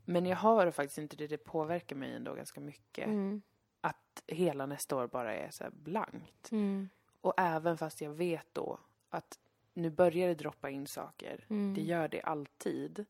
Men 0.05 0.27
jag 0.27 0.37
har 0.37 0.71
faktiskt 0.71 0.99
inte 0.99 1.17
det, 1.17 1.27
det 1.27 1.39
påverkar 1.39 1.97
mig 1.97 2.13
ändå 2.13 2.35
ganska 2.35 2.61
mycket. 2.61 3.07
Mm. 3.07 3.43
Att 3.81 4.23
hela 4.27 4.67
nästa 4.67 4.97
år 4.97 5.07
bara 5.07 5.35
är 5.35 5.51
så 5.51 5.65
blankt. 5.73 6.53
Mm. 6.53 6.89
Och 7.21 7.35
även 7.37 7.79
fast 7.79 8.01
jag 8.01 8.11
vet 8.11 8.47
då 8.53 8.81
att 9.09 9.39
nu 9.75 9.91
börjar 9.91 10.29
det 10.29 10.35
droppa 10.35 10.71
in 10.71 10.87
saker. 10.87 11.47
Mm. 11.49 11.75
Det 11.75 11.81
gör 11.81 12.09
det 12.09 12.23
alltid. 12.23 13.07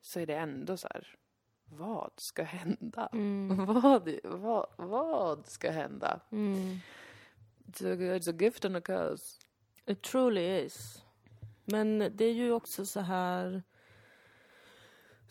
Så 0.00 0.20
är 0.20 0.26
det 0.26 0.36
ändå 0.36 0.76
så 0.76 0.88
här, 0.90 1.16
vad 1.64 2.10
ska 2.16 2.42
hända? 2.42 3.08
Mm. 3.12 3.66
Vad, 3.66 4.10
vad, 4.24 4.66
vad 4.76 5.46
ska 5.46 5.70
hända? 5.70 6.20
Mm. 6.30 6.78
It's 7.66 7.92
a, 7.92 8.16
it's 8.16 8.30
a 8.30 8.36
gift 8.40 8.64
and 8.64 8.76
a 8.76 8.80
curse. 8.80 9.40
It 9.86 10.02
truly 10.02 10.58
is. 10.58 11.04
Men 11.64 11.98
det 11.98 12.24
är 12.24 12.32
ju 12.32 12.52
också 12.52 12.86
så 12.86 13.00
här 13.00 13.62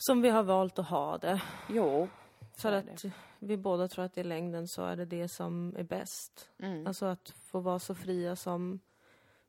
som 0.02 0.22
vi 0.22 0.30
har 0.30 0.44
valt 0.44 0.80
att 0.80 0.88
ha 0.90 1.18
det. 1.18 1.42
Jo. 1.70 2.08
För 2.56 2.72
att 2.72 3.06
vi 3.40 3.58
båda 3.58 3.88
tror 3.88 4.06
att 4.06 4.18
i 4.18 4.24
längden 4.24 4.68
så 4.68 4.84
är 4.86 4.96
det 4.96 5.06
det 5.06 5.28
som 5.28 5.76
är 5.78 5.84
bäst. 5.84 6.50
Mm. 6.60 6.88
Alltså 6.88 7.06
att 7.06 7.30
få 7.30 7.60
vara 7.60 7.80
så 7.80 7.96
fria 7.96 8.36
som, 8.36 8.80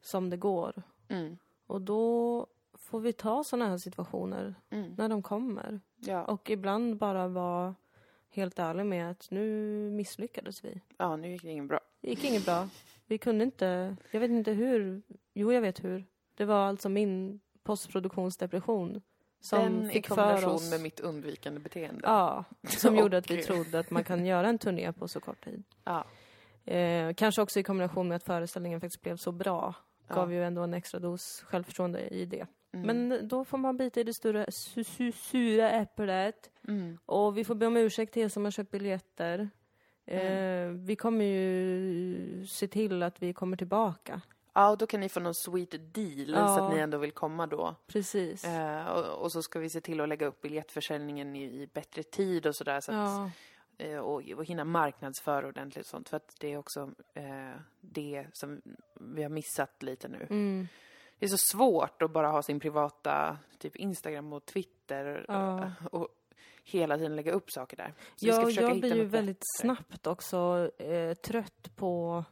som 0.01 0.31
det 0.31 0.37
går. 0.37 0.83
Mm. 1.09 1.39
Och 1.67 1.81
då 1.81 2.47
får 2.75 3.01
vi 3.01 3.13
ta 3.13 3.45
sådana 3.45 3.71
här 3.71 3.79
situationer 3.79 4.55
Mm. 4.71 4.95
när 4.99 5.09
de 5.09 5.23
kommer. 5.23 5.81
Ja. 5.97 6.25
Och 6.25 6.51
ibland 6.51 6.97
bara 6.97 7.29
vara 7.29 7.75
helt 8.31 8.59
ärlig 8.59 8.87
med 8.87 9.11
att 9.11 9.31
nu 9.31 9.47
misslyckades 9.91 10.65
vi. 10.65 10.81
ja, 10.97 11.17
nu 11.17 11.31
gick 11.33 11.43
det 11.43 11.51
ingen 11.51 11.67
bra. 11.67 11.81
Det 12.01 12.11
gick 12.11 12.25
inget 12.25 12.45
bra. 12.45 12.69
Vi 13.07 13.19
kunde 13.19 13.45
inte, 13.45 13.97
jag 14.11 14.21
vet 14.21 14.31
inte 14.31 14.53
hur, 14.53 15.03
jo 15.33 15.53
jag 15.53 15.61
vet 15.61 15.85
hur. 15.85 16.05
Det 16.35 16.45
var 16.45 16.67
alltså 16.67 16.89
min 16.89 17.41
postproduktionsdepression 17.63 19.03
som 19.43 19.59
Den 19.63 19.91
i 19.91 19.93
fick 19.93 20.07
för 20.09 20.15
kombination 20.15 20.55
oss... 20.55 20.71
med 20.71 20.81
mitt 20.81 21.01
undvikande 21.01 21.61
beteende. 21.61 22.01
Ja, 22.03 22.45
som 22.69 22.97
gjorde 23.01 23.17
att 23.19 23.31
vi 23.31 23.43
trodde 23.43 23.79
att 23.79 23.91
man 23.91 24.05
kan 24.05 24.27
göra 24.33 24.49
en 24.49 24.59
turné 24.59 24.93
på 24.93 25.09
så 25.09 25.21
kort 25.21 25.45
tid. 25.45 25.63
Ja. 25.85 26.05
Eh, 26.73 27.15
kanske 27.15 27.43
också 27.43 27.61
i 27.61 27.63
kombination 27.63 28.09
med 28.09 28.17
att 28.17 28.23
föreställningen 28.25 28.81
faktiskt 28.81 29.03
blev 29.03 29.17
så 29.17 29.33
bra. 29.33 29.75
Ja. 30.09 30.15
Gav 30.15 30.33
ju 30.33 30.45
ändå 30.45 30.63
en 30.63 30.75
extra 30.75 31.01
dos 31.01 31.45
självförtroende 31.47 32.09
i 32.09 32.25
det. 32.27 32.47
Mm. 32.75 32.87
Men 32.87 33.29
då 33.29 33.45
får 33.45 33.59
man 33.59 33.77
bita 33.77 34.01
i 34.01 34.05
det 34.05 34.15
sura, 34.15 34.47
su, 34.51 34.85
su, 34.85 35.13
sura 35.13 35.71
äpplet. 35.71 36.51
Mm. 36.69 36.99
Och 37.07 37.39
vi 37.39 37.45
får 37.45 37.55
be 37.55 37.67
om 37.67 37.77
ursäkt 37.77 38.13
till 38.13 38.23
er 38.23 38.29
som 38.29 38.45
har 38.45 38.51
köpt 38.51 38.71
biljetter. 38.71 39.51
Eh, 40.07 40.23
Mm. 40.23 40.85
vi 40.85 40.97
kommer 40.97 41.25
ju 41.25 42.47
se 42.47 42.69
till 42.69 43.03
att 43.03 43.23
vi 43.23 43.33
kommer 43.33 43.57
tillbaka. 43.57 44.21
Ja, 44.53 44.71
och 44.71 44.79
då 44.79 44.87
kan 44.87 45.01
ni 45.01 45.09
få 45.09 45.21
någon 45.21 45.35
sweet 45.35 45.71
deal 45.95 46.29
Ja. 46.31 46.57
så 46.57 46.65
att 46.65 46.75
ni 46.75 46.79
ändå 46.81 46.99
vill 46.99 47.13
komma 47.13 47.47
då. 47.47 47.75
Precis. 47.87 48.45
Eh, 48.45 48.87
och, 48.87 49.23
och 49.23 49.33
så 49.33 49.43
ska 49.43 49.59
vi 49.59 49.71
se 49.71 49.81
till 49.81 50.01
att 50.01 50.09
lägga 50.09 50.27
upp 50.27 50.41
biljettförsäljningen 50.41 51.37
i, 51.37 51.43
i 51.45 51.69
bättre 51.73 52.03
tid 52.03 52.47
och 52.47 52.57
sådär. 52.57 52.81
Så 52.81 52.93
att, 52.93 52.99
ja. 53.79 53.85
eh, 53.87 53.99
och, 53.99 54.23
och 54.37 54.45
hinna 54.45 54.65
marknadsföra 54.65 55.47
ordentligt 55.49 55.85
och 55.85 55.91
sånt. 55.91 56.09
För 56.09 56.17
att 56.17 56.35
det 56.41 56.53
är 56.53 56.59
också 56.59 56.91
eh, 57.15 57.51
det 57.81 58.27
som 58.33 58.63
vi 59.01 59.23
har 59.23 59.31
missat 59.31 59.83
lite 59.83 60.09
nu. 60.09 60.27
Mm. 60.31 60.69
Det 61.19 61.27
är 61.27 61.31
så 61.31 61.39
svårt 61.39 62.03
att 62.03 62.11
bara 62.11 62.29
ha 62.29 62.43
sin 62.43 62.61
privata 62.61 63.39
typ 63.59 63.77
Instagram 63.77 64.33
och 64.33 64.45
Twitter 64.47 65.25
Ja. 65.29 65.59
eh, 65.63 65.87
och 65.91 66.09
hela 66.65 66.97
tiden 66.97 67.17
lägga 67.17 67.33
upp 67.33 67.51
saker 67.51 67.77
där. 67.77 67.95
Så 68.17 68.27
ska 68.51 68.61
Jag, 68.63 68.81
blir 68.81 68.95
ju 68.97 69.05
väldigt 69.05 69.37
bättre. 69.39 69.45
snabbt 69.61 70.07
också 70.07 70.71
eh, 70.79 71.15
trött 71.15 71.77
på 71.77 72.25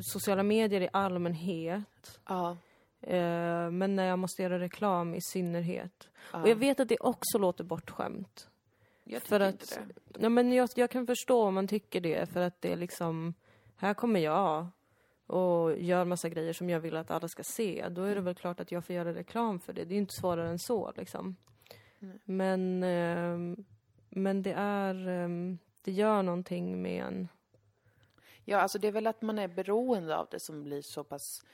sociala 0.00 0.42
medier 0.42 0.80
i 0.80 0.88
allmänhet. 0.92 2.20
Ja. 2.28 2.56
Eh, 3.00 3.70
men 3.70 3.96
när 3.96 4.04
jag 4.04 4.18
måste 4.18 4.42
göra 4.42 4.58
reklam 4.58 5.14
i 5.14 5.20
synnerhet. 5.20 6.08
ja. 6.32 6.42
Och 6.42 6.48
jag 6.48 6.56
vet 6.56 6.80
att 6.80 6.88
det 6.88 6.98
också 7.00 7.38
låter 7.38 7.64
bortskämt. 7.64 8.48
jag 9.04 9.22
tycker 9.22 9.38
för 9.38 9.48
inte 9.48 9.64
att- 9.64 9.88
det. 10.14 10.20
Ja, 10.22 10.28
men 10.28 10.52
jag, 10.52 10.68
jag 10.76 10.90
kan 10.90 11.06
förstå 11.06 11.42
om 11.42 11.54
man 11.54 11.68
tycker 11.68 12.00
det, 12.00 12.28
för 12.32 12.40
att 12.40 12.60
det 12.62 12.72
är 12.72 12.76
liksom, 12.76 13.34
här 13.76 13.94
kommer 13.94 14.20
jag 14.20 14.66
och 15.26 15.78
gör 15.78 16.04
massa 16.04 16.28
grejer 16.28 16.52
som 16.52 16.70
jag 16.70 16.80
vill 16.80 16.96
att 16.96 17.10
alla 17.10 17.28
ska 17.28 17.42
se. 17.42 17.88
Då 17.90 18.02
är 18.02 18.14
det 18.14 18.20
väl 18.20 18.34
klart 18.34 18.60
att 18.60 18.72
jag 18.72 18.84
får 18.84 18.94
göra 18.96 19.14
reklam 19.14 19.60
för 19.60 19.72
det. 19.72 19.84
Det 19.84 19.92
är 19.92 19.94
ju 19.96 20.00
inte 20.00 20.14
svårare 20.20 20.48
än 20.48 20.58
så 20.58 20.92
liksom. 20.96 21.36
Nej. 21.98 22.18
Men, 22.24 22.82
ehm, 22.82 23.64
men 24.08 24.42
det 24.42 24.52
är, 24.52 25.08
ehm, 25.08 25.58
det 25.84 25.92
gör 25.92 26.22
någonting 26.22 26.82
med 26.82 27.04
en. 27.04 27.28
Ja, 28.44 28.58
alltså 28.58 28.78
det 28.78 28.88
är 28.88 28.92
väl 28.92 29.06
att 29.06 29.22
man 29.22 29.38
är 29.38 29.48
beroende 29.48 30.16
av 30.16 30.26
det 30.30 30.40
som 30.40 30.62
blir 30.64 30.82
så 30.82 31.04
pass, 31.04 31.44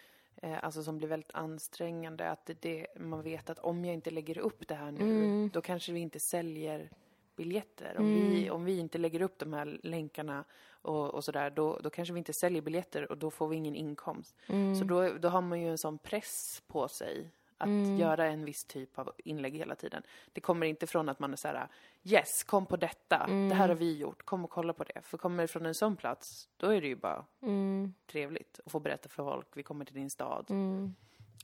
eh, 0.43 0.65
alltså 0.65 0.83
som 0.83 0.99
blir 0.99 1.09
väldigt 1.09 1.35
ansträngande. 1.35 2.31
Att 2.31 2.47
det, 2.47 2.63
det, 2.63 2.87
man 2.97 3.23
vet 3.23 3.51
att 3.51 3.59
om 3.59 3.85
jag 3.85 3.95
inte 3.95 4.11
lägger 4.11 4.39
upp 4.39 4.69
det 4.69 4.75
här 4.75 4.91
nu, 4.91 5.01
Mm. 5.05 5.51
då 5.53 5.61
kanske 5.61 5.93
vi 5.93 6.01
inte 6.01 6.21
säljer 6.21 6.91
biljetter. 7.37 7.95
Om, 7.99 8.31
vi, 8.31 8.51
om 8.51 8.65
vi 8.65 8.79
inte 8.79 8.99
lägger 8.99 9.21
upp 9.23 9.39
de 9.39 9.53
här 9.53 9.81
länkarna 9.83 10.45
och, 10.83 11.15
och 11.15 11.25
sådär, 11.25 11.51
då, 11.51 11.79
då 11.83 11.91
kanske 11.91 12.15
vi 12.15 12.19
inte 12.19 12.33
säljer 12.33 12.63
biljetter 12.63 13.11
och 13.13 13.19
då 13.19 13.31
får 13.31 13.49
vi 13.49 13.57
ingen 13.57 13.75
inkomst. 13.77 14.37
Så 14.79 14.85
då, 14.85 15.13
då 15.19 15.29
har 15.29 15.41
man 15.41 15.61
ju 15.61 15.69
en 15.71 15.79
sån 15.79 15.99
press 15.99 16.63
på 16.67 16.89
sig 16.89 17.31
att 17.59 17.99
göra 17.99 18.27
en 18.27 18.45
viss 18.45 18.65
typ 18.65 18.99
av 18.99 19.13
inlägg 19.19 19.55
hela 19.55 19.75
tiden. 19.75 20.03
Det 20.33 20.41
kommer 20.41 20.67
inte 20.67 20.87
från 20.87 21.09
att 21.09 21.19
man 21.19 21.33
är 21.33 21.37
så 21.37 21.49
här: 21.49 21.69
yes, 22.05 22.45
kom 22.45 22.67
på 22.67 22.77
detta, 22.77 23.27
det 23.27 23.55
här 23.55 23.69
har 23.69 23.75
vi 23.75 23.99
gjort, 23.99 24.23
kom 24.23 24.45
och 24.45 24.51
kolla 24.51 24.73
på 24.73 24.85
det. 24.85 25.01
För 25.03 25.19
kommer 25.19 25.43
det 25.43 25.49
från 25.49 25.67
en 25.67 25.75
sån 25.75 25.97
plats, 25.97 26.49
då 26.57 26.67
är 26.67 26.81
det 26.81 26.87
ju 26.87 26.97
bara 26.97 27.25
Mm, 27.43 27.95
trevligt 28.07 28.61
att 28.67 28.73
få 28.73 28.81
berätta 28.81 29.09
för 29.09 29.25
folk, 29.25 29.47
vi 29.55 29.63
kommer 29.63 29.85
till 29.85 29.95
din 29.95 30.11
stad, 30.11 30.47
mm, 30.51 30.95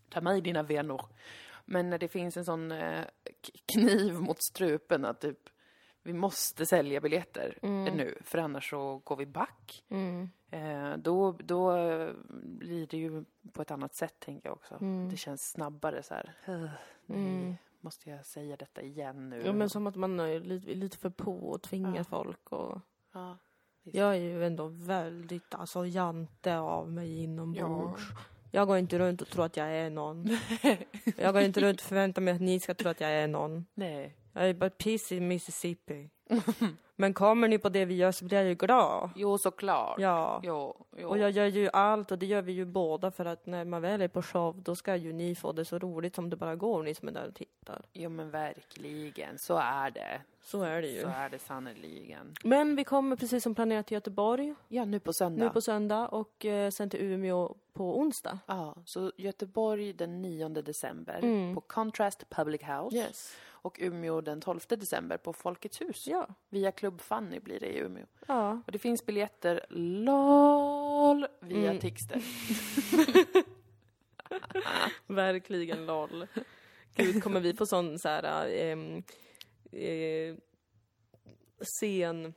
ta 0.09 0.21
med 0.21 0.43
dina 0.43 0.63
vänner. 0.63 1.01
Men 1.65 1.91
när 1.91 1.99
det 1.99 2.09
finns 2.09 2.37
en 2.37 2.45
sån 2.45 2.73
eh, 2.73 3.05
kniv 3.73 4.15
mot 4.15 4.43
strupen 4.43 5.05
att 5.05 5.21
typ, 5.21 5.49
vi 6.03 6.13
måste 6.13 6.67
sälja 6.67 7.01
biljetter 7.01 7.59
nu, 7.97 8.19
för 8.25 8.39
annars 8.39 8.71
så 8.71 8.99
går 9.05 9.17
vi 9.17 9.27
back. 9.27 9.85
mm, 9.89 10.31
Eh, 10.51 10.97
då, 10.97 11.33
då 11.33 11.77
eh, 11.77 12.11
blir 12.45 12.87
det 12.87 12.97
ju 12.97 13.25
på 13.53 13.63
ett 13.63 13.71
annat 13.71 13.95
sätt, 13.95 14.15
tänker 14.19 14.49
jag 14.49 14.57
också. 14.57 14.75
Mm. 14.81 15.09
Det 15.11 15.17
känns 15.17 15.51
snabbare 15.51 16.03
så 16.03 16.15
här. 16.15 16.33
"Ugh, 16.49 16.71
Nej, 17.07 17.57
måste 17.81 18.11
jag 18.11 18.27
säga 18.27 18.57
detta 18.57 18.83
igen 18.83 19.29
nu? 19.31 19.43
Ja, 19.47 19.53
men 19.53 19.71
som 19.71 19.87
att 19.87 19.97
man 19.97 20.21
är 20.21 20.41
lite, 20.41 20.75
lite 20.75 20.97
för 20.99 21.11
på 21.11 21.33
och 21.51 21.63
tvingar 21.63 21.97
Ja. 21.97 22.05
folk. 22.05 22.53
Och 22.53 22.79
Ja, 23.13 23.39
jag 23.83 24.11
är 24.11 24.21
ju 24.21 24.47
ändå 24.47 24.67
väldigt 24.69 25.55
alltså, 25.55 25.87
jante 25.87 26.59
av 26.59 26.93
mig 26.93 27.23
inombords. 27.23 28.03
Ja. 28.11 28.17
Jag 28.51 28.67
går 28.67 28.77
inte 28.79 28.99
runt 28.99 29.23
och 29.23 29.29
tror 29.29 29.45
att 29.45 29.57
jag 29.57 29.67
är 29.77 29.91
någon. 29.91 30.27
jag 31.17 31.33
går 31.35 31.43
inte 31.43 31.61
runt 31.61 31.81
och 31.81 31.87
förväntar 31.87 32.23
mig 32.23 32.35
att 32.35 32.41
ni 32.41 32.61
ska 32.61 32.75
tro 32.75 32.91
att 32.91 33.01
jag 33.01 33.11
är 33.11 33.29
någon. 33.29 33.67
Nej. 33.75 34.17
Jag 34.33 34.49
är 34.49 34.55
bara 34.55 34.71
piss 34.71 35.13
i 35.13 35.21
Mississippi. 35.21 36.11
Men 36.97 37.15
kommer 37.15 37.49
ni 37.49 37.59
på 37.59 37.69
det 37.69 37.85
vi 37.85 37.95
gör 37.95 38.13
så 38.13 38.25
blir 38.25 38.39
jag 38.39 38.47
ju 38.47 38.55
glad. 38.55 39.11
Jo, 39.17 39.39
såklart. 39.39 40.01
Ja. 40.01 40.41
Jo, 40.45 40.87
jo. 40.97 41.09
Och 41.09 41.19
jag 41.19 41.31
gör 41.31 41.47
ju 41.47 41.69
allt 41.73 42.11
och 42.13 42.19
det 42.19 42.27
gör 42.27 42.43
vi 42.43 42.53
ju 42.53 42.65
båda 42.65 43.11
för 43.11 43.25
att 43.25 43.47
när 43.47 43.65
man 43.65 43.83
väl 43.83 44.03
är 44.03 44.09
på 44.09 44.23
show 44.23 44.63
då 44.63 44.77
ska 44.77 44.97
ju 44.97 45.13
ni 45.13 45.35
få 45.35 45.53
det 45.53 45.65
så 45.65 45.79
roligt 45.79 46.15
som 46.15 46.31
det 46.31 46.37
bara 46.37 46.57
går, 46.57 46.83
ni 46.83 46.95
som 46.95 47.09
är 47.09 47.13
där 47.13 47.29
och 47.29 47.35
tittar. 47.35 47.83
Jo, 47.93 48.11
men 48.11 48.31
verkligen. 48.31 49.39
Så 49.39 49.57
är 49.57 49.91
det. 49.91 50.21
Så 50.43 50.63
är 50.63 50.83
det 50.83 50.89
ju. 50.89 51.01
Så 51.03 51.09
är 51.09 51.31
det 51.31 51.39
sannerligen. 51.39 52.35
Men 52.45 52.77
vi 52.77 52.85
kommer 52.85 53.17
precis 53.17 53.43
som 53.43 53.55
planerat 53.55 53.87
till 53.87 53.95
Göteborg 53.95 54.55
Ja, 54.69 54.85
nu 54.85 55.01
på 55.01 55.13
söndag. 55.13 55.45
nu 55.45 55.51
på 55.51 55.61
söndag 55.61 56.09
och 56.09 56.45
eh, 56.45 56.71
sen 56.71 56.91
till 56.91 57.01
Umeå 57.03 57.55
på 57.73 57.99
onsdag. 57.99 58.39
Ja, 58.47 58.77
så 58.85 59.13
Göteborg 59.17 59.93
den 59.93 60.23
9 60.23 60.49
december 60.49 61.19
Mm. 61.23 61.55
på 61.55 61.61
Contrast 61.61 62.31
Public 62.31 62.63
House. 62.63 62.97
Yes. 62.97 63.37
Och 63.65 63.79
Umeå 63.81 64.21
den 64.21 64.41
12 64.41 64.61
december 64.69 65.17
på 65.17 65.33
Folkets 65.33 65.81
hus. 65.81 66.07
Ja. 66.07 66.29
Via 66.49 66.73
Club 66.73 67.01
Fanny 67.01 67.39
blir 67.41 67.61
det 67.61 67.67
i 67.67 67.79
Umeå. 67.79 68.07
Ja. 68.27 68.61
Och 68.67 68.73
det 68.73 68.79
finns 68.79 69.07
biljetter, 69.07 69.67
LOL, 69.71 71.27
via 71.41 71.71
Mm. 71.71 71.81
Tixter. 71.81 72.23
Verkligen 75.07 75.87
LOL. 75.87 76.27
Gud, 76.95 77.23
kommer 77.23 77.41
vi 77.41 77.55
få 77.55 77.67
sån 77.67 77.99
så 77.99 78.09
här 78.09 78.47
ehm, 78.49 79.03
eh, 79.73 80.37
scen 81.65 82.35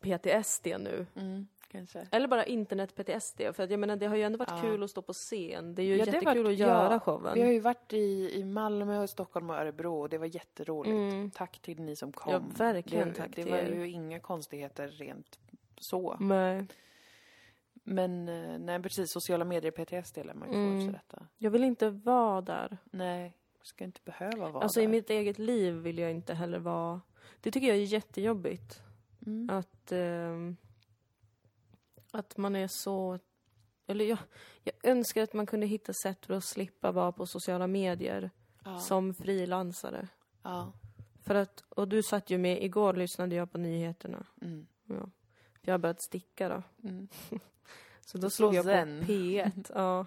PTSD 0.00 0.66
nu? 0.78 1.06
Mm. 1.16 1.46
Kanske. 1.68 2.06
Eller 2.10 2.28
bara 2.28 2.44
internet-PTSD, 2.46 3.52
för 3.52 3.62
att 3.62 3.70
jag 3.70 3.80
menar 3.80 3.96
det 3.96 4.06
har 4.06 4.16
ju 4.16 4.22
ändå 4.22 4.38
varit 4.38 4.48
Ja. 4.50 4.60
kul 4.62 4.82
att 4.82 4.90
stå 4.90 5.02
på 5.02 5.12
scen. 5.12 5.74
Det 5.74 5.82
är 5.82 5.86
ju 5.86 5.96
Ja, 5.96 6.04
jättekul 6.04 6.42
varit- 6.42 6.46
att 6.46 6.58
göra 6.58 6.92
ja, 6.92 7.00
showen. 7.00 7.34
Vi 7.34 7.42
har 7.42 7.50
ju 7.52 7.60
varit 7.60 7.92
i, 7.92 8.30
i 8.40 8.44
Malmö, 8.44 8.98
och 9.02 9.10
Stockholm 9.10 9.50
och 9.50 9.56
Örebro 9.56 10.00
och 10.00 10.08
det 10.08 10.18
var 10.18 10.26
jätteroligt. 10.26 10.92
Mm. 10.92 11.30
Tack 11.30 11.58
till 11.58 11.80
ni 11.82 11.96
som 11.96 12.12
kom. 12.12 12.32
Ja, 12.32 12.40
verkligen 12.56 13.08
det, 13.08 13.14
tack 13.14 13.28
Det 13.36 13.42
till 13.42 13.50
var 13.52 13.58
er. 13.58 13.72
ju 13.74 13.88
inga 13.90 14.20
konstigheter 14.20 14.88
rent 14.88 15.38
så. 15.78 16.16
Nej. 16.20 16.66
Men 17.84 18.28
eh, 18.28 18.58
nej, 18.58 18.82
precis. 18.82 19.10
Sociala 19.12 19.44
medier 19.44 19.70
PTSD 19.72 20.16
lär 20.24 20.34
man 20.34 20.48
ju 20.48 20.54
få 20.54 20.58
Mm. 20.60 20.78
efter 20.78 20.92
detta. 20.92 21.26
Jag 21.38 21.50
vill 21.50 21.64
inte 21.64 21.90
vara 21.90 22.40
där. 22.40 22.78
Nej, 22.84 23.36
ska 23.62 23.84
inte 23.84 24.00
behöva 24.04 24.48
vara 24.50 24.62
Alltså 24.62 24.80
där. 24.80 24.84
i 24.84 24.88
mitt 24.88 25.10
eget 25.10 25.38
liv 25.38 25.74
vill 25.74 25.98
jag 25.98 26.10
inte 26.10 26.34
heller 26.34 26.58
vara... 26.58 27.00
Det 27.40 27.50
tycker 27.50 27.68
jag 27.68 27.76
är 27.76 27.80
jättejobbigt. 27.82 28.82
Mm. 29.26 29.50
Att, 29.50 29.92
ehm, 29.92 30.56
att 32.18 32.36
man 32.36 32.56
är 32.56 32.66
så... 32.68 33.18
Eller 33.86 34.04
jag, 34.04 34.18
jag 34.64 34.74
önskar 34.82 35.22
att 35.22 35.32
man 35.32 35.46
kunde 35.46 35.66
hitta 35.66 35.92
sätt 35.92 36.26
för 36.26 36.34
att 36.34 36.44
slippa 36.44 36.92
vara 36.92 37.12
på 37.12 37.26
sociala 37.26 37.66
medier 37.66 38.30
Ja. 38.64 38.78
som 38.78 39.14
frilansare. 39.14 40.08
ja. 40.42 40.72
För 41.24 41.34
att, 41.34 41.64
och 41.68 41.88
du 41.88 42.02
satt 42.02 42.30
ju 42.30 42.38
med, 42.38 42.62
igår 42.64 42.92
lyssnade 42.94 43.34
jag 43.34 43.52
på 43.52 43.58
nyheterna. 43.58 44.26
Mm. 44.42 44.66
Ja. 44.86 45.10
Jag 45.60 45.74
har 45.74 45.78
börjat 45.78 46.02
sticka 46.02 46.48
då. 46.48 46.88
Mm. 46.88 47.08
Så 48.00 48.18
då 48.18 48.30
slog 48.30 48.54
jag 48.54 48.64
på 48.64 48.70
P1. 48.70 49.70
ja. 49.74 50.06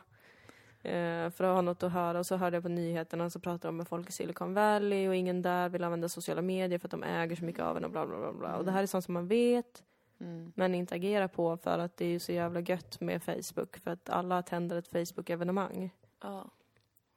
Eh, 0.90 1.30
för 1.30 1.44
att 1.44 1.56
ha 1.56 1.62
något 1.62 1.84
att 1.84 1.92
höra. 1.92 2.20
Och 2.20 2.26
så 2.26 2.36
hörde 2.36 2.56
jag 2.56 2.64
på 2.64 2.70
nyheterna 2.70 3.30
så 3.30 3.40
pratade 3.40 3.68
de 3.68 3.78
med 3.78 3.88
folk 3.88 4.10
i 4.10 4.12
Silicon 4.12 4.54
Valley 4.54 5.08
och 5.08 5.16
ingen 5.16 5.42
där 5.42 5.70
vill 5.70 5.84
använda 5.84 6.10
sociala 6.10 6.42
medier 6.42 6.80
för 6.80 6.88
att 6.88 6.92
de 6.92 7.04
äger 7.04 7.36
så 7.36 7.46
mycket 7.46 7.62
av 7.62 7.78
en 7.78 7.86
och 7.86 7.92
bla 7.92 8.08
bla 8.08 8.18
bla. 8.18 8.34
bla. 8.34 8.58
Och 8.58 8.66
det 8.66 8.72
här 8.72 8.84
är 8.84 8.88
sånt 8.88 9.06
som 9.06 9.14
man 9.14 9.28
vet 9.28 9.84
Mm. 10.22 10.54
men 10.56 10.76
inte 10.76 10.96
agerar 10.96 11.28
på 11.28 11.58
för 11.58 11.80
att 11.80 11.98
det 11.98 12.06
är 12.06 12.10
ju 12.10 12.20
så 12.20 12.32
jävla 12.32 12.60
gött 12.60 13.02
med 13.02 13.24
Facebook. 13.24 13.78
För 13.78 13.92
att 13.92 14.10
alla 14.10 14.42
tänder 14.42 14.78
ett 14.78 14.88
Facebook-evenemang. 14.88 15.90
Ja. 16.22 16.52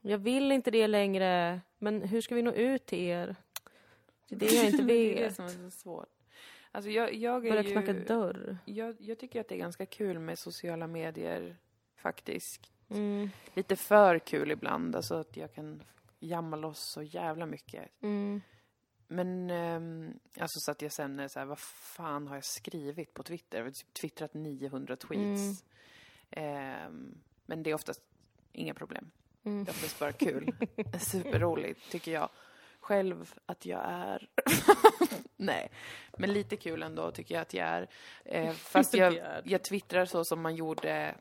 Jag 0.01 0.19
vill 0.19 0.53
inte 0.53 0.71
det 0.71 0.87
längre. 0.87 1.61
Men 1.79 2.03
hur 2.03 2.21
ska 2.21 2.35
vi 2.35 2.43
nå 2.43 2.53
ut 2.53 2.87
till 2.87 2.99
er? 2.99 3.37
Det 4.29 4.47
är 4.47 4.51
det 4.51 4.57
jag 4.57 4.67
inte 4.67 4.83
det 4.83 4.93
är 4.93 5.15
det 5.15 5.23
vet. 5.23 5.37
som 5.37 5.45
är 5.45 5.49
så 5.49 5.71
svårt. 5.71 6.09
Alltså 6.71 6.91
jag, 6.91 7.15
jag 7.15 7.47
är 7.47 7.51
Börja 7.51 7.63
ju... 7.63 7.73
knacka 7.73 7.93
dörr. 7.93 8.59
Jag, 8.65 8.97
jag 8.99 9.19
tycker 9.19 9.41
att 9.41 9.49
det 9.49 9.55
är 9.55 9.59
ganska 9.59 9.87
kul 9.87 10.19
med 10.19 10.39
sociala 10.39 10.87
medier, 10.87 11.57
faktiskt. 11.97 12.71
Mm. 12.91 13.31
Lite 13.55 13.77
för 13.77 14.19
kul 14.19 14.51
ibland, 14.51 14.97
alltså 14.97 15.15
att 15.15 15.37
jag 15.37 15.53
kan 15.53 15.83
jamma 16.21 16.57
loss 16.57 16.81
så 16.81 17.03
jävla 17.03 17.47
mycket. 17.47 18.03
Mm. 18.03 18.41
Men, 19.09 19.51
ehm, 19.51 20.19
alltså 20.39 20.61
så 20.61 20.71
att 20.71 20.83
jag 20.83 20.93
sen 20.93 21.21
är 21.21 21.29
så 21.29 21.39
här, 21.39 21.47
vad 21.47 21.59
fan 21.59 22.29
har 22.29 22.35
jag 22.35 22.45
skrivit 22.45 23.15
på 23.15 23.23
Twitter? 23.23 23.59
Jag 23.59 23.65
har 23.65 23.71
typ 23.71 23.95
twittrat 23.95 24.35
900 24.35 24.97
tweets. 24.97 25.65
Ehm, 26.31 27.19
men 27.47 27.63
det 27.63 27.71
är 27.71 27.75
oftast 27.75 28.01
inga 28.53 28.75
problem. 28.75 29.11
Mm. 29.45 29.65
Det 29.65 29.71
är 29.71 29.75
oftast 29.75 29.99
bara 29.99 30.13
kul. 30.13 30.55
Superroligt, 31.01 31.91
tycker 31.91 32.13
jag. 32.13 32.29
Själv 32.81 33.35
att 33.47 33.67
jag 33.67 33.81
är... 33.85 34.29
Nej, 35.37 35.71
men 36.19 36.33
lite 36.33 36.57
kul 36.57 36.83
ändå 36.83 37.11
tycker 37.11 37.35
jag 37.35 37.43
att 37.43 37.55
jag 37.55 37.67
är. 37.67 37.89
Eh, 38.25 38.53
fast 38.55 38.95
jag, 38.95 39.19
jag 39.45 39.63
twittrar 39.63 40.05
så 40.05 40.25
som 40.25 40.41
man 40.41 40.57
gjorde 40.57 41.15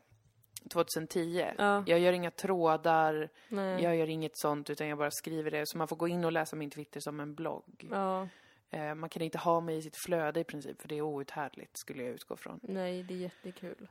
2010. 0.68 1.46
Ja. 1.58 1.84
Jag 1.86 1.98
gör 1.98 2.12
inga 2.12 2.30
trådar, 2.30 3.28
Nej. 3.48 3.82
jag 3.82 3.96
gör 3.96 4.08
inget 4.08 4.36
sånt, 4.36 4.70
utan 4.70 4.88
jag 4.88 4.98
bara 4.98 5.10
skriver 5.10 5.50
det. 5.50 5.66
Så 5.66 5.78
man 5.78 5.88
får 5.88 5.96
gå 5.96 6.08
in 6.08 6.24
och 6.24 6.32
läsa 6.32 6.56
min 6.56 6.70
Twitter 6.70 7.00
som 7.00 7.20
en 7.20 7.34
blogg. 7.34 7.88
Ja. 7.90 8.28
Eh, 8.70 8.94
man 8.94 9.08
kan 9.10 9.22
inte 9.22 9.38
ha 9.38 9.60
mig 9.60 9.76
i 9.76 9.82
sitt 9.82 9.96
flöde 9.96 10.40
i 10.40 10.44
princip, 10.44 10.80
för 10.80 10.88
det 10.88 10.98
är 10.98 11.02
outhärdligt, 11.02 11.76
skulle 11.76 12.02
jag 12.02 12.12
utgå 12.12 12.36
från. 12.36 12.60
Nej, 12.62 13.02
det 13.02 13.14
är 13.14 13.18
jättekul. 13.18 13.88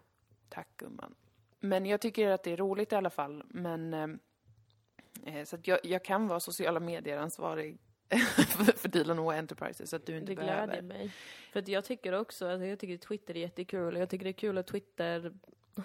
Tack 0.49 0.67
gumman. 0.77 1.15
Men 1.59 1.85
jag 1.85 2.01
tycker 2.01 2.29
att 2.29 2.43
det 2.43 2.51
är 2.51 2.57
roligt 2.57 2.91
i 2.91 2.95
alla 2.95 3.09
fall. 3.09 3.43
Men, 3.47 3.93
eh, 3.93 4.07
eh, 5.35 5.43
så 5.45 5.55
att 5.55 5.67
jag, 5.67 5.79
jag 5.83 6.03
kan 6.03 6.27
vara 6.27 6.39
sociala 6.39 6.79
medier-ansvarig 6.79 7.77
för, 8.47 8.77
för 8.77 8.89
Dilan 8.89 9.19
och 9.19 9.33
Enterprises, 9.33 9.89
så 9.89 9.95
att 9.95 10.05
du 10.05 10.17
inte 10.17 10.31
Det 10.31 10.35
behöver. 10.35 10.65
gläder 10.67 10.81
mig. 10.81 11.11
För 11.51 11.59
att 11.59 11.67
jag 11.67 11.85
tycker 11.85 12.13
också, 12.13 12.47
alltså 12.49 12.65
jag 12.65 12.79
tycker 12.79 12.97
Twitter 12.97 13.37
är 13.37 13.39
jättekul. 13.41 13.95
Jag 13.97 14.09
tycker 14.09 14.23
det 14.23 14.29
är 14.31 14.33
kul 14.33 14.57
att 14.57 14.67
Twitter 14.67 15.33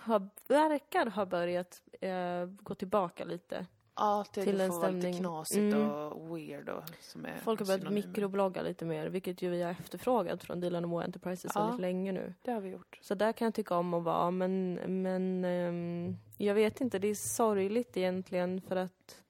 har, 0.03 0.29
verkar 0.48 1.07
ha 1.11 1.27
börjat 1.27 1.83
eh, 2.01 2.44
gå 2.46 2.74
tillbaka 2.74 3.24
lite. 3.24 3.66
Ja, 4.01 4.24
till, 4.24 4.42
Till 4.44 4.61
en 4.61 4.70
vara 4.70 4.88
lite 4.90 5.01
stämning. 5.01 5.20
knasigt 5.20 5.74
Mm. 5.74 5.90
och 5.90 6.37
weird 6.37 6.68
och 6.68 6.83
som 7.01 7.24
är 7.27 7.37
Folk 7.37 7.61
har 7.61 7.66
börjat 7.66 7.81
synonymer. 7.81 8.07
mikroblogga 8.09 8.62
lite 8.62 8.85
mer, 8.85 9.07
vilket 9.07 9.42
ju 9.42 9.51
vi 9.51 9.62
har 9.62 9.70
efterfrågat 9.70 10.44
från 10.44 10.61
och 10.85 10.88
Moa 10.90 11.05
Enterprises 11.05 11.53
Ja. 11.55 11.61
väldigt 11.64 11.81
länge 11.81 12.12
nu. 12.12 12.35
Det 12.42 12.51
har 12.51 12.61
vi 12.61 12.68
gjort. 12.70 12.98
Så 13.03 13.14
där 13.14 13.33
kan 13.33 13.44
jag 13.44 13.55
tycka 13.55 13.77
om 13.77 13.94
att 13.94 14.03
vara, 14.05 14.31
men, 14.31 14.74
men 15.03 15.44
ehm, 15.44 16.16
jag 16.37 16.55
vet 16.55 16.81
inte, 16.81 16.98
det 16.98 17.09
är 17.09 17.14
sorgligt 17.14 17.96
egentligen 17.96 18.61
för 18.62 18.77
att 18.77 19.22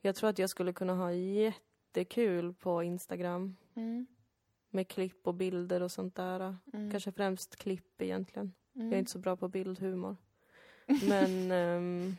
jag 0.00 0.14
tror 0.16 0.30
att 0.30 0.38
jag 0.38 0.50
skulle 0.50 0.72
kunna 0.72 0.94
ha 0.94 1.12
jättekul 1.12 2.54
på 2.54 2.82
Instagram 2.82 3.56
Mm. 3.74 4.06
med 4.70 4.88
klipp 4.88 5.26
och 5.26 5.34
bilder 5.34 5.82
och 5.82 5.90
sånt 5.92 6.14
där. 6.14 6.56
Mm. 6.72 6.90
Kanske 6.90 7.12
främst 7.12 7.56
klipp 7.56 8.02
egentligen. 8.02 8.52
Mm. 8.78 8.88
Jag 8.90 8.94
är 8.94 8.98
inte 8.98 9.10
så 9.10 9.18
bra 9.18 9.36
på 9.36 9.48
bildhumor. 9.48 10.16
Men, 11.08 11.50
ehm, 11.50 12.16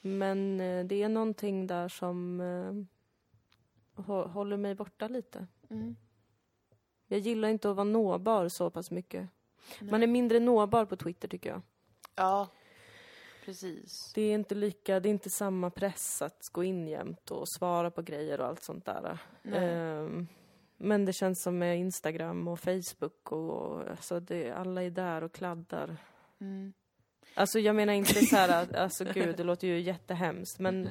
men 0.00 0.60
eh, 0.60 0.84
det 0.84 1.02
är 1.02 1.08
någonting 1.08 1.66
där 1.66 1.88
som 1.88 2.40
hå- 3.96 4.28
håller 4.28 4.56
mig 4.56 4.74
borta 4.74 5.08
lite. 5.08 5.46
Mm. 5.70 5.96
Jag 7.06 7.18
gillar 7.20 7.48
inte 7.48 7.70
att 7.70 7.76
vara 7.76 7.84
nåbar 7.84 8.48
så 8.48 8.70
pass 8.70 8.90
mycket. 8.90 9.28
Nej. 9.80 9.90
Man 9.90 10.02
är 10.02 10.06
mindre 10.06 10.40
nåbar 10.40 10.84
på 10.84 10.96
Twitter 10.96 11.28
tycker 11.28 11.50
jag. 11.50 11.62
Ja, 12.14 12.48
precis. 13.44 14.12
Det 14.14 14.22
är 14.22 14.34
inte 14.34 14.54
lika, 14.54 15.00
det 15.00 15.08
är 15.08 15.10
inte 15.10 15.30
samma 15.30 15.70
press 15.70 16.22
att 16.22 16.48
gå 16.52 16.64
in 16.64 16.88
jämt 16.88 17.30
och 17.30 17.48
svara 17.48 17.90
på 17.90 18.02
grejer 18.02 18.40
och 18.40 18.46
allt 18.46 18.62
sånt 18.62 18.84
där. 18.84 19.18
Nej. 19.42 20.26
Men 20.76 21.04
det 21.04 21.12
känns 21.12 21.42
som 21.42 21.58
med 21.58 21.78
Instagram 21.78 22.48
och 22.48 22.60
Facebook 22.60 23.32
och, 23.32 23.50
och 23.50 23.90
alltså 23.90 24.20
det, 24.20 24.50
alla 24.50 24.82
är 24.82 24.90
där 24.90 25.22
och 25.24 25.32
kladdar. 25.32 25.96
Mm. 26.40 26.72
Alltså 27.34 27.58
jag 27.58 27.76
menar 27.76 27.92
inte 27.92 28.14
så 28.26 28.36
här, 28.36 28.62
att- 28.62 28.74
alltså 28.74 29.04
gud 29.04 29.36
det 29.36 29.44
låter 29.44 29.66
ju 29.66 29.80
jättehemskt 29.80 30.58
men 30.58 30.88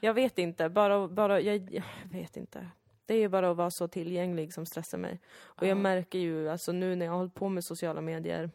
jag 0.00 0.14
vet 0.14 0.38
inte, 0.38 0.68
bara, 0.68 1.08
bara 1.08 1.40
jag, 1.40 1.70
jag 1.72 1.82
vet 2.12 2.36
inte. 2.36 2.68
Det 3.06 3.14
är 3.14 3.18
ju 3.18 3.28
bara 3.28 3.50
att 3.50 3.56
vara 3.56 3.70
så 3.70 3.88
tillgänglig 3.88 4.52
som 4.54 4.66
stressar 4.66 4.98
mig. 4.98 5.20
Och 5.36 5.62
jag 5.62 5.70
Ja. 5.70 5.74
märker 5.82 6.18
ju, 6.18 6.48
alltså 6.48 6.72
nu 6.72 6.96
när 6.96 7.06
jag 7.06 7.12
har 7.12 7.18
hållit 7.18 7.34
på 7.34 7.48
med 7.48 7.64
sociala 7.64 8.00
medier 8.00 8.50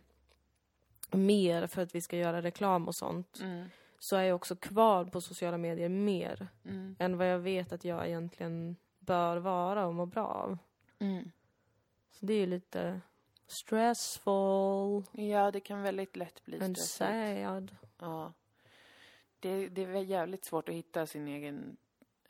mer 1.11 1.67
för 1.67 1.81
att 1.81 1.95
vi 1.95 2.01
ska 2.01 2.17
göra 2.17 2.41
reklam 2.41 2.87
och 2.87 2.95
sånt, 2.95 3.39
Mm. 3.41 3.65
så 3.99 4.15
är 4.15 4.23
jag 4.23 4.35
också 4.35 4.55
kvar 4.55 5.05
på 5.05 5.21
sociala 5.21 5.57
medier 5.57 5.89
mer 5.89 6.47
Mm. 6.65 6.95
än 6.99 7.17
vad 7.17 7.27
jag 7.31 7.39
vet 7.39 7.73
att 7.73 7.83
jag 7.85 8.07
egentligen 8.07 8.75
bör 8.99 9.37
vara 9.37 9.85
och 9.87 9.95
må 9.95 10.05
bra 10.05 10.25
av. 10.27 10.57
Mm. 10.99 11.31
Så 12.11 12.25
det 12.25 12.33
är 12.33 12.37
ju 12.39 12.45
lite 12.45 13.01
stressful 13.47 15.03
Ja, 15.11 15.51
det 15.51 15.59
kan 15.59 15.81
väldigt 15.81 16.15
lätt 16.15 16.45
bli 16.45 16.59
and 16.61 16.77
stressigt. 16.77 16.97
sad. 17.45 17.75
Ja. 17.99 18.33
Det, 19.39 19.67
det 19.69 19.83
är 19.83 19.95
jävligt 19.95 20.45
svårt 20.45 20.69
att 20.69 20.75
hitta 20.75 21.05
sin 21.07 21.27
egen, 21.27 21.77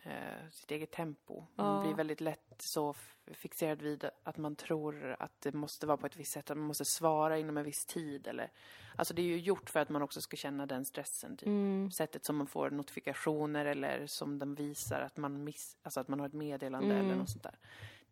eh, 0.03 0.47
sitt 0.51 0.71
eget 0.71 0.91
tempo. 0.91 1.43
Man 1.55 1.75
Ja. 1.75 1.81
blir 1.83 1.93
väldigt 1.95 2.21
lätt 2.21 2.48
så 2.61 2.89
f- 2.89 3.15
fixerad 3.33 3.81
vid 3.81 4.09
att 4.23 4.37
man 4.37 4.55
tror 4.55 5.15
att 5.19 5.41
det 5.41 5.53
måste 5.53 5.87
vara 5.87 5.97
på 5.97 6.05
ett 6.05 6.15
visst 6.17 6.31
sätt, 6.31 6.51
att 6.51 6.57
man 6.57 6.67
måste 6.67 6.85
svara 6.85 7.37
inom 7.37 7.57
en 7.57 7.63
viss 7.63 7.85
tid. 7.85 8.27
Eller, 8.27 8.51
alltså 8.95 9.13
det 9.13 9.21
är 9.21 9.25
ju 9.25 9.37
gjort 9.39 9.69
för 9.69 9.79
att 9.79 9.89
man 9.89 10.01
också 10.01 10.21
ska 10.21 10.37
känna 10.37 10.65
den 10.65 10.85
stressen. 10.85 11.37
Typ. 11.37 11.47
Mm. 11.47 11.91
Sättet 11.91 12.25
som 12.25 12.35
man 12.37 12.47
får 12.47 12.69
notifikationer 12.69 13.65
eller 13.65 14.07
som 14.07 14.39
den 14.39 14.55
visar 14.55 15.01
att 15.01 15.17
man, 15.17 15.43
miss, 15.43 15.77
alltså 15.83 15.99
att 15.99 16.07
man 16.07 16.19
har 16.19 16.27
ett 16.27 16.33
meddelande 16.33 16.93
Mm. 16.95 17.05
eller 17.05 17.15
något 17.15 17.29
sånt 17.29 17.43
där. 17.43 17.57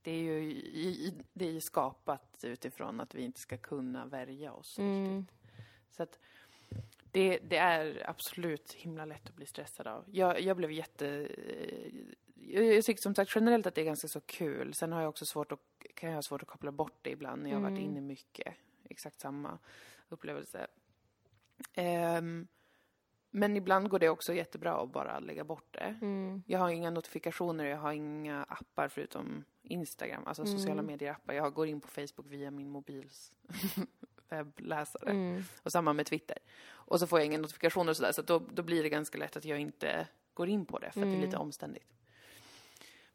Det 0.01 0.11
är 0.11 0.21
ju 0.21 0.61
det 1.33 1.45
är 1.47 1.51
ju 1.51 1.61
skapat 1.61 2.43
utifrån 2.43 2.99
att 3.01 3.15
vi 3.15 3.21
inte 3.21 3.39
ska 3.39 3.57
kunna 3.57 4.05
värja 4.05 4.53
oss. 4.53 4.79
Mm. 4.79 5.25
Så 5.91 6.03
att 6.03 6.19
det, 7.11 7.37
det 7.37 7.57
är 7.57 8.09
absolut 8.09 8.73
himla 8.73 9.05
lätt 9.05 9.29
att 9.29 9.35
bli 9.35 9.45
stressad 9.45 9.87
av. 9.87 10.03
Jag, 10.11 10.41
jag 10.41 10.57
blev 10.57 10.71
jätte... 10.71 11.27
Jag 12.41 12.85
tycker 12.85 13.01
som 13.01 13.15
sagt 13.15 13.31
generellt 13.35 13.67
att 13.67 13.75
det 13.75 13.81
är 13.81 13.85
ganska 13.85 14.07
så 14.07 14.21
kul. 14.21 14.73
Sen 14.73 14.91
har 14.91 15.01
jag 15.01 15.09
också 15.09 15.25
svårt 15.25 15.51
att, 15.51 15.59
kan 15.95 16.09
jag 16.09 16.15
ha 16.17 16.21
svårt 16.21 16.41
att 16.41 16.47
koppla 16.47 16.71
bort 16.71 16.99
det 17.01 17.09
ibland 17.09 17.43
när 17.43 17.49
jag 17.49 17.57
har 17.57 17.63
varit 17.63 17.77
Mm. 17.79 17.83
inne 17.91 18.01
mycket. 18.01 18.53
Exakt 18.89 19.19
samma 19.19 19.59
upplevelse. 20.09 20.67
Ehm, 21.73 22.47
men 23.29 23.57
ibland 23.57 23.89
går 23.89 23.99
det 23.99 24.09
också 24.09 24.33
jättebra 24.33 24.73
att 24.83 24.91
bara 24.91 25.19
lägga 25.19 25.43
bort 25.43 25.67
det. 25.73 25.97
Mm. 26.01 26.43
Jag 26.47 26.59
har 26.59 26.69
inga 26.69 26.89
notifikationer, 26.89 27.65
jag 27.65 27.77
har 27.77 27.93
inga 27.93 28.43
appar 28.43 28.87
förutom 28.87 29.43
Instagram, 29.61 30.23
alltså 30.27 30.43
Mm. 30.43 30.57
sociala 30.57 30.81
medier-appar. 30.81 31.33
Jag 31.33 31.53
går 31.53 31.67
in 31.67 31.81
på 31.81 31.87
Facebook 31.87 32.25
via 32.27 32.51
min 32.51 32.69
mobils 32.69 33.31
webbläsare. 34.29 35.09
Mm. 35.11 35.43
Och 35.63 35.71
samma 35.71 35.93
med 35.93 36.05
Twitter. 36.05 36.37
Och 36.69 36.99
så 36.99 37.07
får 37.07 37.19
jag 37.19 37.25
inga 37.25 37.37
notifikationer 37.37 37.89
och 37.89 37.97
sådär, 37.97 38.11
så 38.11 38.21
då, 38.21 38.39
då 38.53 38.63
blir 38.63 38.83
det 38.83 38.89
ganska 38.89 39.17
lätt 39.17 39.37
att 39.37 39.45
jag 39.45 39.59
inte 39.59 40.07
går 40.33 40.47
in 40.49 40.65
på 40.65 40.79
det, 40.79 40.91
för 40.91 40.99
att 41.01 41.07
det 41.07 41.11
är 41.15 41.21
lite 41.21 41.27
Mm. 41.35 41.41
omständigt. 41.41 41.87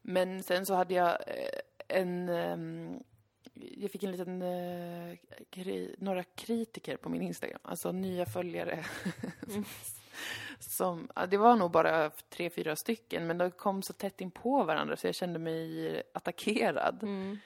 Men 0.03 0.43
sen 0.43 0.67
så 0.67 0.75
hade 0.75 0.95
jag 0.95 1.09
eh, 1.09 1.59
en... 1.88 2.29
ehm, 2.29 3.03
jag 3.55 3.91
fick 3.91 4.03
en 4.03 4.12
liten, 4.12 4.43
eh, 4.43 5.88
några 5.99 6.25
kritiker 6.25 6.97
på 6.97 7.09
min 7.09 7.23
Instagram, 7.23 7.61
alltså 7.62 7.93
nya 7.93 8.27
följare. 8.27 8.85
som, 10.59 11.09
ja, 11.17 11.27
det 11.27 11.37
var 11.37 11.57
nog 11.57 11.71
bara 11.71 12.11
tre, 12.11 12.51
fyra 12.51 12.77
stycken, 12.77 13.27
men 13.27 13.38
de 13.38 13.51
kom 13.51 13.83
så 13.83 13.93
tätt 13.93 14.21
in 14.21 14.31
på 14.31 14.65
varandra 14.65 14.97
så 14.97 15.07
jag 15.07 15.15
kände 15.15 15.38
mig 15.38 16.03
attackerad. 16.15 17.03
Mm. 17.03 17.38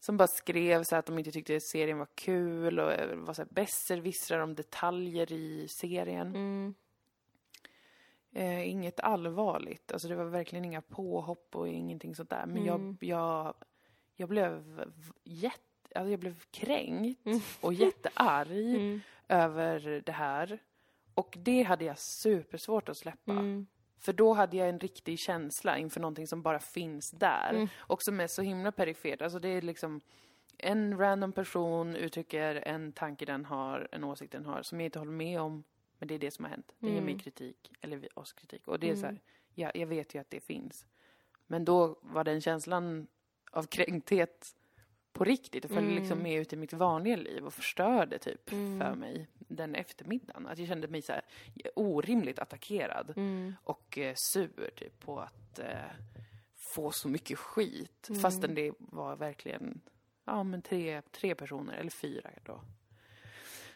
Som 0.00 0.16
bara 0.16 0.28
skrev 0.28 0.84
så 0.84 0.96
att 0.96 1.06
de 1.06 1.18
inte 1.18 1.30
tyckte 1.32 1.60
serien 1.60 1.98
var 1.98 2.08
kul 2.14 2.80
och 2.80 2.92
eh, 2.92 3.16
var 3.16 3.34
så 3.34 3.42
här 3.42 3.48
besserwissrar 3.50 4.38
om 4.38 4.54
detaljer 4.54 5.32
i 5.32 5.68
serien. 5.68 6.26
Mm. 6.26 6.74
Eh, 8.34 8.68
inget 8.68 9.00
allvarligt, 9.00 9.92
alltså 9.92 10.08
det 10.08 10.14
var 10.14 10.24
verkligen 10.24 10.64
inga 10.64 10.80
påhopp 10.82 11.56
och 11.56 11.68
ingenting 11.68 12.14
sånt 12.14 12.30
där. 12.30 12.46
Men 12.46 12.56
Mm. 12.56 12.66
jag, 12.66 12.96
jag, 13.00 13.54
jag 14.16 14.28
blev 14.28 14.82
jätte, 15.24 15.58
alltså 15.94 16.10
jag 16.10 16.20
blev 16.20 16.40
kränkt 16.50 17.26
Mm. 17.26 17.40
och 17.60 17.74
jättearg 17.84 18.74
Mm. 18.74 19.00
över 19.28 20.02
det 20.06 20.12
här. 20.12 20.58
Och 21.14 21.38
det 21.40 21.62
hade 21.62 21.84
jag 21.84 21.98
supersvårt 21.98 22.88
att 22.88 22.96
släppa. 22.96 23.32
Mm. 23.32 23.66
För 23.98 24.12
då 24.12 24.32
hade 24.32 24.56
jag 24.56 24.68
en 24.68 24.78
riktig 24.78 25.18
känsla 25.18 25.78
inför 25.78 26.00
någonting 26.00 26.26
som 26.26 26.42
bara 26.42 26.58
finns 26.58 27.10
där. 27.10 27.50
Mm. 27.54 27.68
Och 27.76 28.02
som 28.02 28.20
är 28.20 28.26
så 28.26 28.42
himla 28.42 28.72
perifert. 28.72 29.22
Alltså 29.22 29.38
det 29.38 29.48
är 29.48 29.62
liksom 29.62 30.00
en 30.58 30.98
random 30.98 31.32
person 31.32 31.96
uttrycker 31.96 32.54
en 32.54 32.92
tanke 32.92 33.24
den 33.24 33.44
har, 33.44 33.88
en 33.92 34.04
åsikt 34.04 34.32
den 34.32 34.44
har, 34.46 34.62
som 34.62 34.80
jag 34.80 34.86
inte 34.86 34.98
håller 34.98 35.12
med 35.12 35.40
om. 35.40 35.64
Men 36.02 36.08
det 36.08 36.14
är 36.14 36.18
det 36.18 36.30
som 36.30 36.44
har 36.44 36.50
hänt. 36.50 36.72
Ger 36.78 36.90
mig 36.90 37.00
Mm. 37.00 37.18
kritik, 37.18 37.72
eller 37.80 38.18
oss 38.18 38.32
kritik. 38.32 38.68
Och 38.68 38.78
det 38.80 38.90
är 38.90 38.94
så 38.96 39.02
här, 39.02 39.08
Mm. 39.08 39.22
ja, 39.54 39.70
jag 39.74 39.86
vet 39.86 40.14
ju 40.14 40.18
att 40.20 40.30
det 40.30 40.40
finns. 40.40 40.86
Men 41.46 41.64
då 41.64 41.98
var 42.02 42.24
den 42.24 42.40
känslan 42.40 43.06
av 43.50 43.62
kränkthet 43.66 44.56
på 45.12 45.24
riktigt 45.24 45.64
och 45.64 45.70
följde 45.70 45.90
Mm. 45.90 46.02
liksom 46.02 46.18
med 46.22 46.40
ut 46.40 46.52
i 46.52 46.56
mitt 46.56 46.72
vanliga 46.72 47.16
liv 47.16 47.46
och 47.46 47.54
förstörde 47.54 48.18
typ 48.18 48.52
Mm. 48.52 48.78
för 48.80 48.94
mig 48.94 49.28
den 49.38 49.74
eftermiddagen. 49.74 50.46
Att 50.46 50.58
jag 50.58 50.68
kände 50.68 50.88
mig 50.88 51.02
så 51.02 51.12
här 51.12 51.22
orimligt 51.74 52.38
attackerad 52.38 53.12
Mm. 53.16 53.54
och 53.64 53.98
eh, 53.98 54.14
sur 54.16 54.70
typ 54.76 55.00
på 55.00 55.20
att 55.20 55.58
eh, 55.58 55.90
få 56.56 56.90
så 56.90 57.08
mycket 57.08 57.38
skit. 57.38 58.08
Mm. 58.08 58.20
Fastän 58.20 58.54
det 58.54 58.72
var 58.78 59.16
verkligen, 59.16 59.80
ja 60.24 60.42
men 60.42 60.62
tre, 60.62 61.02
tre 61.02 61.34
personer, 61.34 61.74
eller 61.74 61.90
fyra 61.90 62.30
då. 62.44 62.60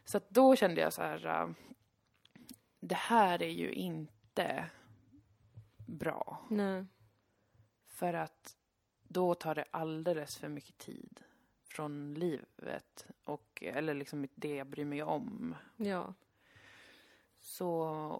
Så 0.05 0.17
att 0.17 0.31
då 0.31 0.57
kände 0.57 0.81
jag 0.81 0.93
så 0.93 1.03
här, 1.03 1.27
eh, 1.27 1.49
det 2.89 2.95
här 2.95 3.43
är 3.43 3.51
ju 3.51 3.73
inte 3.73 4.71
bra. 5.87 6.47
Nej. 6.51 6.85
För 7.87 8.15
att 8.15 8.57
då 9.03 9.35
tar 9.35 9.55
det 9.55 9.65
alldeles 9.71 10.37
för 10.37 10.49
mycket 10.49 10.79
tid 10.79 11.21
från 11.65 12.15
livet 12.15 13.07
och, 13.25 13.63
eller 13.63 13.95
liksom 13.95 14.29
det 14.35 14.57
jag 14.57 14.67
bryr 14.67 14.85
mig 14.85 15.03
om. 15.03 15.55
Ja. 15.77 16.15
Så, 17.39 17.71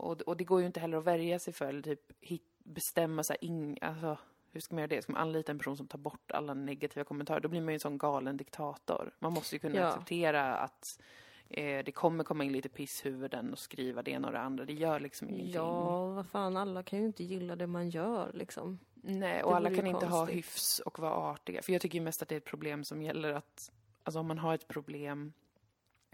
och, 0.01 0.21
och 0.21 0.37
det 0.37 0.45
går 0.45 0.61
ju 0.61 0.67
inte 0.67 0.81
heller 0.81 0.99
att 0.99 1.05
värja 1.05 1.39
sig 1.39 1.53
för, 1.53 1.67
eller 1.69 1.83
typ 1.83 2.13
hit, 2.21 2.45
bestämma 2.59 3.23
sig, 3.23 3.37
ing, 3.41 3.79
alltså, 3.83 4.19
hur 4.53 4.61
ska 4.61 4.75
man 4.75 4.81
göra 4.81 4.89
det? 4.89 5.03
Ska 5.03 5.13
man 5.13 5.23
anlita 5.23 5.53
en 5.53 5.59
person 5.59 5.77
som 5.77 5.87
tar 5.89 5.99
bort 5.99 6.31
alla 6.31 6.55
negativa 6.55 7.05
kommentarer? 7.05 7.41
Då 7.41 7.49
blir 7.49 7.61
man 7.61 7.69
ju 7.69 7.75
en 7.75 7.81
sån 7.81 7.99
galen 7.99 8.37
diktator. 8.37 9.15
Man 9.19 9.33
måste 9.33 9.55
ju 9.55 9.59
kunna 9.59 9.77
Ja. 9.77 9.87
acceptera 9.89 10.57
att 10.57 11.01
eh, 11.49 11.85
det 11.85 11.93
kommer 11.93 12.25
komma 12.25 12.45
in 12.45 12.53
lite 12.53 12.69
pisshuvuden 12.69 13.53
och 13.53 13.59
skriva 13.59 14.03
det 14.03 14.11
ena 14.11 14.27
och 14.27 14.33
det 14.33 14.41
andra. 14.41 14.65
Det 14.65 14.73
gör 14.73 15.01
liksom 15.01 15.29
ingenting. 15.29 15.55
Ja, 15.55 16.07
vad 16.07 16.27
fan, 16.27 16.57
alla 16.57 16.83
kan 16.83 16.99
ju 16.99 17.07
inte 17.07 17.25
gilla 17.25 17.57
det 17.57 17.67
man 17.67 17.91
gör 17.91 18.31
liksom. 18.35 18.79
Nej, 18.95 19.43
och 19.43 19.57
alla 19.57 19.75
kan 19.75 19.85
ju 19.87 19.91
inte 19.93 20.07
ha 20.07 20.19
konstigt. 20.19 20.37
hyfs 20.39 20.79
och 20.79 20.99
vara 20.99 21.13
artiga. 21.15 21.63
För 21.63 21.73
jag 21.73 21.83
tycker 21.83 21.99
ju 21.99 22.05
mest 22.05 22.23
att 22.23 22.29
det 22.29 22.35
är 22.35 22.37
ett 22.37 22.45
problem 22.45 22.85
som 22.85 23.03
gäller 23.03 23.33
att, 23.33 23.73
alltså 24.03 24.21
om 24.21 24.27
man 24.27 24.39
har 24.39 24.55
ett 24.55 24.69
problem 24.69 25.33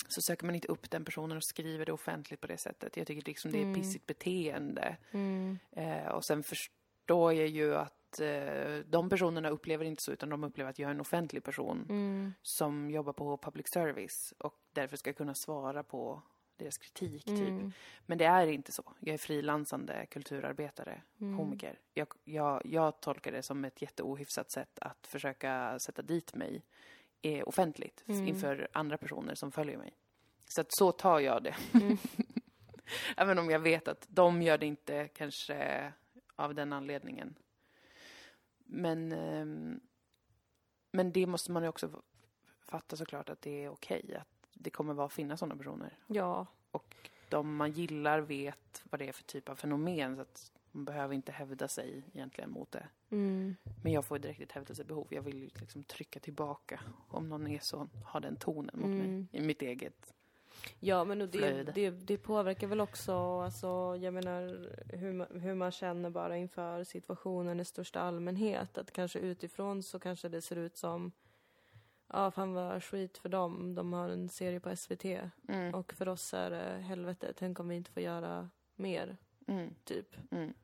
så 0.09 0.21
söker 0.23 0.47
man 0.47 0.55
inte 0.55 0.68
upp 0.68 0.90
den 0.90 1.05
personen 1.05 1.37
och 1.37 1.45
skriver 1.45 1.87
det 1.87 1.92
offentligt 1.92 2.40
på 2.40 2.47
det 2.47 2.57
sättet. 2.59 2.97
Jag 2.97 3.07
tycker 3.07 3.23
liksom 3.27 3.53
det 3.53 3.59
är 3.59 3.62
Mm. 3.62 3.75
pissigt 3.75 4.07
beteende. 4.07 4.97
Mm. 5.11 5.59
Eh, 5.71 6.07
och 6.09 6.25
sen 6.25 6.42
förstår 6.42 7.33
jag 7.33 7.49
ju 7.49 7.75
att 7.75 7.95
eh, 8.20 8.79
de 8.87 9.09
personerna 9.09 9.48
upplever 9.48 9.85
inte 9.85 10.03
så, 10.03 10.12
utan 10.12 10.29
de 10.29 10.44
upplever 10.44 10.70
att 10.70 10.79
jag 10.79 10.87
är 10.88 10.94
en 10.94 11.01
offentlig 11.01 11.44
person 11.44 11.87
Mm. 11.90 12.33
som 12.42 12.90
jobbar 12.90 13.12
på 13.12 13.37
public 13.37 13.66
service 13.68 14.35
och 14.38 14.55
därför 14.72 14.96
ska 14.96 15.12
kunna 15.12 15.35
svara 15.35 15.83
på 15.83 16.22
deras 16.57 16.79
kritik, 16.79 17.25
typ. 17.25 17.38
Mm. 17.48 17.72
Men 18.07 18.18
det 18.18 18.25
är 18.25 18.46
inte 18.46 18.72
så. 18.72 18.92
Jag 19.01 19.14
är 19.14 19.18
frilansande 19.18 20.07
kulturarbetare, 20.07 21.03
Mm. 21.20 21.38
komiker. 21.38 21.79
Jag, 21.94 22.09
jag, 22.25 22.62
jag 22.64 23.01
tolkar 23.01 23.33
det 23.33 23.42
som 23.42 23.64
ett 23.64 23.83
jätteohyfsat 23.83 24.51
sätt 24.53 24.79
att 24.79 25.07
försöka 25.07 25.79
sätta 25.79 26.03
dit 26.03 26.35
mig 26.35 26.62
eh, 27.22 27.48
offentligt 27.48 28.05
Mm. 28.09 28.29
inför 28.29 28.68
andra 28.72 28.98
personer 28.98 29.35
som 29.35 29.53
följer 29.53 29.79
mig. 29.79 29.92
Så 30.48 30.61
att 30.61 30.66
så 30.70 30.92
tar 30.92 31.20
jag 31.20 31.42
det. 31.42 31.55
Mm. 31.75 31.98
Även 33.16 33.38
om 33.38 33.51
jag 33.51 33.59
vet 33.61 33.88
att 33.88 34.07
de 34.09 34.42
gör 34.42 34.59
det 34.59 34.66
inte 34.66 35.09
kanske 35.09 35.92
av 36.37 36.55
den 36.55 36.72
anledningen. 36.72 37.35
Men, 38.74 39.12
ehm, 39.12 39.80
men 40.90 41.12
det 41.12 41.26
måste 41.26 41.52
man 41.52 41.62
ju 41.62 41.68
också 41.68 42.02
fatta 42.61 42.96
såklart 42.96 43.28
att 43.28 43.42
det 43.42 43.64
är 43.64 43.68
okej. 43.68 44.14
att 44.20 44.28
det 44.54 44.70
kommer 44.70 44.94
vara 44.94 45.08
finnas 45.08 45.40
sådana 45.40 45.56
personer 45.56 45.96
Ja. 46.06 46.46
de 47.28 47.56
man 47.56 47.72
gillar 47.72 48.20
vet 48.20 48.82
vad 48.90 49.00
det 49.00 49.08
är 49.08 49.12
för 49.12 49.24
typ 49.24 49.48
av 49.48 49.56
fenomen 49.56 50.16
så 50.16 50.22
att 50.22 50.52
man 50.70 50.85
behöver 50.85 51.14
inte 51.14 51.32
hävda 51.32 51.68
sig 51.68 52.02
egentligen 52.12 52.50
mot 52.50 52.70
det. 52.72 52.88
Mm. 53.11 53.56
Men 53.82 53.92
jag 53.92 54.04
får 54.04 54.18
direkt 54.18 54.40
ett 54.40 54.52
hävdelsebehov. 54.52 55.06
Jag 55.11 55.22
vill 55.22 55.38
ju 55.42 55.48
liksom 55.54 55.85
trycka 55.85 56.20
tillbaka 56.20 56.80
om 57.08 57.28
någon 57.28 57.46
är 57.46 57.58
så, 57.58 57.88
har 58.04 58.20
den 58.20 58.37
tonen 58.37 58.80
mot 58.80 58.88
mig 58.90 59.00
Mm. 59.08 59.28
i 59.32 59.40
mitt 59.40 59.62
eget. 59.62 60.14
Ja, 60.81 61.05
men 61.05 61.20
och 61.22 61.29
det, 61.29 61.62
det, 61.75 61.90
det 61.90 62.18
påverkar 62.18 62.66
väl 62.66 62.81
också, 62.81 63.40
alltså, 63.40 63.96
jag 64.01 64.14
menar, 64.14 64.68
hur 64.96 65.12
man, 65.12 65.40
hur 65.40 65.55
man 65.55 65.70
känner 65.70 66.11
bara 66.11 66.37
inför 66.37 66.85
situationen 66.85 67.61
i 67.61 67.64
största 67.64 68.01
allmänhet. 68.01 68.79
Att 68.79 68.92
kanske 68.92 69.18
utifrån 69.18 69.83
så 69.83 69.98
kanske 69.98 70.29
det 70.29 70.42
ser 70.42 70.57
ut 70.57 70.77
som, 70.77 71.12
ja, 72.09 72.31
fan 72.31 72.53
vad 72.53 72.85
skit 72.85 73.18
för 73.18 73.29
dem. 73.29 73.75
De 73.75 73.92
har 73.92 74.09
en 74.09 74.29
serie 74.29 74.61
på 74.61 74.77
SVT. 74.77 75.05
Mm. 75.48 75.75
Och 75.75 75.92
för 75.92 76.09
oss 76.09 76.35
är 76.35 76.51
det 76.51 76.83
helvete, 76.83 77.33
tänk 77.37 77.61
om 77.61 77.68
vi 77.68 77.75
inte 77.77 77.90
får 77.90 78.03
göra 78.03 78.51
mer, 78.77 79.16
Mm. 79.46 79.75
typ. 79.85 80.16
Mm. 80.31 80.55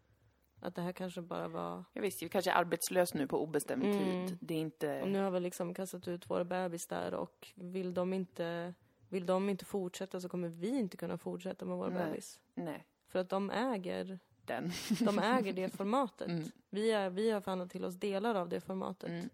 Att 0.61 0.75
det 0.75 0.83
här 0.83 0.93
kanske 0.93 1.21
bara 1.23 1.49
var... 1.49 1.85
Jag 1.93 2.03
visste 2.03 2.25
ju 2.25 2.29
kanske 2.29 2.51
är 2.51 2.55
arbetslös 2.55 3.15
nu 3.15 3.27
på 3.27 3.43
obestämd 3.43 3.85
Mm. 3.85 3.99
tid. 3.99 4.39
Det 4.41 4.55
är 4.55 4.59
inte... 4.59 5.03
Och 5.03 5.09
nu 5.09 5.21
har 5.23 5.31
vi 5.31 5.41
liksom 5.41 5.75
kastat 5.75 6.09
ut 6.09 6.31
vår 6.31 6.45
bebis 6.45 6.87
där 6.87 7.15
och 7.15 7.49
vill 7.55 7.95
de 7.95 8.13
inte, 8.13 8.75
vill 9.09 9.27
de 9.27 9.49
inte 9.49 9.65
fortsätta 9.65 10.21
så 10.21 10.29
kommer 10.29 10.49
vi 10.49 10.69
inte 10.69 10.97
kunna 10.97 11.19
fortsätta 11.19 11.65
med 11.65 11.77
vår 11.77 11.91
Nej. 11.91 12.07
bebis. 12.07 12.41
Nej, 12.55 12.85
För 13.09 13.19
att 13.19 13.29
de 13.29 13.51
äger, 13.51 14.19
den. 14.45 14.73
de 15.01 15.19
äger 15.19 15.53
det 15.53 15.69
formatet. 15.77 16.29
Mm. 16.39 16.51
Vi, 16.71 16.91
är, 16.93 17.11
vi 17.11 17.31
har 17.31 17.41
förhandlat 17.41 17.71
till 17.71 17.85
oss 17.85 17.95
delar 17.95 18.35
av 18.35 18.49
det 18.49 18.61
formatet. 18.61 19.09
Mm. 19.11 19.29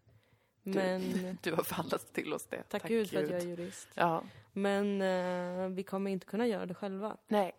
Men 0.62 1.02
Du 1.42 1.52
har 1.52 1.62
förhandlat 1.62 2.12
till 2.12 2.32
oss 2.32 2.46
det. 2.46 2.62
tack, 2.68 2.88
gud 2.88 3.10
för 3.10 3.24
att 3.24 3.30
jag 3.30 3.40
är 3.42 3.46
jurist. 3.46 3.88
Ja. 3.94 4.22
Men 4.52 5.02
eh, 5.02 5.68
vi 5.68 5.82
kommer 5.82 6.10
inte 6.10 6.26
kunna 6.26 6.46
göra 6.46 6.66
det 6.66 6.74
själva. 6.74 7.16
Nej. 7.28 7.52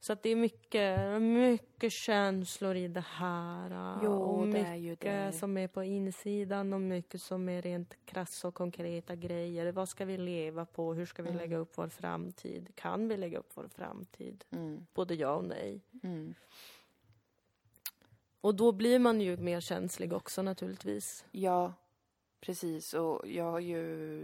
Så 0.00 0.12
att 0.12 0.22
det 0.22 0.30
är 0.30 0.36
mycket, 0.36 1.22
mycket 1.22 1.92
känslor 1.92 2.76
i 2.76 2.88
det 2.88 3.04
här. 3.08 3.70
eh, 3.96 4.00
Jo, 4.04 4.12
och 4.12 4.46
det 4.46 4.52
mycket 4.52 4.68
är 4.68 4.74
ju 4.74 4.94
det. 4.94 5.32
som 5.32 5.56
är 5.58 5.68
på 5.68 5.84
insidan 5.84 6.72
och 6.72 6.80
mycket 6.80 7.22
som 7.22 7.48
är 7.48 7.62
rent 7.62 7.94
krassa 8.04 8.48
och 8.48 8.54
konkreta 8.54 9.16
grejer. 9.16 9.72
Vad 9.72 9.88
ska 9.88 10.04
vi 10.04 10.18
leva 10.18 10.66
på? 10.66 10.94
Hur 10.94 11.06
ska 11.06 11.22
vi 11.22 11.28
Mm. 11.28 11.38
lägga 11.40 11.56
upp 11.56 11.72
vår 11.78 11.88
framtid? 11.88 12.68
Kan 12.74 13.08
vi 13.08 13.16
lägga 13.16 13.38
upp 13.38 13.50
vår 13.54 13.68
framtid? 13.68 14.44
Mm. 14.50 14.86
Både 14.94 15.14
ja 15.14 15.30
och 15.34 15.44
nej. 15.44 15.80
Mm. 16.02 16.34
Och 18.40 18.54
då 18.54 18.72
blir 18.72 18.98
man 18.98 19.20
ju 19.20 19.36
mer 19.36 19.60
känslig 19.60 20.12
också 20.12 20.42
naturligtvis. 20.42 21.24
Ja, 21.30 21.72
precis. 22.40 22.94
Och 22.94 23.28
jag 23.28 23.44
har 23.50 23.60
ju, 23.60 24.20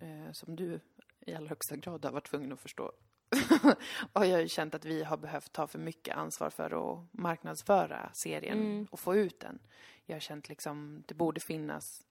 eh, 0.00 0.32
som 0.32 0.56
du 0.56 0.80
i 1.20 1.34
allra 1.34 1.48
högsta 1.48 1.76
grad 1.76 2.04
har 2.04 2.12
varit 2.12 2.26
tvungen 2.30 2.52
att 2.52 2.60
förstå, 2.60 2.92
har 4.12 4.24
jag 4.24 4.40
ju 4.42 4.48
känt 4.48 4.74
att 4.74 4.84
vi 4.84 5.02
har 5.04 5.16
behövt 5.16 5.52
ta 5.52 5.66
för 5.66 5.78
mycket 5.78 6.16
ansvar 6.16 6.50
för 6.50 6.92
att 6.92 7.06
marknadsföra 7.12 8.10
serien 8.12 8.58
Mm. 8.58 8.86
och 8.90 9.00
få 9.00 9.16
ut 9.16 9.40
den. 9.40 9.58
Jag 10.06 10.14
har 10.14 10.20
känt 10.20 10.48
liksom, 10.48 11.02
det 11.06 11.14
borde 11.14 11.40
finnas 11.40 12.06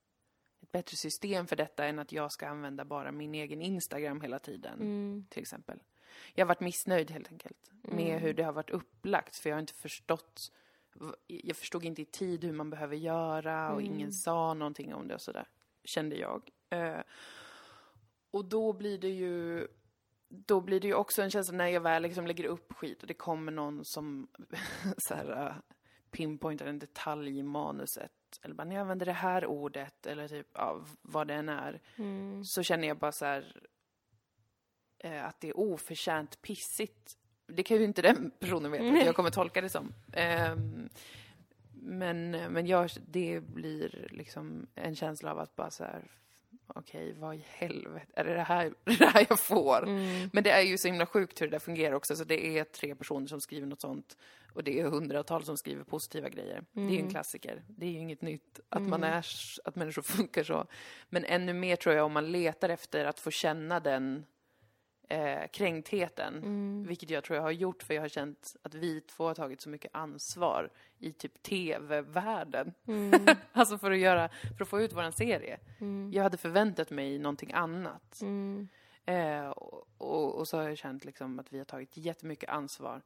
ett 0.62 0.72
bättre 0.72 0.96
system 0.96 1.46
för 1.46 1.56
detta 1.56 1.84
än 1.84 1.98
att 1.98 2.12
jag 2.12 2.32
ska 2.32 2.48
använda 2.48 2.84
bara 2.84 3.12
min 3.12 3.34
egen 3.34 3.62
Instagram 3.62 4.20
hela 4.20 4.38
tiden, 4.38 4.80
Mm. 4.80 5.26
till 5.30 5.42
exempel. 5.42 5.82
Jag 6.34 6.44
har 6.44 6.48
varit 6.48 6.60
missnöjd 6.60 7.10
helt 7.10 7.28
enkelt 7.28 7.70
med 7.82 8.08
Mm. 8.10 8.20
hur 8.22 8.34
det 8.34 8.42
har 8.42 8.52
varit 8.52 8.70
upplagt, 8.70 9.36
för 9.36 9.50
jag 9.50 9.56
har 9.56 9.60
inte 9.60 9.74
förstått 9.74 10.52
jag 11.26 11.56
förstod 11.56 11.84
inte 11.84 12.02
i 12.02 12.04
tid 12.04 12.44
hur 12.44 12.52
man 12.52 12.70
behöver 12.70 12.96
göra 12.96 13.72
och 13.72 13.80
Mm. 13.80 13.94
ingen 13.94 14.12
sa 14.12 14.54
någonting 14.54 14.94
om 14.94 15.08
det 15.08 15.14
och 15.14 15.20
sådär, 15.20 15.46
kände 15.84 16.16
jag. 16.16 16.50
Eh, 16.70 17.00
och 18.30 18.44
då 18.44 18.72
blir 18.72 18.98
det 18.98 19.08
ju 19.08 19.68
då 20.32 20.60
blir 20.60 20.80
det 20.80 20.86
ju 20.88 20.94
också 20.94 21.22
en 21.22 21.30
känsla 21.30 21.56
när 21.56 21.66
jag 21.68 21.80
väl 21.80 22.02
liksom 22.02 22.26
lägger 22.26 22.44
upp 22.44 22.72
skit 22.72 23.00
och 23.02 23.06
det 23.06 23.14
kommer 23.14 23.52
någon 23.52 23.84
som 23.84 24.28
så 24.98 25.14
här, 25.14 25.46
uh, 25.46 25.54
pinpointar 26.10 26.66
en 26.66 26.78
detalj 26.78 27.38
i 27.38 27.42
manuset 27.42 28.12
eller 28.42 28.54
bara 28.54 28.64
när 28.64 28.74
jag 28.74 28.82
använder 28.82 29.06
det 29.06 29.12
här 29.12 29.46
ordet, 29.46 30.06
eller 30.06 30.28
typ, 30.28 30.48
ja, 30.54 30.84
vad 31.02 31.26
det 31.28 31.34
än 31.34 31.48
är, 31.48 31.80
Mm. 31.96 32.44
så 32.44 32.62
känner 32.62 32.88
jag 32.88 32.98
bara 32.98 33.12
så 33.12 33.24
här, 33.24 33.62
eh, 34.98 35.24
att 35.24 35.40
det 35.40 35.48
är 35.48 35.58
oförtjänt 35.58 36.42
pissigt. 36.42 37.16
Det 37.46 37.62
kan 37.62 37.76
ju 37.76 37.84
inte 37.84 38.02
den 38.02 38.30
personen 38.40 38.72
veta 38.72 38.84
att 38.98 39.06
jag 39.06 39.16
kommer 39.16 39.30
tolka 39.30 39.60
det 39.60 39.68
som. 39.68 39.94
Ehm, 40.12 40.88
men, 41.72 42.30
men 42.30 42.66
jag, 42.66 42.90
det 43.06 43.40
blir 43.40 44.08
liksom 44.10 44.66
en 44.74 44.96
känsla 44.96 45.30
av 45.30 45.38
att 45.38 45.56
bara 45.56 45.70
så 45.70 45.84
här, 45.84 46.10
okej, 46.74 47.14
vad 47.18 47.34
i 47.34 47.44
helvete, 47.48 48.06
är 48.14 48.24
det 48.24 48.34
det 48.34 48.42
här, 48.42 48.72
det 48.84 49.06
här 49.06 49.26
jag 49.28 49.40
får? 49.40 49.82
Mm. 49.82 50.30
Men 50.32 50.44
det 50.44 50.50
är 50.50 50.60
ju 50.60 50.78
så 50.78 50.88
himla 50.88 51.06
sjukt 51.06 51.40
hur 51.40 51.46
det 51.46 51.50
där 51.50 51.58
fungerar 51.58 51.94
också, 51.94 52.16
så 52.16 52.24
det 52.24 52.58
är 52.58 52.64
tre 52.64 52.94
personer 52.94 53.26
som 53.26 53.40
skriver 53.40 53.66
något 53.66 53.80
sånt 53.80 54.16
och 54.54 54.64
det 54.64 54.80
är 54.80 54.84
hundratals 54.84 55.46
som 55.46 55.56
skriver 55.56 55.84
positiva 55.84 56.28
grejer. 56.28 56.64
Det 56.72 56.80
är 56.80 56.90
ju 56.90 56.98
en 56.98 57.10
klassiker. 57.10 57.62
Det 57.68 57.86
är 57.86 57.90
ju 57.90 57.98
inget 57.98 58.22
nytt 58.22 58.60
att 58.68 58.82
man 58.82 59.04
är, 59.04 59.26
att 59.64 59.76
människor 59.76 60.02
funkar 60.16 60.44
så. 60.44 60.66
Men 61.08 61.24
ännu 61.24 61.52
mer 61.52 61.76
tror 61.76 61.94
jag 61.94 62.06
om 62.06 62.12
man 62.12 62.32
letar 62.32 62.68
efter 62.68 63.04
att 63.04 63.20
få 63.20 63.30
känna 63.30 63.80
den 63.80 64.24
eh, 65.10 65.46
kränktheten, 65.48 66.42
vilket 66.86 67.10
jag 67.10 67.24
tror 67.24 67.36
jag 67.36 67.42
har 67.42 67.50
gjort 67.50 67.82
för 67.82 67.94
jag 67.94 68.02
har 68.02 68.08
känt 68.08 68.56
att 68.62 68.74
vi 68.74 69.00
två 69.00 69.26
har 69.26 69.34
tagit 69.34 69.60
så 69.60 69.68
mycket 69.68 69.94
ansvar 69.94 70.70
i 70.98 71.12
typ 71.12 71.42
tv-världen. 71.42 72.72
alltså 73.52 73.78
för 73.78 73.90
att 73.90 73.98
göra, 73.98 74.28
för 74.28 74.64
att 74.64 74.68
få 74.68 74.80
ut 74.80 74.92
våran 74.92 75.12
serie. 75.12 75.58
Jag 76.12 76.22
hade 76.22 76.36
förväntat 76.36 76.90
mig 76.90 77.18
någonting 77.18 77.52
annat. 77.52 78.20
Mm. 78.20 78.68
Eh, 79.04 79.48
och, 79.48 79.88
och, 79.98 80.34
och 80.34 80.48
så 80.48 80.56
har 80.56 80.64
jag 80.64 80.78
känt 80.78 81.04
liksom 81.04 81.38
att 81.38 81.52
vi 81.52 81.58
har 81.58 81.64
tagit 81.64 81.96
jättemycket 81.96 82.48
ansvar 82.48 83.02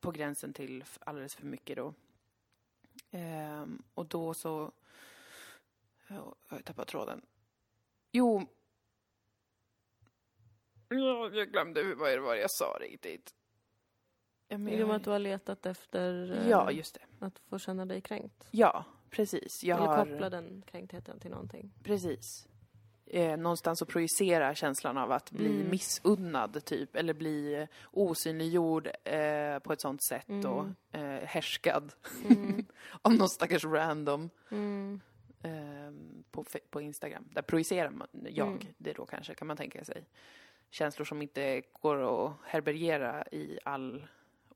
på 0.00 0.10
gränsen 0.10 0.52
till 0.52 0.84
alldeles 1.00 1.34
för 1.34 1.46
mycket 1.46 1.76
då. 1.76 1.94
Ehm, 3.10 3.82
och 3.94 4.06
då 4.06 4.34
så... 4.34 4.72
Ja, 6.06 6.34
jag 6.48 6.56
har 6.56 6.62
tappat 6.62 6.88
tråden. 6.88 7.22
Jo... 8.12 8.46
Ja, 10.92 11.30
jag 11.32 11.52
glömde 11.52 11.94
vad 11.94 12.10
det 12.10 12.20
var 12.20 12.34
jag 12.34 12.50
sa 12.50 12.78
riktigt. 12.80 13.34
Ja, 14.48 14.58
men 14.58 14.72
Jo, 14.72 14.78
jag, 14.86 14.90
att 14.90 15.04
du 15.04 15.10
har 15.10 15.18
letat 15.18 15.66
efter 15.66 16.32
eh, 16.40 16.48
ja, 16.48 16.70
just 16.70 16.94
det. 16.94 17.26
att 17.26 17.38
få 17.48 17.58
känna 17.58 17.86
dig 17.86 18.00
kränkt. 18.00 18.48
Ja, 18.50 18.84
precis. 19.10 19.64
Jag 19.64 19.76
Eller 19.78 19.86
har... 19.86 19.96
koppla 20.06 20.30
den 20.30 20.62
kränktheten 20.66 21.20
till 21.20 21.30
någonting. 21.30 21.72
Precis. 21.84 22.48
Eh, 23.06 23.36
någonstans 23.36 23.82
att 23.82 23.88
projicera 23.88 24.54
känslan 24.54 24.98
av 24.98 25.12
att 25.12 25.30
bli 25.30 25.46
Mm. 25.60 25.70
missunnad, 25.70 26.64
typ. 26.64 26.96
Eller 26.96 27.14
bli 27.14 27.54
eh, 27.54 27.68
osynliggjord 27.90 28.86
eh, 29.04 29.58
på 29.58 29.72
ett 29.72 29.80
sånt 29.80 30.02
sätt 30.02 30.28
Mm. 30.28 30.46
och 30.52 30.66
eh, 30.98 31.24
härskad 31.26 31.92
Mm. 32.30 32.66
av 33.02 33.14
någon 33.14 33.28
stackars 33.28 33.64
random 33.64 34.30
Mm. 34.50 35.00
eh, 35.42 35.92
på, 36.30 36.44
på 36.70 36.80
Instagram. 36.80 37.24
Där 37.30 37.42
projicerar 37.42 37.90
man, 37.90 38.08
jag 38.28 38.46
Mm. 38.48 38.58
det 38.78 38.92
då 38.92 39.06
kanske, 39.06 39.34
kan 39.34 39.46
man 39.46 39.56
tänka 39.56 39.84
sig. 39.84 40.04
Känslor 40.72 41.04
som 41.04 41.22
inte 41.22 41.62
går 41.80 42.26
att 42.26 42.32
härbärgera 42.44 43.24
i 43.32 43.58
all 43.64 44.06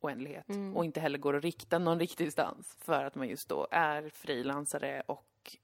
oändlighet. 0.00 0.48
Mm. 0.48 0.76
Och 0.76 0.84
inte 0.84 1.00
heller 1.00 1.18
går 1.18 1.36
att 1.36 1.44
rikta 1.44 1.78
någon 1.78 1.98
riktig 2.00 2.26
distans. 2.26 2.76
För 2.84 3.04
att 3.04 3.14
man 3.14 3.28
just 3.28 3.48
då 3.48 3.66
är 3.70 4.08
frilansare 4.08 5.02
och 5.06 5.56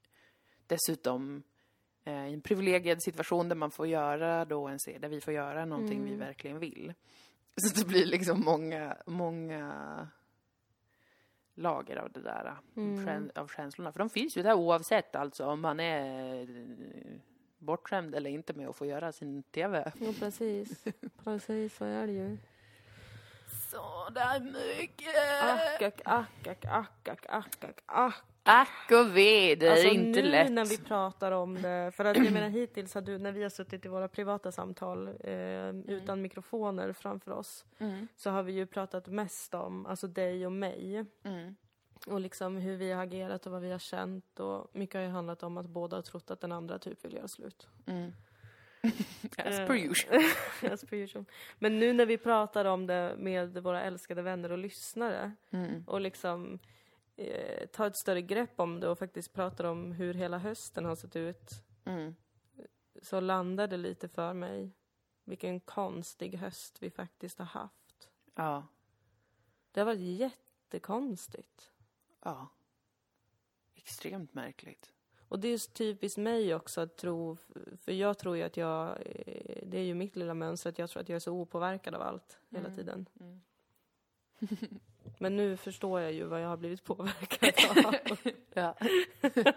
dessutom 0.67 1.43
eh, 2.03 2.27
i 2.27 2.33
en 2.33 2.41
privilegierad 2.41 3.03
situation 3.03 3.49
där 3.49 3.55
man 3.55 3.71
får 3.71 3.87
göra 3.87 4.45
då 4.45 4.67
en 4.67 4.79
serie, 4.79 4.99
där 4.99 5.09
vi 5.09 5.21
får 5.21 5.33
göra 5.33 5.65
någonting 5.65 6.03
vi 6.03 6.09
Mm. 6.13 6.19
verkligen 6.19 6.59
vill. 6.59 6.93
Så 7.57 7.79
det 7.81 7.87
blir 7.87 8.05
liksom 8.05 8.41
många, 8.45 8.97
många 9.05 10.07
lager 11.55 11.95
av 11.97 12.11
det 12.11 12.21
där, 12.21 12.57
Mm. 12.75 13.05
käns- 13.05 13.31
av 13.37 13.47
känslorna. 13.47 13.91
För 13.91 13.99
de 13.99 14.09
finns 14.09 14.37
ju 14.37 14.43
där 14.43 14.53
oavsett 14.53 15.15
alltså 15.15 15.45
om 15.45 15.61
man 15.61 15.79
är 15.79 16.41
eh, 16.41 17.19
bortskämd 17.63 18.15
eller 18.15 18.29
inte 18.29 18.53
med 18.53 18.67
att 18.69 18.75
få 18.75 18.85
göra 18.85 19.11
sin 19.11 19.43
TV. 19.43 19.91
Ja, 19.99 20.13
precis. 20.19 20.83
Precis, 21.23 21.75
så 21.77 21.85
är 21.85 22.07
det 22.07 22.13
ju. 22.13 22.37
Så 23.71 24.09
där 24.09 24.39
mycket! 24.39 25.15
Ack, 25.43 25.81
ack, 25.81 26.01
ack, 26.05 26.29
ack, 26.45 26.65
ack, 26.65 27.07
ack, 27.07 27.25
ack, 27.29 27.63
ack, 27.63 27.81
ack. 27.85 28.15
Ack 28.45 28.91
och 28.91 29.17
ve, 29.17 29.55
det 29.55 29.67
är 29.67 29.71
Alltså 29.71 29.87
inte 29.87 30.21
nu 30.21 30.27
lätt. 30.29 30.51
när 30.51 30.65
vi 30.65 30.77
pratar 30.77 31.31
om 31.31 31.61
det, 31.61 31.91
för 31.95 32.05
att 32.05 32.17
jag 32.17 32.31
menar 32.33 32.49
hittills 32.49 32.93
har 32.93 33.01
du, 33.01 33.17
när 33.17 33.31
vi 33.31 33.43
har 33.43 33.49
suttit 33.49 33.85
i 33.85 33.87
våra 33.87 34.07
privata 34.07 34.51
samtal 34.51 35.07
eh, 35.07 35.69
utan 35.69 36.21
mikrofoner 36.21 36.93
framför 36.93 37.31
oss, 37.31 37.65
Mm. 37.79 38.07
så 38.15 38.29
har 38.29 38.43
vi 38.43 38.53
ju 38.53 38.65
pratat 38.65 39.07
mest 39.07 39.53
om, 39.53 39.85
alltså 39.85 40.07
dig 40.07 40.45
och 40.45 40.51
mig. 40.51 41.05
Mm. 41.23 41.55
Och 42.07 42.19
liksom 42.19 42.55
hur 42.57 42.77
vi 42.77 42.91
har 42.91 43.03
agerat 43.03 43.45
och 43.45 43.51
vad 43.51 43.61
vi 43.61 43.71
har 43.71 43.79
känt 43.79 44.39
och 44.39 44.67
mycket 44.75 44.95
har 44.95 45.01
ju 45.01 45.09
handlat 45.09 45.43
om 45.43 45.57
att 45.57 45.65
båda 45.69 45.97
har 45.97 46.01
trott 46.01 46.31
att 46.31 46.41
den 46.41 46.51
andra 46.51 46.79
typ 46.79 47.05
vill 47.05 47.13
göra 47.13 47.27
slut. 47.27 47.67
Mm. 47.85 48.11
As 49.37 49.59
Eh, 49.59 49.67
per 49.67 49.75
usual. 49.75 50.21
As 50.73 50.85
per 50.85 50.97
usual. 50.97 51.25
Men 51.59 51.79
nu 51.79 51.93
när 51.93 52.05
vi 52.05 52.17
pratar 52.17 52.65
om 52.65 52.87
det 52.87 53.15
med 53.17 53.57
våra 53.63 53.81
älskade 53.81 54.21
vänner 54.21 54.51
och 54.51 54.57
lyssnare 54.57 55.31
Mm. 55.51 55.83
och 55.87 56.01
liksom 56.01 56.59
eh, 57.15 57.67
tar 57.67 57.87
ett 57.87 57.95
större 57.97 58.21
grepp 58.21 58.59
om 58.59 58.79
det 58.79 58.87
och 58.89 58.99
faktiskt 58.99 59.33
pratar 59.33 59.63
om 59.63 59.91
hur 59.91 60.13
hela 60.13 60.37
hösten 60.37 60.85
har 60.85 60.95
sett 60.95 61.15
ut 61.15 61.51
Mm. 61.85 62.15
så 63.01 63.19
landar 63.19 63.67
det 63.67 63.77
lite 63.77 64.07
för 64.07 64.33
mig 64.33 64.71
vilken 65.23 65.59
konstig 65.59 66.37
höst 66.37 66.77
vi 66.81 66.89
faktiskt 66.91 67.39
har 67.39 67.45
haft. 67.45 68.09
Ja. 68.35 68.67
Det 69.71 69.79
har 69.79 69.85
varit 69.85 69.99
jättekonstigt. 69.99 71.71
Ja. 72.23 72.47
Extremt 73.75 74.33
märkligt. 74.33 74.89
Och 75.27 75.39
det 75.39 75.47
är 75.47 75.57
typiskt 75.73 76.17
mig 76.17 76.55
också 76.55 76.81
att 76.81 76.97
tro, 76.97 77.37
för 77.81 77.91
jag 77.91 78.17
tror 78.17 78.37
ju 78.37 78.43
att 78.43 78.57
jag, 78.57 78.89
eh, 79.05 79.57
det 79.67 79.77
är 79.77 79.83
ju 79.83 79.93
mitt 79.93 80.15
lilla 80.15 80.33
mönster, 80.33 80.69
att 80.69 80.79
jag 80.79 80.89
tror 80.89 81.01
att 81.01 81.09
jag 81.09 81.15
är 81.15 81.19
så 81.19 81.31
opåverkad 81.33 81.95
av 81.95 82.01
allt 82.01 82.39
hela 82.49 82.65
Mm. 82.67 82.77
tiden. 82.77 83.05
Mm. 83.19 83.41
Men 85.17 85.35
nu 85.35 85.57
förstår 85.57 86.01
jag 86.01 86.13
ju 86.13 86.23
vad 86.23 86.41
jag 86.41 86.47
har 86.47 86.57
blivit 86.57 86.83
påverkad 86.83 87.85
av. 87.85 87.95
Ja. 88.53 88.75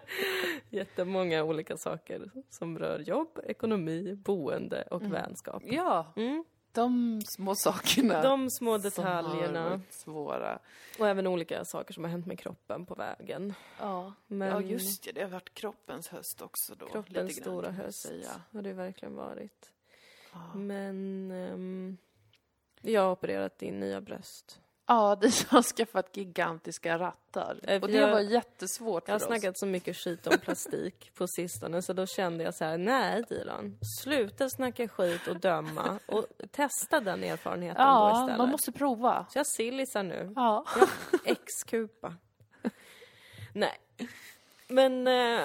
Jättemånga 0.70 1.44
olika 1.44 1.76
saker 1.76 2.30
som 2.50 2.78
rör 2.78 2.98
jobb, 2.98 3.40
ekonomi, 3.44 4.14
boende 4.14 4.82
och 4.90 5.00
Mm. 5.00 5.12
vänskap. 5.12 5.62
ja, 5.66 6.12
Mm. 6.16 6.44
De 6.76 7.22
små 7.26 7.54
sakerna. 7.54 8.22
De 8.22 8.50
små 8.50 8.50
som 8.50 8.66
har 8.66 8.78
detaljerna 8.78 9.70
varit 9.70 9.92
svåra. 9.92 10.58
och 10.98 11.08
även 11.08 11.26
olika 11.26 11.64
saker 11.64 11.94
som 11.94 12.04
har 12.04 12.10
hänt 12.10 12.26
med 12.26 12.38
kroppen 12.38 12.86
på 12.86 12.94
vägen. 12.94 13.54
Ja. 13.80 14.12
Men 14.26 14.48
ja, 14.48 14.60
just 14.60 15.04
det. 15.04 15.12
Det 15.12 15.22
har 15.22 15.28
varit 15.28 15.54
kroppens 15.54 16.08
höst 16.08 16.42
också 16.42 16.74
då. 16.74 16.86
kroppens 16.86 17.28
lite 17.28 17.40
grann, 17.40 17.52
stora 17.60 17.70
höst 17.70 18.02
Säga. 18.02 18.40
har 18.52 18.62
det 18.62 18.72
verkligen 18.72 19.14
varit. 19.14 19.72
Ja. 20.32 20.54
Men 20.54 21.30
ehm, 21.30 21.96
jag 22.80 23.02
har 23.02 23.12
opererat 23.12 23.62
in 23.62 23.80
nya 23.80 24.00
bröst. 24.00 24.60
Ja, 24.86 25.14
de 25.20 25.30
har 25.48 25.62
skaffat 25.62 26.16
gigantiska 26.16 26.98
rattar. 26.98 27.58
Eh, 27.62 27.82
Och 27.82 27.88
det 27.88 27.94
jag- 27.96 28.10
var 28.10 28.20
jättesvårt 28.20 29.08
Jag 29.08 29.14
har 29.14 29.18
för 29.18 29.26
oss. 29.26 29.28
snackat 29.40 29.58
så 29.58 29.66
mycket 29.66 29.96
skit 29.96 30.26
om 30.26 30.38
plastik 30.38 31.10
på 31.14 31.26
sistone 31.28 31.82
så 31.82 31.92
då 31.92 32.06
kände 32.06 32.44
jag 32.44 32.54
så 32.54 32.64
här: 32.64 32.78
nej 32.78 33.24
Dilan, 33.28 33.78
sluta 34.02 34.48
snacka 34.50 34.88
skit 34.88 35.26
och 35.28 35.40
döma 35.40 35.98
och 36.06 36.26
testa 36.50 37.00
den 37.00 37.24
erfarenheten 37.24 37.76
då 37.84 37.90
Ja, 37.90 38.20
istället. 38.22 38.38
man 38.38 38.48
måste 38.48 38.72
prova. 38.72 39.26
Så 39.30 39.38
jag 39.38 39.46
sillisar 39.46 40.02
nu. 40.02 40.32
Ja. 40.36 40.64
X-kupa. 41.24 42.14
Nej. 43.54 43.78
Men 44.68 45.06
eh, 45.06 45.44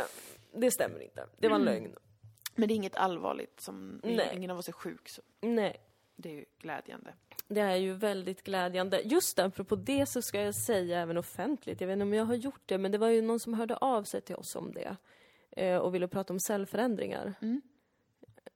det 0.53 0.71
stämmer 0.71 0.99
inte. 1.03 1.27
Det 1.37 1.47
var 1.47 1.55
en 1.55 1.63
lögn. 1.65 1.95
Men 2.55 2.67
det 2.67 2.73
är 2.73 2.75
inget 2.75 2.95
allvarligt. 2.95 3.61
Som, 3.61 3.99
Nej. 4.03 4.31
Ingen 4.33 4.51
av 4.51 4.57
oss 4.57 4.67
är 4.67 4.71
sjuk. 4.71 5.09
Så 5.09 5.21
Nej. 5.41 5.81
det 6.15 6.29
är 6.29 6.33
ju 6.33 6.45
glädjande. 6.59 7.13
Det 7.53 7.61
är 7.61 7.75
ju 7.75 7.93
väldigt 7.93 8.43
glädjande. 8.43 9.01
Just 9.01 9.39
apropå 9.39 9.75
det 9.75 10.05
så 10.05 10.21
ska 10.21 10.41
jag 10.41 10.55
säga 10.55 10.99
även 10.99 11.17
offentligt, 11.17 11.81
jag 11.81 11.87
vet 11.87 11.93
inte 11.93 12.03
om 12.03 12.13
jag 12.13 12.25
har 12.25 12.35
gjort 12.35 12.61
det, 12.65 12.77
men 12.77 12.91
det 12.91 12.97
var 12.97 13.07
ju 13.07 13.21
någon 13.21 13.39
som 13.39 13.53
hörde 13.53 13.75
av 13.77 14.03
sig 14.03 14.21
till 14.21 14.35
oss 14.35 14.55
om 14.55 14.71
det. 14.73 14.95
Eh, 15.51 15.77
och 15.77 15.93
ville 15.95 16.07
prata 16.07 16.33
om 16.33 16.39
cellförändringar. 16.39 17.33
Mm. 17.41 17.61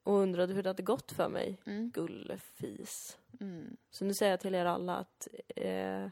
Och 0.03 0.13
undrade 0.13 0.53
hur 0.53 0.63
det 0.63 0.69
hade 0.69 0.83
gått 0.83 1.11
för 1.11 1.29
mig. 1.29 1.61
Mm. 1.65 1.89
Gullefis. 1.91 3.17
Mm. 3.39 3.77
Så 3.89 4.05
nu 4.05 4.13
säger 4.13 4.31
jag 4.31 4.39
till 4.39 4.55
er 4.55 4.65
alla 4.65 4.95
att 4.95 5.27
eh, 5.55 6.07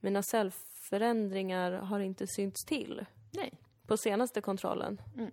mina 0.00 0.22
cellförändringar 0.22 1.72
har 1.72 2.00
inte 2.00 2.26
synts 2.26 2.64
till 2.64 3.04
Nej. 3.30 3.52
på 3.86 3.96
senaste 3.96 4.40
kontrollen. 4.40 5.00
Mm. 5.16 5.30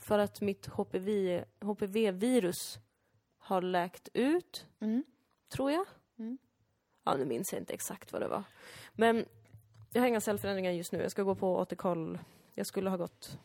För 0.00 0.18
att 0.18 0.40
mitt 0.40 0.66
HPV, 0.66 1.44
HPV-virus 1.60 2.78
har 3.38 3.62
läkt 3.62 4.08
ut, 4.14 4.66
Mm. 4.80 5.04
tror 5.48 5.70
jag. 5.70 5.86
Mm. 6.18 6.38
Ja, 7.04 7.14
nu 7.16 7.24
minns 7.24 7.52
jag 7.52 7.60
inte 7.62 7.72
exakt 7.74 8.12
vad 8.12 8.22
det 8.22 8.28
var. 8.28 8.42
Men 8.92 9.24
jag 9.92 10.00
har 10.02 10.08
inga 10.08 10.20
cellförändringar 10.20 10.70
just 10.72 10.92
nu. 10.92 11.02
Jag 11.02 11.10
ska 11.10 11.22
gå 11.22 11.34
på 11.34 11.56
återkoll. 11.56 12.18
Jag 12.54 12.66
skulle 12.66 12.90
ha 12.90 12.96
gått 12.96 13.38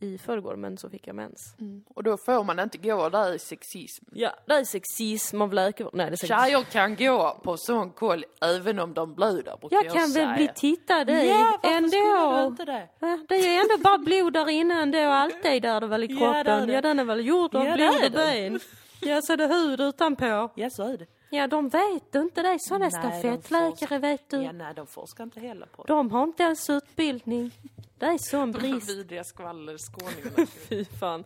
i 0.00 0.18
förrgår, 0.18 0.56
men 0.56 0.78
så 0.78 0.90
fick 0.90 1.06
jag 1.06 1.16
mens. 1.16 1.54
Och 1.94 2.02
då 2.02 2.16
får 2.26 2.44
man 2.44 2.60
inte 2.60 2.78
gå 2.78 3.08
där 3.08 3.32
i 3.34 3.38
sexism. 3.38 4.04
Ja, 4.12 4.30
det 4.46 4.54
är 4.54 4.64
sexism 4.64 5.42
av 5.42 5.52
läkarvård. 5.52 5.94
Nej, 5.94 6.06
det 6.06 6.14
är 6.14 6.16
säkert... 6.16 6.40
Tjejer 6.44 6.62
kan 6.62 6.96
gå 6.96 7.40
på 7.44 7.56
sån 7.56 7.90
koll 7.90 8.24
även 8.40 8.78
om 8.78 8.94
de 8.94 9.14
blöder, 9.14 9.56
brukar 9.60 9.76
Jag 9.76 9.84
jag, 9.86 9.92
kan 9.94 10.08
säga. 10.08 10.26
väl 10.26 10.36
bli 10.36 10.48
tittad 10.54 11.10
i 11.10 11.28
Ja, 11.28 11.58
varför 11.62 11.76
ändå. 11.76 11.88
skulle 11.88 12.40
du 12.40 12.46
inte 12.46 12.64
det? 12.64 12.88
Ja, 12.98 13.18
det 13.28 13.34
är 13.34 13.60
ändå 13.60 13.78
bara 13.84 13.98
blod 13.98 14.32
där 14.32 14.48
inne 14.48 14.82
ändå, 14.82 14.98
alltid 14.98 15.62
där 15.62 15.80
det 15.80 15.86
väl 15.86 16.04
i 16.04 16.06
Ja, 16.06 16.18
kroppen. 16.18 16.44
det 16.44 16.52
är 16.52 16.66
det. 16.66 16.72
Ja, 16.72 16.80
den 16.80 16.98
är 16.98 17.04
väl 17.04 17.26
gjord 17.26 17.54
av 17.54 17.64
Ja, 17.64 17.70
det 17.70 17.76
blod 17.76 18.00
är 18.02 18.06
och 18.06 18.12
ben. 18.12 18.60
Ja, 19.00 19.22
så 19.22 19.32
är 19.32 19.36
det 19.36 19.46
hud 19.46 19.80
utanpå. 19.80 20.50
Ja, 20.54 20.70
så 20.70 20.82
är 20.82 20.98
det. 20.98 21.06
Ja, 21.30 21.46
de 21.46 21.68
vet 21.68 22.14
inte 22.14 22.42
det. 22.42 22.58
Sådana 22.60 22.84
de 22.84 22.90
stafettläkare 22.90 23.98
vet 23.98 24.28
du. 24.30 24.42
Ja, 24.42 24.52
nej, 24.52 24.74
de 24.74 24.86
forskar 24.86 25.24
inte 25.24 25.40
heller 25.40 25.66
på 25.66 25.82
det. 25.82 25.92
De 25.92 26.10
har 26.10 26.22
inte 26.22 26.42
ens 26.42 26.70
utbildning. 26.70 27.50
Det 27.98 28.06
är 28.06 28.18
sån 28.18 28.52
brist. 28.52 28.90
Vidriga 28.90 29.24
skvallerskåningarna. 29.24 30.46
Fy 30.68 30.84
fan. 30.84 31.24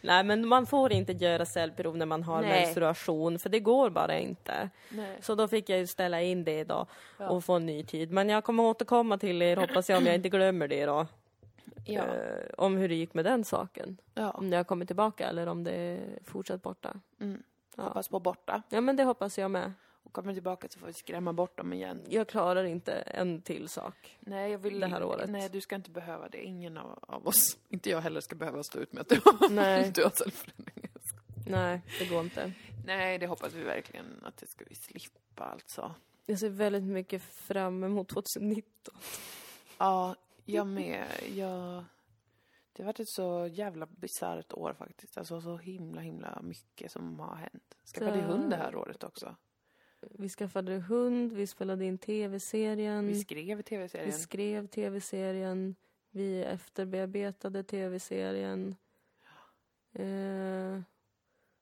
Nej, 0.00 0.24
men 0.24 0.48
man 0.48 0.66
får 0.66 0.92
inte 0.92 1.12
göra 1.12 1.46
cellprov 1.46 1.96
när 1.96 2.06
man 2.06 2.22
har 2.22 2.40
Nej. 2.42 2.64
menstruation, 2.64 3.38
för 3.38 3.48
det 3.48 3.60
går 3.60 3.90
bara 3.90 4.18
inte. 4.18 4.70
Nej. 4.88 5.18
Så 5.20 5.34
då 5.34 5.48
fick 5.48 5.68
jag 5.68 5.78
ju 5.78 5.86
ställa 5.86 6.22
in 6.22 6.44
det 6.44 6.64
då 6.64 6.86
och 7.18 7.44
få 7.44 7.52
en 7.52 7.66
ny 7.66 7.84
tid. 7.84 8.10
Men 8.12 8.28
jag 8.28 8.44
kommer 8.44 8.62
återkomma 8.62 9.18
till 9.18 9.42
er, 9.42 9.56
hoppas 9.56 9.88
jag, 9.90 9.98
om 9.98 10.06
jag 10.06 10.14
inte 10.14 10.28
glömmer 10.28 10.68
det 10.68 10.86
då. 10.86 11.06
Ja. 11.86 12.02
Eh, 12.02 12.46
om 12.58 12.76
hur 12.76 12.88
det 12.88 12.94
gick 12.94 13.14
med 13.14 13.24
den 13.24 13.44
saken. 13.44 13.96
ja. 14.14 14.30
Om 14.30 14.50
det 14.50 14.56
har 14.56 14.64
kommit 14.64 14.88
tillbaka 14.88 15.28
eller 15.28 15.46
om 15.46 15.64
det 15.64 15.72
är 15.72 16.18
fortsatt 16.24 16.62
borta. 16.62 16.94
Mm. 17.20 17.42
Ja. 17.76 17.82
Hoppas 17.82 18.08
på 18.08 18.20
borta. 18.20 18.62
Ja, 18.68 18.80
men 18.80 18.96
det 18.96 19.04
hoppas 19.04 19.38
jag 19.38 19.50
med. 19.50 19.72
Och 20.02 20.12
kommer 20.12 20.34
tillbaka 20.34 20.68
så 20.70 20.78
får 20.78 20.86
vi 20.86 20.92
skrämma 20.92 21.32
bort 21.32 21.58
dem 21.58 21.72
igen. 21.72 22.02
Jag 22.08 22.28
klarar 22.28 22.64
inte 22.64 22.92
en 22.92 23.42
till 23.42 23.68
sak. 23.68 24.18
Nej, 24.20 24.52
jag 24.52 24.58
vill... 24.58 24.80
Det 24.80 24.86
här 24.86 25.04
året. 25.04 25.30
Nej, 25.30 25.48
du 25.48 25.60
ska 25.60 25.74
inte 25.74 25.90
behöva 25.90 26.28
det. 26.28 26.44
Ingen 26.44 26.78
av, 26.78 26.98
av 27.02 27.26
oss, 27.26 27.56
inte 27.68 27.90
jag 27.90 28.00
heller, 28.00 28.20
ska 28.20 28.36
behöva 28.36 28.62
stå 28.62 28.78
ut 28.78 28.92
med 28.92 29.00
att 29.00 29.08
du 29.08 29.20
har, 29.24 29.48
Nej. 29.48 29.90
du 29.94 30.02
har 30.02 30.10
cellförändringar. 30.10 30.90
Nej, 31.46 31.80
det 31.98 32.06
går 32.06 32.20
inte. 32.20 32.52
Nej, 32.86 33.18
det 33.18 33.26
hoppas 33.26 33.52
vi 33.52 33.62
verkligen 33.62 34.06
att 34.22 34.36
det 34.36 34.46
ska 34.46 34.64
vi 34.68 34.74
slippa 34.74 35.44
alltså. 35.44 35.94
Jag 36.26 36.38
ser 36.38 36.48
väldigt 36.48 36.82
mycket 36.82 37.22
fram 37.22 37.84
emot 37.84 38.08
2019. 38.08 38.94
Ja, 39.78 40.14
jag 40.44 40.66
med. 40.66 41.06
Jag... 41.34 41.84
Det 42.76 42.82
har 42.82 42.86
varit 42.86 43.00
ett 43.00 43.08
så 43.08 43.48
jävla 43.52 43.86
bisarrt 43.86 44.52
år 44.52 44.72
faktiskt. 44.72 45.18
Alltså 45.18 45.40
så 45.40 45.56
himla, 45.56 46.00
himla 46.00 46.40
mycket 46.42 46.92
som 46.92 47.20
har 47.20 47.36
hänt. 47.36 47.76
Skaffade 47.94 48.12
Så- 48.22 48.26
hund 48.26 48.50
det 48.50 48.56
här 48.56 48.76
året 48.76 49.04
också. 49.04 49.36
Vi 50.00 50.28
skaffade 50.28 50.72
hund, 50.74 51.32
vi 51.32 51.46
spelade 51.46 51.84
in 51.84 51.98
tv-serien. 51.98 53.06
Vi 53.06 53.20
skrev 53.20 53.50
i 53.50 53.54
Vi 53.54 53.62
tv-serien. 53.62 54.12
skrev 54.12 54.66
tv-serien, 54.66 55.76
vi 56.10 56.42
efterbearbetade 56.44 57.62
tv-serien. 57.62 58.76
Eh, 59.92 60.80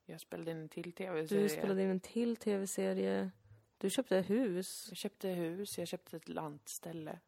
Jag 0.05 0.19
spelade 0.21 0.51
in 0.51 0.57
en 0.57 0.69
till 0.69 0.83
du 0.83 0.91
tv-serie. 0.91 1.49
spelade 1.49 1.83
in 1.83 1.89
en 1.89 1.99
till 1.99 2.35
tv-serie. 2.37 3.31
Du 3.77 3.89
köpte 3.89 4.17
hus 4.17 4.85
Jag 4.89 4.97
köpte 4.97 5.29
hus, 5.29 5.77
jag 5.77 5.87
köpte 5.87 6.17
ett 6.17 6.29
lantställe. 6.29 7.19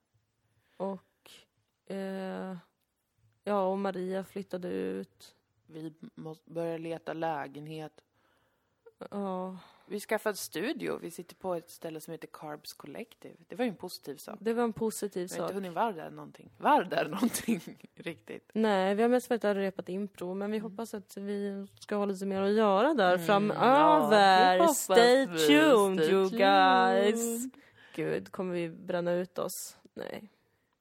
och 0.77 1.31
eh, 1.95 2.57
ja, 3.45 3.63
och 3.67 3.77
Maria 3.77 4.23
flyttade 4.23 4.67
ut. 4.69 5.35
Vi 5.67 5.93
måste 6.15 6.51
börja 6.51 6.77
leta 6.77 7.13
lägenhet. 7.13 8.01
Ja, 9.11 9.57
Vi 9.87 9.99
skaffade 9.99 10.35
studio. 10.37 10.97
Vi 11.01 11.11
sitter 11.11 11.35
på 11.35 11.55
ett 11.55 11.69
ställe 11.69 12.01
som 12.01 12.11
heter 12.11 12.27
Carbs 12.31 12.73
Collective. 12.73 13.35
Det 13.47 13.55
var 13.55 13.65
ju 13.65 13.69
en 13.69 13.75
positiv 13.75 14.15
sak. 14.17 14.37
det 14.41 14.53
var 14.53 14.63
en 14.63 14.73
positiv 14.73 15.27
Jag 15.31 15.37
har 15.37 15.43
inte 15.43 15.53
sak. 15.53 15.63
hunnit 15.63 15.73
vara 15.73 15.91
där 15.91 16.09
någonting. 16.09 16.49
Var 16.57 16.83
där 16.83 17.05
någonting 17.09 17.61
riktigt. 17.95 18.51
Nej, 18.53 18.95
vi 18.95 19.01
har 19.01 19.09
mest 19.09 19.29
varit 19.29 19.41
där 19.41 19.55
och 19.55 19.61
repat 19.61 19.89
impro, 19.89 20.33
men 20.33 20.51
vi 20.51 20.57
hoppas 20.59 20.93
att 20.93 21.17
vi 21.17 21.67
ska 21.79 21.95
ha 21.95 22.05
lite 22.05 22.25
mer 22.25 22.41
att 22.41 22.51
göra 22.53 22.93
där 22.93 23.13
Mm, 23.13 23.25
framöver. 23.25 24.55
ja, 24.57 24.67
Stay 24.67 25.25
vi. 25.25 25.47
tuned 25.47 25.99
Stay 26.03 26.11
you 26.11 26.29
tuned. 26.29 26.39
guys! 26.39 27.43
Gud, 27.95 28.31
kommer 28.31 28.53
vi 28.53 28.69
bränna 28.69 29.11
ut 29.13 29.39
oss? 29.39 29.77
Nej, 29.93 30.29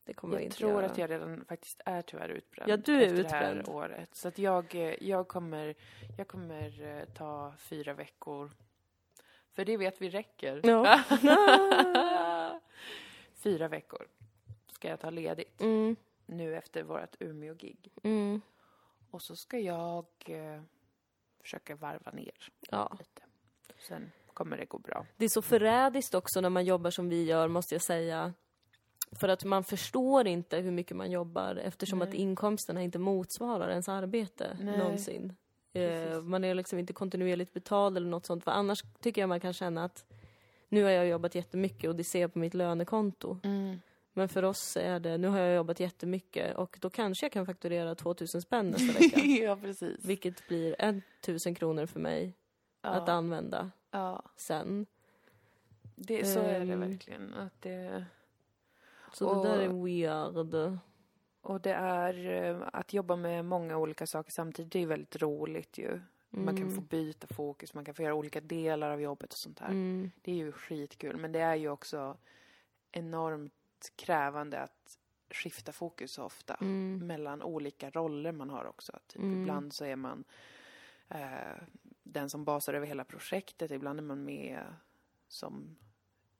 det 0.04 0.14
kommer 0.14 0.36
vi 0.36 0.42
Jag 0.42 0.46
inte 0.46 0.56
tror 0.56 0.70
göra. 0.70 0.86
att 0.86 0.98
jag 0.98 1.10
redan 1.10 1.44
faktiskt 1.44 1.80
är 1.84 2.02
tyvärr 2.02 2.28
utbränd. 2.28 2.70
Ja, 2.70 2.76
du 2.76 2.96
är 2.96 3.06
efter 3.06 3.22
det 3.22 3.28
här 3.28 3.54
utbränd. 3.54 3.76
året. 3.76 4.14
Så 4.14 4.28
att 4.28 4.38
jag, 4.38 4.74
eh, 4.74 4.94
jag 5.04 5.28
kommer, 5.28 5.74
jag 6.18 6.28
kommer 6.28 6.82
eh, 6.82 7.04
ta 7.04 7.52
fyra 7.58 7.94
veckor. 7.94 8.50
För 9.52 9.64
det 9.64 9.76
vet 9.76 10.00
vi 10.02 10.08
räcker. 10.10 10.60
Ja. 10.64 11.00
fyra 13.34 13.68
veckor 13.68 14.06
ska 14.72 14.88
jag 14.88 15.00
ta 15.00 15.10
ledigt 15.10 15.60
Mm, 15.60 15.96
nu 16.26 16.56
efter 16.56 16.82
vårt 16.82 17.16
Umeå-gig. 17.20 17.92
mm, 18.02 18.40
Och 19.10 19.22
så 19.22 19.36
ska 19.36 19.58
jag 19.58 20.06
eh, 20.26 20.62
försöka 21.40 21.76
varva 21.76 22.10
ner 22.10 22.52
ja. 22.70 22.96
lite. 22.98 23.22
Sen 23.78 24.10
kommer 24.34 24.56
det 24.56 24.64
gå 24.64 24.78
bra. 24.78 25.06
Det 25.16 25.24
är 25.24 25.28
så 25.28 25.42
förrädiskt 25.42 26.14
också 26.14 26.40
när 26.40 26.50
man 26.50 26.64
jobbar 26.64 26.90
som 26.90 27.08
vi 27.08 27.24
gör, 27.24 27.48
måste 27.48 27.74
jag 27.74 27.82
säga. 27.82 28.34
För 29.20 29.28
att 29.28 29.44
man 29.44 29.64
förstår 29.64 30.26
inte 30.26 30.56
hur 30.58 30.70
mycket 30.70 30.96
man 30.96 31.10
jobbar 31.10 31.56
eftersom 31.56 31.98
Nej. 31.98 32.08
att 32.08 32.14
inkomsterna 32.14 32.82
inte 32.82 32.98
motsvarar 32.98 33.70
ens 33.70 33.88
arbete 33.88 34.56
Nej. 34.60 34.78
någonsin. 34.78 35.36
Eh, 35.72 36.20
man 36.22 36.44
är 36.44 36.54
liksom 36.54 36.78
inte 36.78 36.92
kontinuerligt 36.92 37.52
betald 37.52 37.96
eller 37.96 38.08
något 38.08 38.26
sånt. 38.26 38.44
För 38.44 38.50
annars 38.50 38.82
tycker 39.00 39.22
jag 39.22 39.28
man 39.28 39.40
kan 39.40 39.52
känna 39.52 39.84
att 39.84 40.04
nu 40.68 40.82
har 40.82 40.90
jag 40.90 41.06
jobbat 41.08 41.34
jättemycket 41.34 41.88
och 41.90 41.96
det 41.96 42.04
ser 42.04 42.20
jag 42.20 42.32
på 42.32 42.38
mitt 42.38 42.54
lönekonto. 42.54 43.38
Men 44.16 44.28
för 44.28 44.42
oss 44.42 44.76
är 44.76 45.00
det, 45.00 45.18
nu 45.18 45.28
har 45.28 45.38
jag 45.38 45.56
jobbat 45.56 45.80
jättemycket 45.80 46.56
och 46.56 46.78
då 46.80 46.90
kanske 46.90 47.24
jag 47.26 47.32
kan 47.32 47.46
fakturera 47.46 47.94
2000 47.94 48.42
spänn 48.42 48.70
nästa 48.70 48.92
vecka. 49.00 49.20
ja, 49.20 49.56
precis. 49.56 50.04
vilket 50.04 50.48
blir 50.48 50.76
1000 50.78 51.54
kronor 51.54 51.86
för 51.86 52.00
mig 52.00 52.34
att 52.80 53.02
ja, 53.08 53.12
använda 53.12 53.70
ja, 53.90 54.22
sen. 54.36 54.86
det, 55.94 56.24
så 56.26 56.38
är 56.40 56.60
det 56.60 56.72
Ehm. 56.72 56.80
verkligen. 56.80 57.34
Att 57.34 57.62
det, 57.62 58.04
Så 59.14 59.28
Och- 59.28 59.44
det 59.44 59.50
där 59.50 59.58
är 59.58 59.84
weird. 59.84 60.36
och 61.40 61.60
det 61.60 61.72
är 61.72 62.28
eh, 62.44 62.68
att 62.72 62.92
jobba 62.92 63.16
med 63.16 63.44
många 63.44 63.76
olika 63.76 64.06
saker 64.06 64.32
samtidigt. 64.32 64.72
Det 64.72 64.78
är 64.82 64.86
väldigt 64.86 65.22
roligt 65.22 65.78
ju. 65.78 66.00
Man 66.30 66.56
kan 66.56 66.70
få 66.70 66.80
byta 66.80 67.26
fokus, 67.26 67.74
man 67.74 67.84
kan 67.84 67.94
få 67.94 68.02
göra 68.02 68.14
olika 68.14 68.40
delar 68.40 68.90
av 68.90 69.00
jobbet 69.00 69.32
och 69.32 69.38
sånt 69.38 69.58
där. 69.58 69.66
Mm. 69.68 70.10
Det 70.22 70.30
är 70.32 70.36
ju 70.36 70.52
skitkul, 70.52 71.16
men 71.16 71.32
det 71.32 71.40
är 71.40 71.54
ju 71.54 71.68
också 71.68 72.16
enormt 72.92 73.92
krävande 73.96 74.60
att 74.60 74.98
skifta 75.30 75.72
fokus 75.72 76.12
så 76.12 76.24
ofta 76.24 76.54
Mm. 76.54 77.06
mellan 77.06 77.42
olika 77.42 77.90
roller 77.90 78.32
man 78.32 78.50
har 78.50 78.64
också. 78.64 78.98
Typ 79.06 79.22
Mm. 79.22 79.40
Ibland 79.40 79.72
så 79.72 79.84
är 79.84 79.96
man 79.96 80.24
eh, 81.08 81.56
den 82.02 82.30
som 82.30 82.44
basar 82.44 82.74
över 82.74 82.86
hela 82.86 83.04
projektet, 83.04 83.70
ibland 83.70 83.98
är 83.98 84.02
man 84.04 84.24
med 84.24 84.60
som 85.28 85.76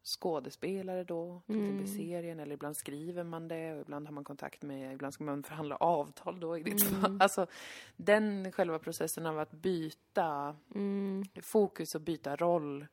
skådespelare 0.05 1.05
då, 1.05 1.43
till 1.47 1.55
Mm. 1.55 1.65
exempel 1.71 1.97
serien, 1.97 2.41
eller 2.41 2.55
ibland 2.55 2.77
skriver 2.77 3.25
man 3.25 3.49
det 3.49 3.75
och 3.75 3.81
ibland 3.81 4.07
har 4.07 4.13
man 4.13 4.25
kontakt 4.25 4.63
med, 4.63 4.93
ibland 4.95 5.15
ska 5.15 5.25
man 5.25 5.43
förhandla 5.43 5.77
avtal 5.77 6.41
då 6.41 6.59
i 6.59 6.63
ditt 6.63 6.89
Mm. 6.91 7.01
fall. 7.03 7.19
Alltså 7.21 7.47
den 7.97 8.53
själva 8.53 8.79
processen 8.79 9.27
av 9.27 9.39
att 9.39 9.53
byta 9.53 10.57
Mm. 10.75 11.25
fokus 11.43 11.95
och 11.95 12.01
byta 12.01 12.37
roll 12.37 12.87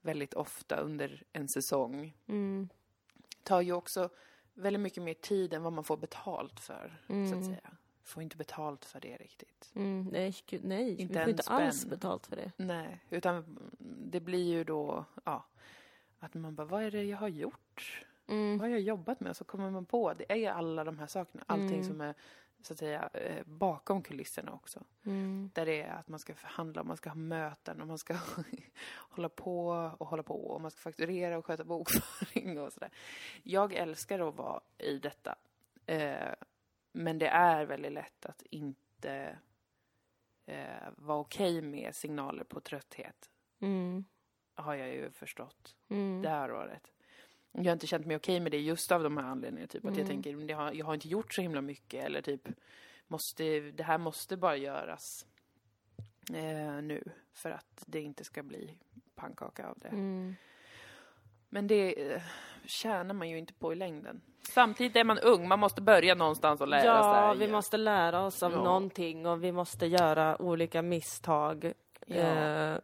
väldigt 0.00 0.34
ofta 0.34 0.76
under 0.76 1.22
en 1.32 1.48
säsong 1.48 2.16
Mm. 2.26 2.68
tar 3.42 3.60
ju 3.60 3.72
också 3.72 4.08
väldigt 4.54 4.80
mycket 4.82 5.02
mer 5.02 5.14
tid 5.14 5.54
än 5.54 5.62
vad 5.62 5.72
man 5.72 5.84
får 5.84 5.96
betalt 5.96 6.60
för, 6.60 7.00
så 7.06 7.12
Mm. 7.12 7.38
att 7.38 7.44
säga. 7.44 7.70
Får 8.02 8.22
inte 8.22 8.36
betalt 8.36 8.84
för 8.84 9.00
det 9.00 9.16
riktigt. 9.16 9.72
Mm. 9.74 10.08
Nej, 10.12 10.34
nej. 10.62 11.00
Inte 11.00 11.14
vi 11.18 11.20
får 11.24 11.30
inte 11.30 11.42
alls 11.50 11.86
betalt 11.86 12.26
för 12.26 12.36
det. 12.36 12.52
Nej, 12.56 13.00
utan 13.10 13.58
det 13.78 14.20
blir 14.20 14.44
ju 14.52 14.64
då, 14.64 15.04
ja, 15.24 15.44
att 16.20 16.34
man 16.34 16.54
bara, 16.54 16.66
vad 16.66 16.82
är 16.82 16.90
det 16.90 17.02
jag 17.04 17.18
har 17.18 17.28
gjort? 17.28 18.04
Mm. 18.26 18.58
Vad 18.58 18.60
har 18.60 18.68
jag 18.68 18.80
jobbat 18.80 19.20
med? 19.20 19.36
Så 19.36 19.44
kommer 19.44 19.70
man 19.70 19.86
på, 19.86 20.14
det 20.14 20.32
är 20.32 20.36
ju 20.36 20.46
alla 20.46 20.84
de 20.84 20.98
här 20.98 21.06
sakerna, 21.06 21.44
allting 21.46 21.68
Mm. 21.74 21.84
som 21.84 22.00
är 22.00 22.14
så 22.62 22.72
att 22.72 22.78
säga 22.78 23.08
eh, 23.14 23.44
bakom 23.46 24.02
kulisserna 24.02 24.52
också. 24.52 24.84
Mm. 25.06 25.50
Där 25.54 25.66
det 25.66 25.82
är 25.82 25.92
att 25.94 26.08
man 26.08 26.18
ska 26.18 26.34
förhandla, 26.34 26.82
man 26.84 26.96
ska 26.96 27.10
ha 27.10 27.16
möten 27.16 27.80
och 27.80 27.86
man 27.86 27.98
ska 27.98 28.16
hålla 28.96 29.28
på 29.28 29.68
och 29.98 30.06
hålla 30.08 30.22
på 30.22 30.34
och 30.46 30.60
man 30.60 30.70
ska 30.70 30.80
fakturera 30.80 31.38
och 31.38 31.46
sköta 31.46 31.64
bokföring 31.64 32.60
och 32.60 32.72
sådär. 32.72 32.90
Jag 33.42 33.72
älskar 33.72 34.28
att 34.28 34.34
vara 34.36 34.60
i 34.78 34.98
detta. 34.98 35.36
Eh, 35.86 36.34
men 36.92 37.18
det 37.18 37.28
är 37.28 37.66
väldigt 37.66 37.92
lätt 37.92 38.26
att 38.26 38.42
inte 38.42 39.38
eh, 40.46 40.88
vara 40.96 41.18
okej 41.18 41.62
med 41.62 41.94
signaler 41.94 42.44
på 42.44 42.60
trötthet. 42.60 43.30
Mm. 43.60 44.04
Har 44.60 44.74
jag 44.74 44.88
ju 44.88 45.10
förstått 45.10 45.76
Mm. 45.88 46.22
det 46.22 46.28
här 46.28 46.52
året. 46.52 46.82
Jag 47.52 47.64
har 47.64 47.72
inte 47.72 47.86
känt 47.86 48.06
mig 48.06 48.16
okej 48.16 48.40
med 48.40 48.52
det 48.52 48.58
just 48.60 48.92
av 48.92 49.02
de 49.02 49.16
här 49.16 49.24
anledningarna. 49.24 49.66
Typ 49.68 49.84
att 49.84 49.96
jag 49.96 50.06
Mm. 50.10 50.22
tänker, 50.22 50.46
det 50.46 50.54
har, 50.54 50.72
jag 50.72 50.86
har 50.86 50.94
inte 50.94 51.08
gjort 51.08 51.34
så 51.34 51.42
himla 51.42 51.60
mycket. 51.60 52.04
Eller 52.04 52.22
typ, 52.22 52.48
måste, 53.06 53.60
det 53.60 53.82
här 53.82 53.98
måste 53.98 54.36
bara 54.36 54.56
göras 54.56 55.26
eh, 56.34 56.82
nu. 56.82 57.04
För 57.32 57.50
att 57.50 57.84
det 57.86 58.00
inte 58.00 58.24
ska 58.24 58.42
bli 58.42 58.78
pannkaka 59.14 59.68
av 59.68 59.78
det. 59.78 59.88
Mm. 59.88 60.34
Men 61.48 61.66
det 61.66 62.12
eh, 62.12 62.22
tjänar 62.66 63.14
man 63.14 63.28
ju 63.30 63.38
inte 63.38 63.52
på 63.52 63.72
i 63.72 63.76
längden. 63.76 64.20
Samtidigt 64.50 64.96
är 64.96 65.04
man 65.04 65.18
ung, 65.18 65.48
man 65.48 65.58
måste 65.58 65.82
börja 65.82 66.14
någonstans 66.14 66.60
och 66.60 66.68
lära 66.68 66.84
Ja, 66.84 67.32
sig. 67.34 67.46
vi 67.46 67.52
måste 67.52 67.76
lära 67.76 68.20
oss 68.20 68.42
av 68.42 68.52
Ja. 68.52 68.64
någonting 68.64 69.26
och 69.26 69.44
vi 69.44 69.52
måste 69.52 69.86
göra 69.86 70.42
olika 70.42 70.82
misstag. 70.82 71.72
Ja. 72.06 72.16
Eh, 72.16 72.78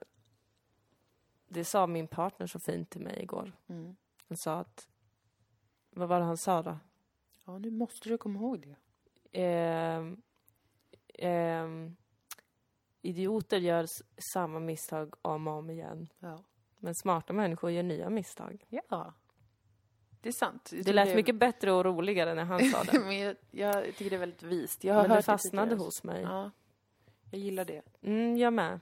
det 1.48 1.64
sa 1.64 1.86
min 1.86 2.06
partner 2.06 2.46
så 2.46 2.58
fint 2.66 2.90
till 2.90 3.00
mig 3.00 3.22
igår. 3.22 3.52
Mm. 3.66 3.96
Han 4.28 4.36
sa 4.36 4.58
att... 4.60 4.88
Vad 5.90 6.08
var 6.08 6.18
det 6.18 6.24
han 6.26 6.36
sa 6.36 6.62
då? 6.62 6.78
Ja, 7.44 7.58
nu 7.58 7.70
måste 7.70 8.08
du 8.08 8.18
komma 8.18 8.38
ihåg 8.40 8.60
det. 8.60 8.76
Ehm, 9.42 10.22
ehm, 11.14 11.96
idioter 13.02 13.58
gör 13.58 13.86
samma 14.32 14.60
misstag 14.60 15.14
om 15.22 15.48
och 15.48 15.54
om 15.54 15.70
igen. 15.70 16.08
Ja. 16.18 16.38
Men 16.78 16.94
smarta 16.94 17.32
människor 17.32 17.70
gör 17.70 17.82
nya 17.82 18.10
misstag. 18.10 18.64
ja. 18.68 19.12
Det 20.20 20.28
är 20.30 20.32
sant. 20.32 20.70
Det 20.84 20.92
lät 20.92 21.08
är- 21.08 21.16
mycket 21.16 21.34
bättre 21.34 21.72
och 21.72 21.84
roligare 21.84 22.34
när 22.34 22.44
han 22.44 22.60
sa 22.70 22.84
det. 22.92 23.00
Men 23.00 23.18
jag, 23.18 23.36
jag 23.50 23.84
tycker 23.84 24.10
det 24.10 24.16
är 24.16 24.20
väldigt 24.20 24.42
vist. 24.42 24.84
Jag 24.84 24.94
har 24.94 25.02
Men 25.02 25.10
hört 25.10 25.18
det 25.18 25.22
fastnade 25.22 25.66
tidigare. 25.68 25.84
hos 25.86 26.04
mig. 26.04 26.22
Ja. 26.22 26.50
Jag 27.30 27.40
gillar 27.40 27.64
det. 27.64 27.82
Mm, 28.02 28.36
jag 28.36 28.52
med. 28.52 28.80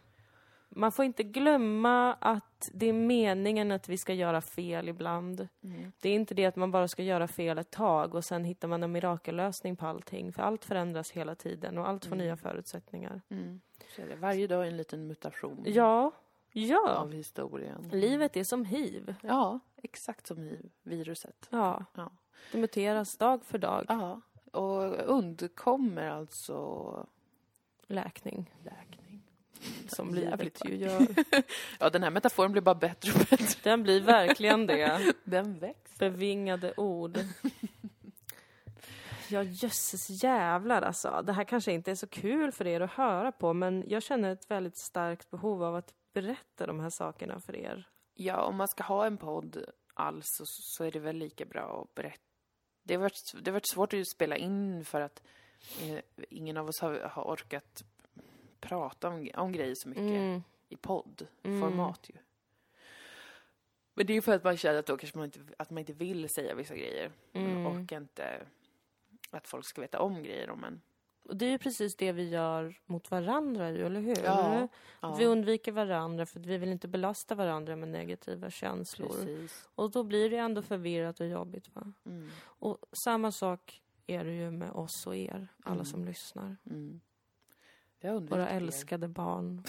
Man 0.69 0.93
får 0.93 1.05
inte 1.05 1.23
glömma 1.23 2.15
att 2.15 2.54
det 2.73 2.87
är 2.87 2.93
meningen 2.93 3.73
att 3.73 3.89
vi 3.89 3.99
ska 3.99 4.15
göra 4.15 4.41
fel 4.41 4.89
ibland. 4.89 5.49
Mm. 5.65 5.93
Det 6.01 6.09
är 6.09 6.15
inte 6.15 6.35
det 6.35 6.45
att 6.47 6.57
man 6.57 6.71
bara 6.71 6.89
ska 6.89 7.03
göra 7.03 7.29
fel 7.29 7.59
ett 7.59 7.71
tag 7.71 8.15
och 8.15 8.25
sen 8.25 8.45
hittar 8.45 8.69
man 8.69 8.83
en 8.83 8.93
mirakellösning 8.93 9.77
på 9.77 9.87
allting. 9.87 10.33
För 10.33 10.43
allt 10.43 10.65
förändras 10.65 11.11
hela 11.11 11.35
tiden 11.35 11.79
och 11.79 11.89
allt 11.89 12.05
får 12.05 12.15
Mm. 12.15 12.25
nya 12.27 12.37
förutsättningar. 12.37 13.23
Mm. 13.29 13.61
Varje 14.21 14.47
dag 14.47 14.63
är 14.63 14.69
en 14.71 14.77
liten 14.77 15.07
mutation 15.07 15.63
Ja, 15.67 16.11
ja. 16.53 16.95
av 16.97 17.13
historien. 17.13 17.89
Livet 17.93 18.37
är 18.37 18.45
som 18.45 18.65
hiv. 18.65 19.15
Ja, 19.23 19.61
exakt 19.83 20.27
som 20.27 20.43
i 20.45 20.71
viruset. 20.83 21.49
Ja, 21.51 21.85
Ja. 21.95 22.11
det 22.53 22.59
muteras 22.59 23.17
dag 23.17 23.45
för 23.45 23.59
dag. 23.59 23.85
ja. 23.89 24.21
Och 24.53 24.95
undkommer 25.11 26.07
alltså 26.11 27.07
Läkning, 27.87 28.55
läkning. 28.65 29.04
Som 29.89 30.15
livet 30.15 30.63
ju 30.65 30.77
gör. 30.77 31.07
Ja, 31.81 31.91
den 31.91 32.03
här 32.03 32.11
metaforen 32.11 32.53
blir 32.53 32.63
bara 32.63 32.75
bättre 32.75 33.13
och 33.13 33.19
bättre. 33.19 33.61
Den 33.63 33.83
blir 33.83 34.01
verkligen 34.01 34.67
det. 34.67 35.15
Den 35.25 35.59
växer. 35.59 35.99
Bevingade 35.99 36.75
ord. 36.77 37.19
Ja, 39.29 39.43
jösses 39.43 40.25
jävlar 40.25 40.83
alltså. 40.83 41.23
Det 41.27 41.33
här 41.33 41.45
kanske 41.45 41.73
inte 41.73 41.91
är 41.91 41.95
så 41.95 42.07
kul 42.07 42.53
för 42.53 42.67
er 42.67 42.81
att 42.81 42.91
höra 42.91 43.33
på, 43.33 43.53
men 43.53 43.85
jag 43.87 44.03
känner 44.03 44.33
ett 44.33 44.51
väldigt 44.51 44.77
starkt 44.77 45.31
behov 45.31 45.63
av 45.63 45.77
att 45.77 45.95
berätta 46.13 46.67
de 46.67 46.81
här 46.81 46.91
sakerna 46.91 47.41
för 47.41 47.57
er. 47.57 47.89
Ja, 48.15 48.43
om 48.43 48.57
man 48.57 48.69
ska 48.69 48.83
ha 48.83 49.07
en 49.07 49.17
podd 49.17 49.65
alls 49.95 50.27
så, 50.27 50.45
så 50.47 50.85
är 50.85 50.91
det 50.91 50.99
väl 50.99 51.17
lika 51.17 51.45
bra 51.45 51.83
att 51.83 51.95
berätta. 51.95 52.19
Det 52.83 52.95
har 52.95 53.01
varit, 53.01 53.35
det 53.41 53.51
har 53.51 53.53
varit 53.53 53.69
svårt 53.69 53.95
att 53.95 54.09
spela 54.09 54.37
in 54.37 54.85
för 54.85 55.01
att 55.01 55.23
eh, 55.83 55.99
ingen 56.31 56.57
av 56.57 56.69
oss 56.69 56.81
har, 56.81 57.01
har 57.01 57.23
orkat 57.23 57.85
prata 58.69 59.09
om, 59.09 59.29
om 59.35 59.53
grejer 59.53 59.75
så 59.75 59.89
mycket 59.89 60.03
Mm. 60.05 60.43
i 60.69 60.77
poddformat 60.77 62.11
ju. 62.11 62.19
Men 63.95 64.07
det 64.07 64.13
är 64.13 64.15
ju 64.15 64.23
för 64.23 64.33
att 64.35 64.45
man 64.45 64.57
känner 64.57 64.79
att 64.79 64.87
då 64.87 64.97
kanske 64.97 65.19
man 65.19 65.25
inte, 65.25 65.41
att 65.59 65.71
man 65.71 65.79
inte 65.79 65.93
vill 65.93 66.29
säga 66.29 66.55
vissa 66.55 66.75
grejer. 66.77 67.11
Mm. 67.33 67.67
orkar 67.67 67.97
inte 67.97 68.47
att 69.31 69.49
folk 69.49 69.67
ska 69.67 69.81
veta 69.81 70.01
om 70.01 70.23
grejer 70.23 70.51
om 70.51 70.65
en. 70.65 70.81
Och 71.29 71.37
det 71.37 71.47
är 71.47 71.51
ju 71.51 71.59
precis 71.59 71.97
det 71.97 72.13
vi 72.13 72.29
gör 72.29 72.75
mot 72.87 73.11
varandra 73.11 73.71
ju, 73.71 73.87
eller 73.87 74.01
hur? 74.01 74.17
Ja, 74.25 74.69
Att 75.01 75.21
Vi 75.21 75.25
undviker 75.27 75.73
varandra 75.73 76.27
för 76.27 76.41
att 76.41 76.47
vi 76.47 76.59
vill 76.59 76.69
inte 76.69 76.89
belasta 76.89 77.35
varandra 77.35 77.77
med 77.77 77.89
negativa 77.89 78.51
känslor. 78.51 79.09
precis. 79.09 79.69
Och 79.75 79.91
då 79.91 80.03
blir 80.05 80.31
det 80.31 80.37
ändå 80.37 80.63
förvirrat 80.63 81.21
och 81.21 81.27
jobbigt 81.27 81.75
va? 81.75 81.93
Mm, 82.07 82.31
Och 82.45 82.79
samma 82.93 83.33
sak 83.33 83.83
är 84.07 84.25
det 84.25 84.33
ju 84.33 84.51
med 84.51 84.71
oss 84.71 85.07
och 85.07 85.17
er, 85.17 85.49
alla 85.63 85.75
Mm. 85.75 85.85
som 85.87 86.05
lyssnar. 86.05 86.57
mm. 86.71 87.01
Våra 88.13 88.49
älskade 88.49 89.09
barn 89.09 89.63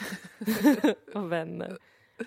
och 1.13 1.31
vänner. 1.31 1.77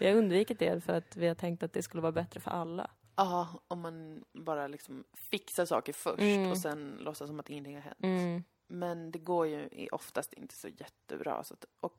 Vi 0.00 0.06
har 0.06 0.14
undvikit 0.14 0.59
det 0.59 0.84
för 0.84 0.92
att 0.92 1.16
vi 1.16 1.28
har 1.28 1.34
tänkt 1.34 1.62
att 1.62 1.72
det 1.72 1.82
skulle 1.82 2.00
vara 2.00 2.12
bättre 2.12 2.40
för 2.40 2.50
alla. 2.50 2.90
Ja, 3.16 3.48
om 3.68 3.80
man 3.80 4.24
bara 4.32 4.66
liksom 4.66 5.04
fixar 5.12 5.64
saker 5.64 5.92
först 5.92 6.20
Mm. 6.20 6.50
och 6.50 6.59
sen 6.59 6.96
låtsas 7.00 7.28
som 7.28 7.40
att 7.40 7.50
ingenting 7.50 7.74
har 7.74 7.82
hänt. 7.82 7.98
Mm. 8.02 8.44
Men 8.66 9.11
det 9.11 9.18
går 9.18 9.46
ju 9.46 9.88
oftast 9.92 10.32
inte 10.32 10.54
så 10.54 10.68
jättebra. 10.68 11.44
Så 11.44 11.54
att, 11.54 11.64
och 11.80 11.94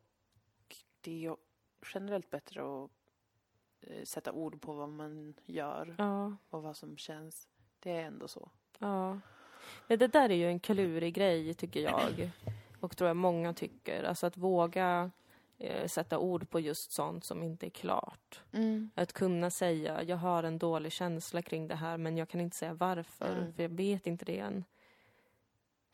det 1.02 1.12
är 1.12 1.20
ju 1.20 1.36
generellt 1.94 2.30
bättre 2.30 2.62
att 2.62 2.90
eh, 3.82 4.04
sätta 4.04 4.32
ord 4.32 4.62
på 4.62 4.74
vad 4.74 4.90
man 4.90 5.34
gör 5.46 5.96
Ja, 5.98 6.36
och 6.50 6.64
vad 6.64 6.78
som 6.78 6.98
känns. 6.98 7.48
Det 7.80 7.92
är 7.92 8.02
ändå 8.04 8.28
så. 8.28 8.50
ja. 8.80 9.20
Men 9.88 10.00
det 10.00 10.08
där 10.08 10.30
är 10.30 10.36
ju 10.36 10.48
en 10.48 10.60
klurig 10.60 11.14
grej, 11.14 11.54
tycker 11.54 11.80
jag. 11.80 12.32
Och 12.80 12.98
tror 12.98 13.08
jag 13.08 13.18
många 13.18 13.54
tycker. 13.54 14.04
Alltså 14.04 14.26
att 14.28 14.38
våga 14.38 15.12
eh, 15.58 15.88
sätta 15.88 16.20
ord 16.20 16.50
på 16.50 16.60
just 16.60 16.92
sånt 16.92 17.24
som 17.26 17.44
inte 17.44 17.68
är 17.68 17.70
klart. 17.70 18.42
Att 18.96 19.14
kunna 19.14 19.50
säga, 19.50 20.04
jag 20.04 20.18
har 20.18 20.44
en 20.44 20.58
dålig 20.58 20.92
känsla 20.92 21.42
kring 21.42 21.68
det 21.68 21.76
här, 21.76 21.98
men 21.98 22.18
jag 22.18 22.30
kan 22.30 22.42
inte 22.42 22.58
säga 22.58 22.74
varför, 22.74 23.36
Mm. 23.38 23.54
för 23.54 23.64
jag 23.64 23.70
vet 23.70 24.08
inte 24.08 24.26
det 24.26 24.40
än. 24.40 24.64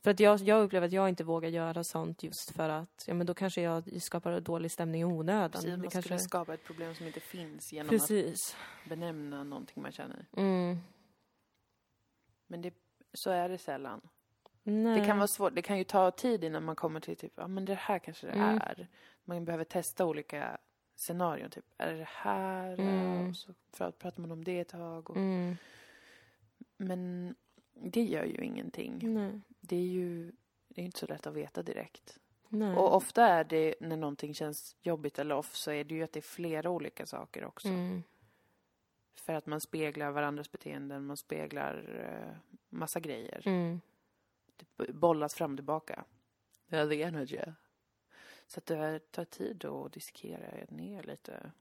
För 0.03 0.11
att 0.11 0.19
jag, 0.19 0.39
jag 0.39 0.63
upplever 0.63 0.87
att 0.87 0.93
jag 0.93 1.09
inte 1.09 1.23
vågar 1.23 1.49
göra 1.49 1.83
sånt 1.83 2.23
just 2.23 2.51
för 2.51 2.69
att, 2.69 3.03
ja 3.07 3.13
men 3.13 3.27
då 3.27 3.33
kanske 3.33 3.61
jag 3.61 4.01
skapar 4.01 4.39
dålig 4.39 4.71
stämning 4.71 5.01
i 5.01 5.05
onödan. 5.05 5.51
Precis, 5.51 5.69
man 5.69 5.79
Det 5.81 5.89
skulle 5.89 6.03
kanske... 6.03 6.27
skapa 6.27 6.53
ett 6.53 6.63
problem 6.63 6.95
som 6.95 7.07
inte 7.07 7.19
finns 7.19 7.73
genom 7.73 7.89
Precis. 7.89 8.55
att 8.83 8.89
benämna 8.89 9.43
någonting 9.43 9.83
man 9.83 9.91
känner. 9.91 10.25
Mm. 10.37 10.77
Men 12.47 12.61
det, 12.61 12.73
så 13.13 13.29
är 13.29 13.49
det 13.49 13.57
sällan. 13.57 14.01
Nej. 14.67 14.99
Det 14.99 15.05
kan 15.05 15.17
vara 15.17 15.27
svårt. 15.27 15.55
Det 15.55 15.61
kan 15.61 15.77
ju 15.77 15.83
ta 15.83 16.11
tid 16.11 16.43
innan 16.43 16.63
man 16.63 16.75
kommer 16.75 16.99
till 16.99 17.15
typ, 17.17 17.33
ja 17.35 17.47
men 17.47 17.65
det 17.65 17.73
här 17.73 17.99
kanske 17.99 18.27
det 18.27 18.33
Mm. 18.33 18.57
är. 18.57 18.87
Man 19.23 19.45
behöver 19.45 19.63
testa 19.63 20.05
olika 20.05 20.57
scenarion. 20.95 21.49
Typ, 21.49 21.65
är 21.77 21.91
det 21.91 21.97
det 21.97 22.07
här? 22.09 22.79
Mm. 22.79 23.29
Och 23.29 23.35
så 23.35 23.53
för 23.73 23.85
att 23.85 23.99
pratar 23.99 24.21
man 24.21 24.31
om 24.31 24.43
det 24.43 24.59
ett 24.59 24.69
tag. 24.69 25.09
Och, 25.09 25.17
Mm. 25.17 25.57
Men 26.77 27.35
det 27.73 28.03
gör 28.03 28.23
ju 28.25 28.43
ingenting. 28.45 29.13
Nej. 29.13 29.41
Det 29.61 29.75
är 29.75 29.87
ju 29.87 30.31
det 30.67 30.81
är 30.81 30.85
inte 30.85 30.99
så 30.99 31.05
lätt 31.07 31.27
att 31.27 31.33
veta 31.33 31.63
direkt. 31.63 32.19
Nej. 32.49 32.75
Och 32.75 32.95
ofta 32.95 33.27
är 33.27 33.43
det, 33.43 33.75
när 33.79 33.97
någonting 33.97 34.33
känns 34.33 34.75
jobbigt 34.81 35.19
eller 35.19 35.35
off, 35.35 35.55
så 35.55 35.71
är 35.71 35.83
det 35.83 35.95
ju 35.95 36.03
att 36.03 36.11
det 36.11 36.19
är 36.19 36.21
flera 36.21 36.69
olika 36.69 37.05
saker 37.05 37.45
också. 37.45 37.67
Mm. 37.67 38.03
För 39.15 39.33
att 39.33 39.45
man 39.45 39.61
speglar 39.61 40.11
varandras 40.11 40.51
beteenden, 40.51 41.05
man 41.05 41.17
speglar 41.17 42.05
eh, 42.09 42.37
massa 42.69 42.99
grejer. 42.99 43.41
Mm. 43.45 43.81
Det 44.57 44.93
bollas 44.93 45.33
fram 45.33 45.51
och 45.51 45.57
tillbaka. 45.57 46.05
Ja, 46.67 46.89
the 46.89 47.03
energy. 47.03 47.39
Så 48.47 48.59
att 48.59 48.65
det 48.65 49.11
tar 49.11 49.25
tid 49.25 49.65
att 49.65 49.93
dissekera 49.93 50.65
ner 50.69 51.03
lite 51.03 51.51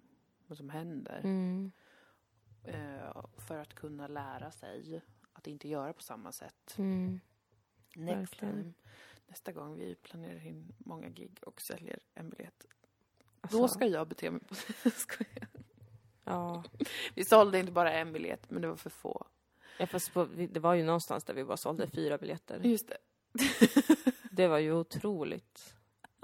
vad 0.47 0.59
som 0.59 0.71
händer. 0.71 1.21
Mm. 1.25 1.73
Eh, 2.65 3.25
för 3.37 3.59
att 3.59 3.75
kunna 3.75 4.09
lära 4.09 4.51
sig 4.51 5.03
att 5.33 5.47
inte 5.47 5.69
göra 5.69 5.93
på 5.93 6.03
samma 6.03 6.33
sätt. 6.33 6.75
Mm. 6.79 7.21
Next 7.95 8.39
time. 8.39 8.73
Nästa 9.27 9.53
gång 9.53 9.75
vi 9.75 9.95
planerar 9.95 10.47
in 10.47 10.73
många 10.79 11.09
gig 11.09 11.39
och 11.47 11.61
säljer 11.61 11.99
en 12.15 12.31
biljett. 12.31 12.67
Alltså, 13.41 13.59
Då 13.59 13.69
ska 13.69 13.87
jag 13.87 14.09
bete 14.09 14.31
mig 14.31 14.41
på... 14.41 14.55
Skojar. 14.91 15.49
Ja. 16.25 16.65
vi 17.15 17.25
sålde 17.25 17.59
inte 17.59 17.73
bara 17.73 17.93
en 17.93 18.13
biljett, 18.13 18.51
men 18.51 18.63
det 18.63 18.69
var 18.69 18.77
för 18.77 18.91
få. 18.91 19.27
Ja 19.79 19.87
fast 19.87 20.13
på, 20.15 20.25
det 20.51 20.61
var 20.61 20.75
ju 20.75 20.83
någonstans 20.83 21.25
där 21.25 21.35
vi 21.35 21.45
bara 21.45 21.57
sålde 21.57 21.87
fyra 21.89 22.19
biljetter. 22.19 22.61
Just 22.63 22.89
det. 22.89 22.97
Det 24.31 24.49
var 24.49 24.59
ju 24.59 24.73
otroligt. 24.73 25.75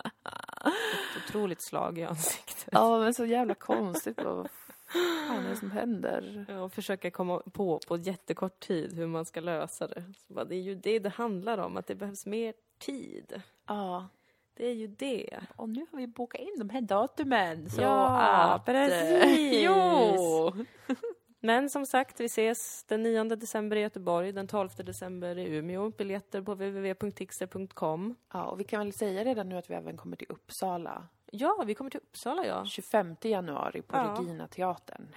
Ett 0.04 1.24
otroligt 1.28 1.60
slag 1.62 1.98
i 1.98 2.02
ansiktet. 2.04 2.68
Ja, 2.72 2.98
men 3.00 3.14
så 3.14 3.24
jävla 3.26 3.54
konstigt. 3.54 4.16
Vad 4.24 4.48
fan 4.86 5.44
är 5.46 5.48
det 5.50 5.56
som 5.56 5.70
händer? 5.70 6.46
Ja, 6.48 6.62
Och 6.62 6.72
försöka 6.72 7.10
komma 7.10 7.42
på 7.52 7.80
på 7.88 7.96
jättekort 7.96 8.60
tid 8.60 8.92
hur 8.92 9.06
man 9.06 9.24
ska 9.24 9.40
lösa 9.40 9.86
det. 9.86 10.04
Bara, 10.28 10.44
det 10.44 10.54
är 10.54 10.60
ju 10.60 10.74
det 10.74 10.98
det 10.98 11.08
handlar 11.08 11.58
om, 11.58 11.76
att 11.76 11.86
det 11.86 11.94
behövs 11.94 12.26
mer 12.26 12.54
tid. 12.78 13.42
Ja. 13.66 14.08
Det 14.54 14.66
är 14.66 14.74
ju 14.74 14.86
det. 14.86 15.40
Och 15.56 15.68
nu 15.68 15.86
har 15.90 15.98
vi 15.98 16.06
bokat 16.06 16.40
in 16.40 16.54
de 16.58 16.70
här 16.70 16.80
datumen. 16.80 17.70
Så 17.70 17.82
Ja, 17.82 18.08
att, 18.54 18.64
precis. 18.64 19.62
Jo! 19.64 20.52
Men 21.40 21.70
som 21.70 21.86
sagt, 21.86 22.20
vi 22.20 22.24
ses 22.24 22.84
den 22.84 23.02
9 23.02 23.24
december 23.24 23.76
i 23.76 23.80
Göteborg, 23.80 24.32
den 24.32 24.46
12 24.48 24.68
december 24.76 25.38
i 25.38 25.56
Umeå. 25.56 25.90
Biljetter 25.90 26.42
på 26.42 26.54
www.tixter.com. 26.54 28.14
Ja, 28.32 28.44
och 28.44 28.60
vi 28.60 28.64
kan 28.64 28.80
väl 28.80 28.92
säga 28.92 29.24
redan 29.24 29.48
nu 29.48 29.56
att 29.56 29.70
vi 29.70 29.74
även 29.74 29.96
kommer 29.96 30.16
till 30.16 30.26
Uppsala. 30.30 31.08
Ja, 31.32 31.64
vi 31.66 31.74
kommer 31.74 31.90
till 31.90 32.00
Uppsala, 32.00 32.46
ja. 32.46 32.64
25 32.66 33.16
januari 33.22 33.82
på 33.82 33.96
Ja. 33.96 34.16
Regina 34.18 34.48
teatern. 34.48 35.08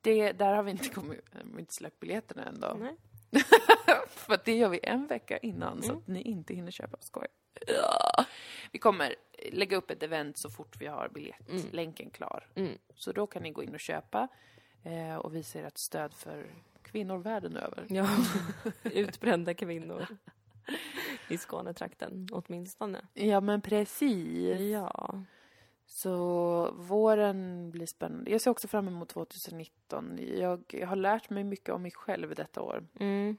Det, 0.00 0.32
där 0.32 0.54
har 0.54 0.62
vi 0.62 0.70
inte, 0.70 0.88
kommit, 0.88 1.20
vi 1.54 1.60
inte 1.60 1.74
släppt 1.74 2.00
biljetterna 2.00 2.44
än 2.44 2.60
då. 2.60 2.76
Nej. 2.80 2.96
För 4.08 4.38
det 4.44 4.56
gör 4.56 4.68
vi 4.68 4.80
en 4.82 5.06
vecka 5.06 5.38
innan 5.38 5.82
så 5.82 5.88
Mm. 5.92 5.98
att 6.02 6.08
ni 6.08 6.22
inte 6.22 6.54
hinner 6.54 6.70
köpa. 6.70 6.96
Skoj. 7.00 7.26
Ja. 7.66 8.24
Vi 8.72 8.78
kommer 8.78 9.14
lägga 9.52 9.76
upp 9.76 9.90
ett 9.90 10.02
event 10.02 10.36
så 10.36 10.50
fort 10.50 10.76
vi 10.80 10.86
har 10.86 11.08
biljettlänken 11.08 12.10
klar. 12.10 12.46
Mm. 12.54 12.78
Så 12.94 13.12
då 13.12 13.26
kan 13.26 13.42
ni 13.42 13.50
gå 13.50 13.62
in 13.62 13.74
och 13.74 13.80
köpa. 13.80 14.28
Eh, 14.82 15.16
och 15.16 15.34
vi 15.34 15.42
ser 15.42 15.64
ett 15.64 15.78
stöd 15.78 16.14
för 16.14 16.46
kvinnor 16.82 17.18
världen 17.18 17.56
över. 17.56 17.86
Ja, 17.88 18.08
utbrända 18.82 19.54
kvinnor. 19.54 20.06
I 21.28 21.38
Skånetrakten, 21.38 22.28
åtminstone. 22.32 23.06
Ja, 23.14 23.40
men 23.40 23.60
precis. 23.60 24.60
Ja. 24.60 25.22
Så 25.86 26.70
våren 26.72 27.70
blir 27.70 27.86
spännande. 27.86 28.30
Jag 28.30 28.40
ser 28.40 28.50
också 28.50 28.68
fram 28.68 28.88
emot 28.88 29.08
2019. 29.08 30.18
Jag, 30.38 30.64
jag 30.68 30.86
har 30.86 30.96
lärt 30.96 31.30
mig 31.30 31.44
mycket 31.44 31.68
om 31.74 31.82
mig 31.82 31.90
själv 31.90 32.34
detta 32.34 32.62
år. 32.62 32.86
Mm. 33.00 33.36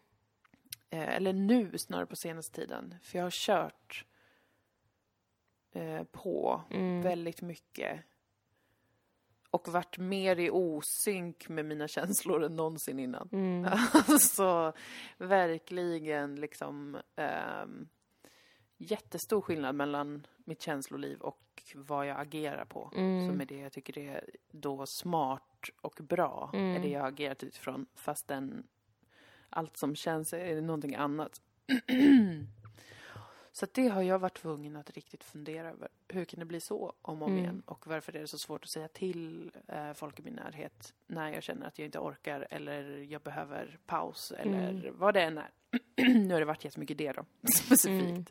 Eh, 0.89 1.15
eller 1.15 1.33
nu 1.33 1.77
snarare 1.77 2.05
på 2.05 2.15
senaste 2.15 2.55
tiden. 2.61 2.95
För 3.01 3.17
jag 3.17 3.25
har 3.25 3.31
kört 3.31 4.05
eh, 5.71 6.03
på 6.03 6.61
Mm. 6.69 7.01
väldigt 7.01 7.41
mycket. 7.41 7.99
Och 9.53 9.67
varit 9.67 9.97
mer 9.97 10.39
i 10.39 10.49
osynk 10.49 11.49
med 11.49 11.65
mina 11.65 11.87
känslor 11.87 12.43
än 12.43 12.55
någonsin 12.55 12.99
innan. 12.99 13.29
Mm. 13.31 13.71
Alltså, 13.93 14.73
verkligen 15.17 16.35
liksom 16.35 16.97
ehm, 17.15 17.87
jättestor 18.77 19.41
skillnad 19.41 19.75
mellan 19.75 20.27
mitt 20.45 20.61
känsloliv 20.61 21.19
och 21.19 21.63
vad 21.75 22.07
jag 22.07 22.19
agerar 22.19 22.65
på. 22.65 22.91
Mm. 22.95 23.27
Som 23.27 23.41
är 23.41 23.45
det 23.45 23.57
jag 23.57 23.71
tycker 23.71 23.97
är 23.97 24.29
då 24.51 24.85
smart 24.87 25.69
och 25.81 25.99
bra. 26.03 26.49
Mm. 26.53 26.75
Är 26.75 26.79
det 26.79 26.89
jag 26.89 27.01
har 27.01 27.07
agerat 27.07 27.43
utifrån. 27.43 27.85
Fastän 27.95 28.67
allt 29.49 29.77
som 29.77 29.95
känns 29.95 30.33
är 30.33 30.61
någonting 30.61 30.95
annat. 30.95 31.41
Så 33.55 33.65
det 33.73 33.87
har 33.87 34.01
jag 34.01 34.19
varit 34.19 34.37
tvungen 34.37 34.75
att 34.75 34.89
riktigt 34.89 35.23
fundera 35.23 35.69
över. 35.69 35.87
Hur 36.07 36.25
kan 36.25 36.39
det 36.39 36.45
bli 36.45 36.59
så 36.59 36.93
om 37.01 37.21
och 37.21 37.27
om 37.27 37.31
Mm. 37.33 37.43
igen? 37.43 37.63
Och 37.65 37.87
varför 37.87 38.15
är 38.15 38.21
det 38.21 38.27
så 38.27 38.37
svårt 38.37 38.63
att 38.63 38.69
säga 38.71 38.87
till 38.87 39.51
eh, 39.67 39.93
folk 39.93 40.19
i 40.19 40.23
min 40.23 40.33
närhet 40.33 40.93
när 41.07 41.33
jag 41.33 41.43
känner 41.43 41.67
att 41.67 41.79
jag 41.79 41.85
inte 41.85 41.99
orkar 41.99 42.47
eller 42.49 42.97
jag 42.97 43.21
behöver 43.21 43.79
paus 43.85 44.31
eller 44.31 44.69
Mm. 44.69 44.97
vad 44.99 45.13
det 45.13 45.21
än 45.21 45.37
är. 45.37 45.51
nu 46.25 46.33
har 46.33 46.39
det 46.39 46.45
varit 46.45 46.65
jättemycket 46.65 46.97
det 46.97 47.11
då, 47.11 47.25
specifikt. 47.53 48.09
Mm. 48.09 48.25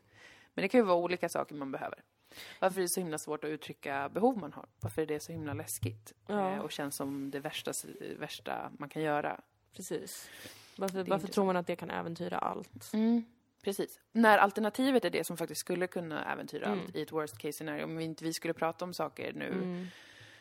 Men 0.55 0.63
det 0.63 0.69
kan 0.69 0.81
ju 0.81 0.85
vara 0.85 0.97
olika 0.99 1.29
saker 1.29 1.55
man 1.55 1.73
behöver. 1.73 2.03
Varför 2.61 2.79
är 2.79 2.83
det 2.83 2.89
så 2.89 3.01
himla 3.01 3.19
svårt 3.19 3.45
att 3.45 3.51
uttrycka 3.51 4.09
behov 4.09 4.39
man 4.39 4.53
har? 4.53 4.67
Varför 4.81 5.03
är 5.03 5.07
det 5.07 5.21
så 5.21 5.33
himla 5.33 5.55
läskigt? 5.55 6.13
Ja. 6.27 6.53
Eh, 6.53 6.59
och 6.59 6.73
känns 6.73 6.97
som 6.97 7.31
det 7.31 7.41
värsta, 7.41 7.73
värsta 8.19 8.73
man 8.79 8.89
kan 8.89 9.03
göra. 9.03 9.41
Precis. 9.77 10.31
Varför, 10.77 11.05
varför 11.05 11.29
tror 11.29 11.45
man 11.45 11.57
att 11.57 11.67
det 11.67 11.77
kan 11.77 11.91
äventyra 11.91 12.39
allt? 12.39 12.91
Precis. 13.63 14.01
När 14.13 14.39
alternativet 14.39 15.05
är 15.05 15.11
det 15.11 15.25
som 15.25 15.37
faktiskt 15.37 15.61
skulle 15.61 15.87
kunna 15.87 16.33
äventyra 16.33 16.67
Mm. 16.67 16.81
allt 16.81 16.97
i 16.97 17.03
ett 17.03 17.13
worst 17.13 17.39
case 17.39 17.53
scenario, 17.53 17.85
om 17.85 17.97
vi 17.97 18.05
inte 18.05 18.25
vi 18.25 18.33
skulle 18.33 18.55
prata 18.55 18.85
om 18.85 18.95
saker 18.95 19.33
nu, 19.33 19.49
Mm. 19.49 19.87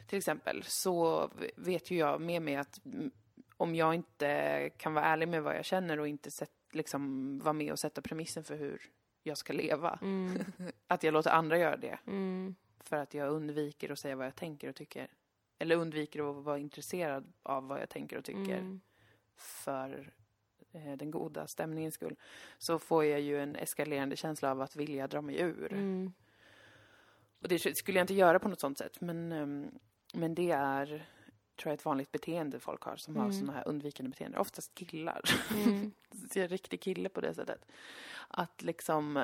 till 0.07 0.17
exempel, 0.17 0.63
så 0.63 1.30
vet 1.55 1.91
ju 1.91 1.97
jag 1.97 2.22
med 2.22 2.41
mig 2.41 2.55
att 2.55 2.80
om 3.57 3.76
jag 3.76 3.95
inte 3.95 4.69
kan 4.78 4.93
vara 4.93 5.05
ärlig 5.05 5.28
med 5.28 5.43
vad 5.43 5.55
jag 5.55 5.65
känner 5.65 5.99
och 5.99 6.07
inte 6.07 6.32
sätt, 6.32 6.51
liksom, 6.72 7.39
vara 7.39 7.53
med 7.53 7.72
och 7.72 7.80
sätta 7.80 8.01
premissen 8.01 8.43
för 8.43 8.55
hur 8.55 8.82
jag 9.24 9.38
ska 9.38 9.53
leva, 9.53 9.99
Mm. 10.01 10.38
att 10.88 11.03
jag 11.03 11.13
låter 11.13 11.30
andra 11.32 11.57
göra 11.57 11.78
det. 11.78 11.99
Mm. 12.07 12.55
För 12.80 12.97
att 12.97 13.13
jag 13.13 13.30
undviker 13.30 13.91
att 13.91 13.99
säga 13.99 14.15
vad 14.15 14.26
jag 14.26 14.36
tänker 14.36 14.69
och 14.69 14.76
tycker. 14.76 15.07
Eller 15.59 15.76
undviker 15.76 16.30
att 16.39 16.43
vara 16.45 16.57
intresserad 16.59 17.34
av 17.43 17.67
vad 17.67 17.82
jag 17.82 17.89
tänker 17.89 18.17
och 18.17 18.26
tycker. 18.26 18.57
Mm. 18.57 18.82
För 19.38 20.13
den 20.72 21.11
goda 21.11 21.47
stämningens 21.47 21.95
skull. 21.95 22.15
Så 22.57 22.80
får 22.80 23.05
jag 23.05 23.22
ju 23.22 23.39
en 23.41 23.55
eskalerande 23.55 24.15
känsla 24.15 24.51
av 24.51 24.61
att 24.61 24.76
vilja 24.76 25.07
dra 25.07 25.22
mig 25.22 25.39
ur. 25.39 25.74
Mm. 25.74 26.13
Och 27.41 27.47
det 27.47 27.78
skulle 27.78 27.97
jag 27.99 28.03
inte 28.03 28.13
göra 28.13 28.39
på 28.39 28.47
något 28.47 28.59
sånt 28.59 28.78
sätt. 28.78 29.01
Men, 29.01 29.32
ehm, 29.32 29.72
men 30.13 30.36
det 30.36 30.51
är, 30.51 30.86
tror 31.55 31.72
jag, 31.72 31.74
ett 31.74 31.86
vanligt 31.86 32.11
beteende 32.11 32.59
folk 32.59 32.82
har. 32.84 32.95
Som 32.95 33.15
har 33.15 33.24
Mm. 33.24 33.34
sådana 33.34 33.53
här 33.53 33.67
undvikande 33.67 34.09
beteenden. 34.09 34.41
Oftast 34.41 34.76
killar. 34.76 35.22
Mm. 35.55 35.91
Så 36.11 36.17
jag 36.39 36.41
är 36.41 36.43
en 36.43 36.49
riktig 36.49 36.82
kille 36.82 37.09
på 37.09 37.22
det 37.22 37.34
sättet. 37.34 37.65
Att 38.28 38.61
liksom... 38.61 39.17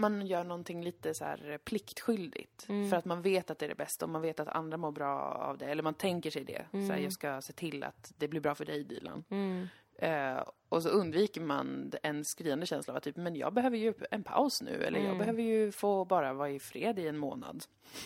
Man 0.00 0.26
gör 0.26 0.44
någonting 0.44 0.84
lite 0.84 1.14
så 1.14 1.24
här 1.24 1.58
pliktskyldigt. 1.64 2.66
Mm. 2.68 2.90
För 2.90 2.96
att 2.96 3.04
man 3.04 3.22
vet 3.22 3.50
att 3.50 3.58
det 3.58 3.66
är 3.66 3.68
det 3.68 3.74
bästa 3.74 4.04
och 4.04 4.10
man 4.10 4.22
vet 4.22 4.40
att 4.40 4.48
andra 4.48 4.76
mår 4.76 4.90
bra 4.92 5.18
av 5.20 5.58
det. 5.58 5.66
Eller 5.66 5.82
man 5.82 5.94
tänker 5.94 6.30
sig 6.30 6.44
det. 6.44 6.64
Så 6.70 6.76
här, 6.78 6.84
Mm. 6.90 7.02
jag 7.02 7.12
ska 7.12 7.40
se 7.40 7.52
till 7.52 7.84
att 7.84 8.12
det 8.16 8.28
blir 8.28 8.40
bra 8.40 8.54
för 8.54 8.64
dig, 8.64 8.84
Dilan. 8.84 9.24
Mm. 9.30 9.68
Eh, 9.98 10.42
och 10.68 10.82
så 10.82 10.88
undviker 10.88 11.40
man 11.40 11.92
en 12.02 12.24
skriande 12.24 12.66
känsla 12.66 12.92
av 12.92 12.96
att 12.96 13.02
typ, 13.02 13.16
men 13.16 13.36
jag 13.36 13.52
behöver 13.54 13.76
ju 13.76 13.94
en 14.10 14.22
paus 14.22 14.62
nu. 14.62 14.70
Eller 14.84 14.98
jag 14.98 15.06
Mm. 15.06 15.18
behöver 15.18 15.42
ju 15.42 15.72
få 15.72 16.04
bara 16.04 16.32
vara 16.32 16.50
i 16.50 16.58
fred 16.60 16.98
i 16.98 17.08
en 17.08 17.18
månad. 17.18 17.64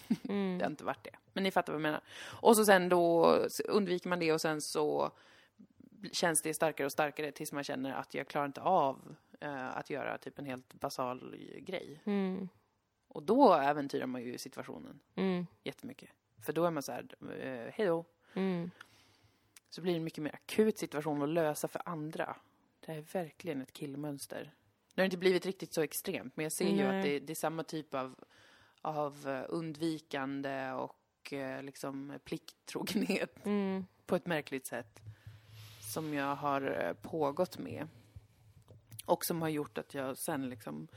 Mm. 0.28 0.58
Det 0.58 0.64
har 0.64 0.70
inte 0.70 0.84
varit 0.84 1.04
det. 1.04 1.16
Men 1.32 1.42
ni 1.44 1.50
fattar 1.50 1.72
vad 1.72 1.80
jag 1.80 1.82
menar. 1.82 2.00
Och 2.40 2.56
så 2.56 2.64
sen 2.64 2.88
då 2.88 3.36
undviker 3.68 4.08
man 4.08 4.18
det 4.18 4.32
och 4.32 4.40
sen 4.40 4.60
så 4.60 5.10
känns 6.12 6.42
det 6.42 6.54
starkare 6.54 6.84
och 6.86 6.92
starkare 6.92 7.32
tills 7.32 7.52
man 7.52 7.64
känner 7.64 7.94
att 7.94 8.14
jag 8.14 8.28
klarar 8.28 8.46
inte 8.46 8.60
av 8.60 9.16
eh, 9.40 9.76
att 9.76 9.90
göra 9.90 10.18
typ 10.18 10.38
en 10.38 10.44
helt 10.46 10.74
basal 10.74 11.36
grej. 11.58 12.00
Mm. 12.04 12.48
Och 13.08 13.22
då 13.22 13.54
äventyrar 13.54 14.06
man 14.06 14.22
ju 14.22 14.38
situationen 14.38 15.00
Mm. 15.14 15.46
jättemycket. 15.64 16.10
För 16.42 16.52
då 16.52 16.64
är 16.64 16.70
man 16.70 16.82
så 16.82 16.92
här, 16.92 17.06
eh, 17.40 17.72
hej 17.74 17.86
då. 17.86 18.04
Mm. 18.34 18.70
Så 19.70 19.82
blir 19.82 19.92
det 19.92 19.98
en 19.98 20.04
mycket 20.04 20.22
mer 20.24 20.34
akut 20.34 20.78
situation 20.78 21.22
att 21.22 21.28
lösa 21.28 21.68
för 21.68 21.82
andra. 21.84 22.36
Det 22.80 22.92
är 22.92 23.00
verkligen 23.00 23.62
ett 23.62 23.72
killmönster. 23.72 24.54
Det 24.94 25.00
har 25.00 25.04
inte 25.04 25.16
blivit 25.16 25.46
riktigt 25.46 25.72
så 25.72 25.82
extremt, 25.82 26.36
men 26.36 26.42
jag 26.42 26.52
ser 26.52 26.68
ju 26.68 26.76
Nej. 26.76 26.98
att 26.98 27.04
det, 27.04 27.20
det 27.20 27.32
är 27.32 27.34
samma 27.34 27.62
typ 27.64 27.94
av, 27.94 28.14
av 28.80 29.28
eh, 29.28 29.44
undvikande 29.48 30.72
och 30.72 31.32
eh, 31.32 31.62
liksom 31.62 32.18
plikttrogenhet 32.24 33.46
Mm. 33.46 33.86
på 34.06 34.16
ett 34.16 34.26
märkligt 34.26 34.66
sätt 34.66 35.00
som 35.92 36.14
jag 36.14 36.36
har 36.36 36.86
eh, 36.86 36.92
pågått 37.10 37.58
med. 37.58 37.88
Och 39.06 39.24
som 39.24 39.42
har 39.42 39.48
gjort 39.48 39.78
att 39.78 39.94
jag 39.94 40.18
sen 40.18 40.48
liksom 40.48 40.88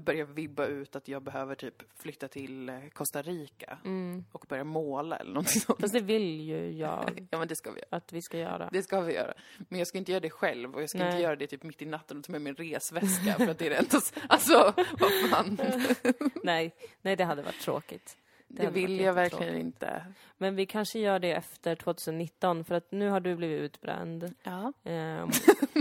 börjar 0.00 0.24
vibba 0.24 0.66
ut 0.66 0.96
att 0.96 1.08
jag 1.08 1.22
behöver 1.22 1.54
typ 1.54 1.74
flytta 2.00 2.28
till 2.28 2.68
eh, 2.68 2.80
Costa 2.92 3.22
Rica 3.22 3.78
Mm. 3.84 4.24
och 4.32 4.44
börja 4.48 4.64
måla 4.64 5.16
eller 5.16 5.32
någonting 5.32 5.60
sånt. 5.60 5.80
Fast 5.80 5.92
det 5.94 6.00
vill 6.00 6.40
ju 6.40 6.70
jag 6.72 7.26
Ja, 7.30 7.38
men 7.38 7.48
det 7.48 7.56
ska 7.56 7.70
vi 7.70 7.80
göra. 7.80 7.96
att 7.96 8.12
vi 8.12 8.22
ska 8.22 8.38
göra. 8.38 8.68
Det 8.72 8.82
ska 8.82 9.00
vi 9.00 9.14
göra. 9.14 9.34
Men 9.68 9.78
jag 9.78 9.88
ska 9.88 9.98
inte 9.98 10.12
göra 10.12 10.20
det 10.20 10.30
själv 10.30 10.74
och 10.74 10.82
jag 10.82 10.88
ska 10.90 10.98
inte 10.98 11.10
Nej. 11.10 11.22
göra 11.22 11.36
det 11.36 11.46
typ 11.46 11.62
mitt 11.62 11.82
i 11.82 11.86
natten 11.86 12.18
och 12.18 12.24
ta 12.24 12.32
med 12.32 12.40
min 12.42 12.54
resväska 12.54 13.32
för 13.34 13.48
att 13.48 13.58
det 13.58 13.66
är 13.66 13.70
det 13.70 13.76
enda... 13.76 14.00
Alltså, 14.28 14.74
vad 14.98 15.30
fan. 15.30 15.58
Nej, 16.44 16.74
nej, 17.02 17.16
det 17.16 17.24
hade 17.24 17.42
varit 17.42 17.60
tråkigt. 17.60 18.16
Det, 18.48 18.64
hade 18.64 18.74
vill 18.74 19.00
jag 19.00 19.12
verkligen 19.12 19.56
inte. 19.56 20.04
Men 20.38 20.56
vi 20.56 20.66
kanske 20.66 20.98
gör 20.98 21.18
det 21.18 21.32
efter 21.32 21.74
2019, 21.76 22.64
för 22.64 22.74
att 22.74 22.92
nu 22.92 23.08
har 23.08 23.20
du 23.20 23.36
blivit 23.36 23.60
utbränd. 23.60 24.34
Ja. 24.42 24.72
Ehm, 24.84 25.30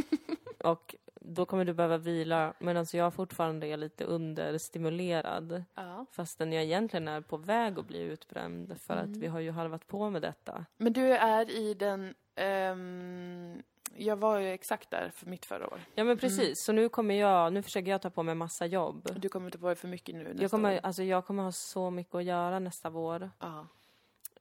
och 0.63 0.95
då 1.21 1.45
kommer 1.45 1.65
du 1.65 1.73
behöva 1.73 1.97
vila, 1.97 2.53
medan 2.59 2.85
jag 2.93 3.13
fortfarande 3.13 3.67
är 3.67 3.77
lite 3.77 4.03
understimulerad. 4.05 5.63
ja. 5.75 6.05
Fastän 6.11 6.53
jag 6.53 6.63
egentligen 6.63 7.07
är 7.07 7.21
på 7.21 7.37
väg 7.37 7.79
att 7.79 7.87
bli 7.87 7.99
utbränd, 8.01 8.79
för 8.81 8.93
att 8.93 9.05
Mm. 9.05 9.19
vi 9.19 9.27
har 9.27 9.39
ju 9.39 9.51
halvat 9.51 9.87
på 9.87 10.09
med 10.09 10.21
detta. 10.21 10.65
Men 10.77 10.93
du 10.93 11.11
är 11.13 11.51
i 11.51 11.73
den... 11.73 12.13
ehm, 12.35 13.63
jag 13.95 14.15
var 14.15 14.39
ju 14.39 14.47
exakt 14.51 14.89
där 14.91 15.09
för 15.15 15.25
mitt 15.25 15.45
förra 15.45 15.67
år. 15.67 15.79
Ja 15.95 16.03
men 16.03 16.17
precis, 16.17 16.63
så 16.65 16.71
nu 16.71 16.89
kommer 16.89 17.15
jag, 17.15 17.53
nu 17.53 17.61
försöker 17.61 17.91
jag 17.91 18.01
ta 18.01 18.09
på 18.09 18.23
mig 18.23 18.35
massa 18.35 18.65
jobb. 18.65 19.09
Du 19.15 19.29
kommer 19.29 19.45
inte 19.47 19.57
på 19.59 19.69
det 19.69 19.75
för 19.75 19.87
mycket 19.87 20.15
nu 20.15 20.23
nästa 20.23 20.41
Jag 20.41 20.51
kommer, 20.51 20.75
år. 20.75 20.79
alltså 20.83 21.03
jag 21.03 21.25
kommer 21.25 21.43
ha 21.43 21.51
så 21.51 21.89
mycket 21.89 22.15
att 22.15 22.23
göra 22.23 22.59
nästa 22.59 22.89
vår. 22.89 23.31
Ja. 23.39 23.67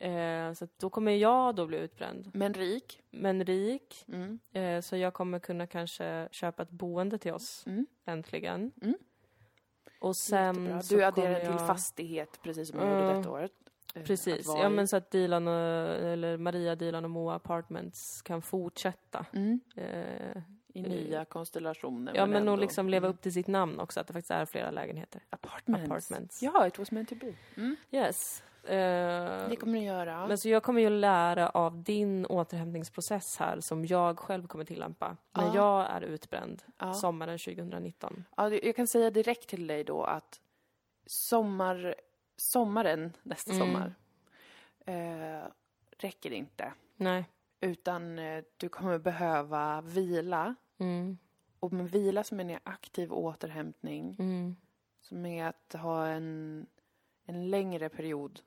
Eh, 0.06 0.52
så 0.52 0.68
då 0.80 0.90
kommer 0.90 1.12
jag 1.12 1.54
då 1.54 1.66
bli 1.66 1.78
utbränd. 1.78 2.30
Men 2.34 2.54
rik. 2.54 3.00
Men 3.10 3.44
rik, 3.44 4.04
Mm. 4.08 4.38
eh, 4.52 4.80
så 4.80 4.96
jag 4.96 5.14
kommer 5.14 5.38
kunna 5.38 5.66
kanske 5.66 6.28
köpa 6.30 6.62
ett 6.62 6.70
boende 6.70 7.18
till 7.18 7.32
oss, 7.32 7.64
Mm. 7.66 7.86
äntligen. 8.04 8.72
Mm. 8.82 8.94
Och 10.00 10.16
sen 10.16 10.64
Jättebra. 10.64 10.82
Du 10.88 11.04
adderar 11.04 11.34
kommer 11.34 11.40
till 11.40 11.50
jag... 11.58 11.66
fastighet 11.66 12.40
precis 12.42 12.68
som 12.70 12.78
jag 12.78 12.88
Ja. 12.88 13.02
gjorde 13.02 13.18
detta 13.18 13.30
året. 13.30 13.52
Eh, 13.96 14.02
Precis, 14.02 14.46
ja 14.46 14.68
men 14.68 14.88
så 14.88 14.96
att 14.96 15.10
Dilan 15.10 15.48
och, 15.48 15.54
eller 15.54 16.36
Maria, 16.36 16.74
Dilan 16.74 17.04
och 17.04 17.10
Moa 17.10 17.34
Apartments 17.34 18.22
kan 18.22 18.42
fortsätta. 18.42 19.26
Mm. 19.32 19.60
Eh, 19.76 20.42
I 20.74 20.82
nya 20.82 21.24
konstellationer. 21.24 22.12
ja 22.14 22.26
men 22.26 22.36
ändå. 22.36 22.52
och 22.52 22.58
liksom 22.58 22.88
leva 22.88 23.06
Mm. 23.06 23.14
upp 23.16 23.22
till 23.22 23.32
sitt 23.32 23.46
namn 23.46 23.80
också, 23.80 24.00
att 24.00 24.06
det 24.06 24.12
faktiskt 24.12 24.30
är 24.30 24.44
flera 24.46 24.70
lägenheter. 24.70 25.22
Apartments. 25.30 25.84
Apartments. 25.90 26.42
Ja, 26.42 26.66
it 26.66 26.78
was 26.78 26.90
meant 26.90 27.08
to 27.08 27.14
be. 27.14 27.34
Mm. 27.56 27.76
Yes. 27.90 28.42
Eh, 28.64 28.68
Det 29.48 29.56
kommer 29.60 29.78
du 29.78 29.84
göra. 29.84 30.26
Men 30.28 30.38
så 30.38 30.48
jag 30.48 30.62
kommer 30.62 30.80
ju 30.80 30.90
lära 30.90 31.48
av 31.50 31.82
din 31.82 32.26
återhämtningsprocess 32.26 33.36
här 33.38 33.60
som 33.60 33.86
jag 33.86 34.18
själv 34.18 34.46
kommer 34.46 34.64
tillämpa 34.64 35.16
när 35.36 35.44
Ja. 35.44 35.54
jag 35.54 35.90
är 35.90 36.00
utbränd 36.00 36.62
ja. 36.78 36.94
sommaren 36.94 37.38
2019. 37.38 38.24
Ja, 38.36 38.50
jag 38.50 38.76
kan 38.76 38.86
säga 38.86 39.10
direkt 39.10 39.48
till 39.48 39.66
dig 39.66 39.84
då 39.84 40.04
att 40.04 40.40
sommar, 41.06 41.94
sommaren 42.36 43.12
nästa 43.22 43.52
Mm. 43.52 43.66
sommar 43.66 43.94
eh, 44.86 45.48
räcker 45.98 46.30
inte. 46.32 46.72
Nej. 46.96 47.24
Utan 47.60 48.18
eh, 48.18 48.44
du 48.56 48.68
kommer 48.68 48.98
behöva 48.98 49.80
vila. 49.80 50.54
Mm. 50.78 51.18
Och 51.60 51.72
med 51.72 51.90
vila 51.90 52.24
så 52.24 52.34
menar 52.34 52.52
jag 52.52 52.60
aktiv 52.64 53.12
återhämtning. 53.12 54.16
Mm. 54.18 54.56
Som 55.00 55.26
är 55.26 55.44
att 55.46 55.72
ha 55.72 56.06
en, 56.06 56.66
en 57.24 57.50
längre 57.50 57.88
period 57.88 58.40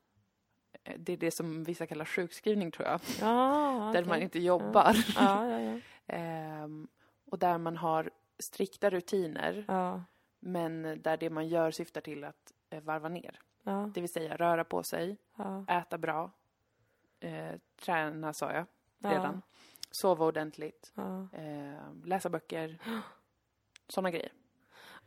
eh, 0.83 0.95
det 0.99 1.13
är 1.13 1.17
det 1.17 1.31
som 1.31 1.63
vissa 1.63 1.87
kallar 1.87 2.05
sjukskrivning 2.05 2.71
tror 2.71 2.87
jag. 2.87 3.01
Ja, 3.21 3.89
Där 3.93 4.01
okej. 4.01 4.09
man 4.09 4.21
inte 4.21 4.39
jobbar. 4.39 4.95
Ja, 5.15 5.47
ja, 5.49 5.59
ja. 5.61 5.79
Ehm, 6.07 6.87
och 7.25 7.39
där 7.39 7.57
man 7.57 7.77
har 7.77 8.09
strikta 8.39 8.89
rutiner, 8.89 9.65
ja, 9.67 10.03
men 10.39 11.01
där 11.01 11.17
det 11.17 11.29
man 11.29 11.47
gör 11.47 11.71
syftar 11.71 12.01
till 12.01 12.23
att 12.23 12.51
eh, 12.51 12.58
varva 12.69 13.09
ner. 13.09 13.39
ja, 13.63 13.91
Det 13.93 14.01
vill 14.01 14.13
säga 14.13 14.35
röra 14.35 14.63
på 14.63 14.83
sig, 14.83 15.17
ja, 15.35 15.65
äta 15.67 15.97
bra, 15.97 16.31
eh, 17.19 17.55
träna 17.75 18.33
sa 18.33 18.51
jag 18.53 18.65
ja, 18.99 19.11
redan, 19.11 19.41
sova 19.91 20.25
ordentligt, 20.25 20.91
ja. 20.95 21.27
eh, 21.33 22.05
läsa 22.05 22.29
böcker, 22.29 22.77
sådana 23.87 24.11
grejer. 24.11 24.31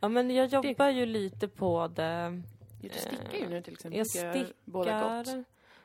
Ja, 0.00 0.08
men 0.08 0.30
jag 0.30 0.46
jobbar 0.46 0.88
ju 0.88 1.06
lite 1.06 1.48
på 1.48 1.88
det. 1.88 2.42
Du 2.82 2.88
stickar 2.88 3.38
ju 3.38 3.48
nu 3.48 3.62
till 3.62 3.72
exempel. 3.72 4.06
Jag 4.14 4.36
jag 4.36 4.46
båda 4.64 5.16
gott. 5.18 5.26
stickar. 5.26 5.44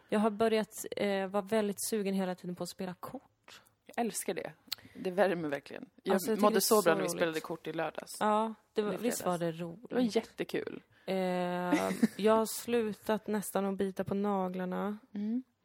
Jag 0.10 0.20
har 0.20 0.30
börjat 0.30 0.86
eh, 0.92 1.28
vara 1.28 1.42
väldigt 1.42 1.80
sugen 1.80 2.14
hela 2.14 2.36
tiden 2.36 2.56
på 2.56 2.64
att 2.64 2.70
spela 2.70 2.94
kort. 2.94 3.62
Jag 3.86 4.06
älskar 4.06 4.34
det. 4.34 4.52
Det 4.96 5.12
värmer 5.12 5.50
verkligen. 5.50 5.90
Jag 6.04 6.14
Alltså, 6.14 6.32
jag 6.32 6.42
mådde 6.42 6.56
det 6.56 6.62
så 6.62 6.82
bra 6.82 6.96
när 6.96 7.02
vi 7.02 7.10
spelade 7.10 7.40
kort 7.40 7.68
i 7.68 7.74
lördags. 7.74 8.18
Ja, 8.20 8.54
det 8.74 8.82
var, 8.82 8.98
visst 8.98 9.26
var 9.26 9.38
det 9.38 9.52
roligt. 9.52 9.90
Det 9.90 9.96
var 9.96 10.02
jättekul. 10.02 10.84
Eh, 11.08 11.90
jag 12.18 12.34
har 12.36 12.46
slutat 12.64 13.28
nästan 13.28 13.66
att 13.66 13.78
bita 13.78 14.04
på 14.04 14.14
naglarna. 14.16 14.98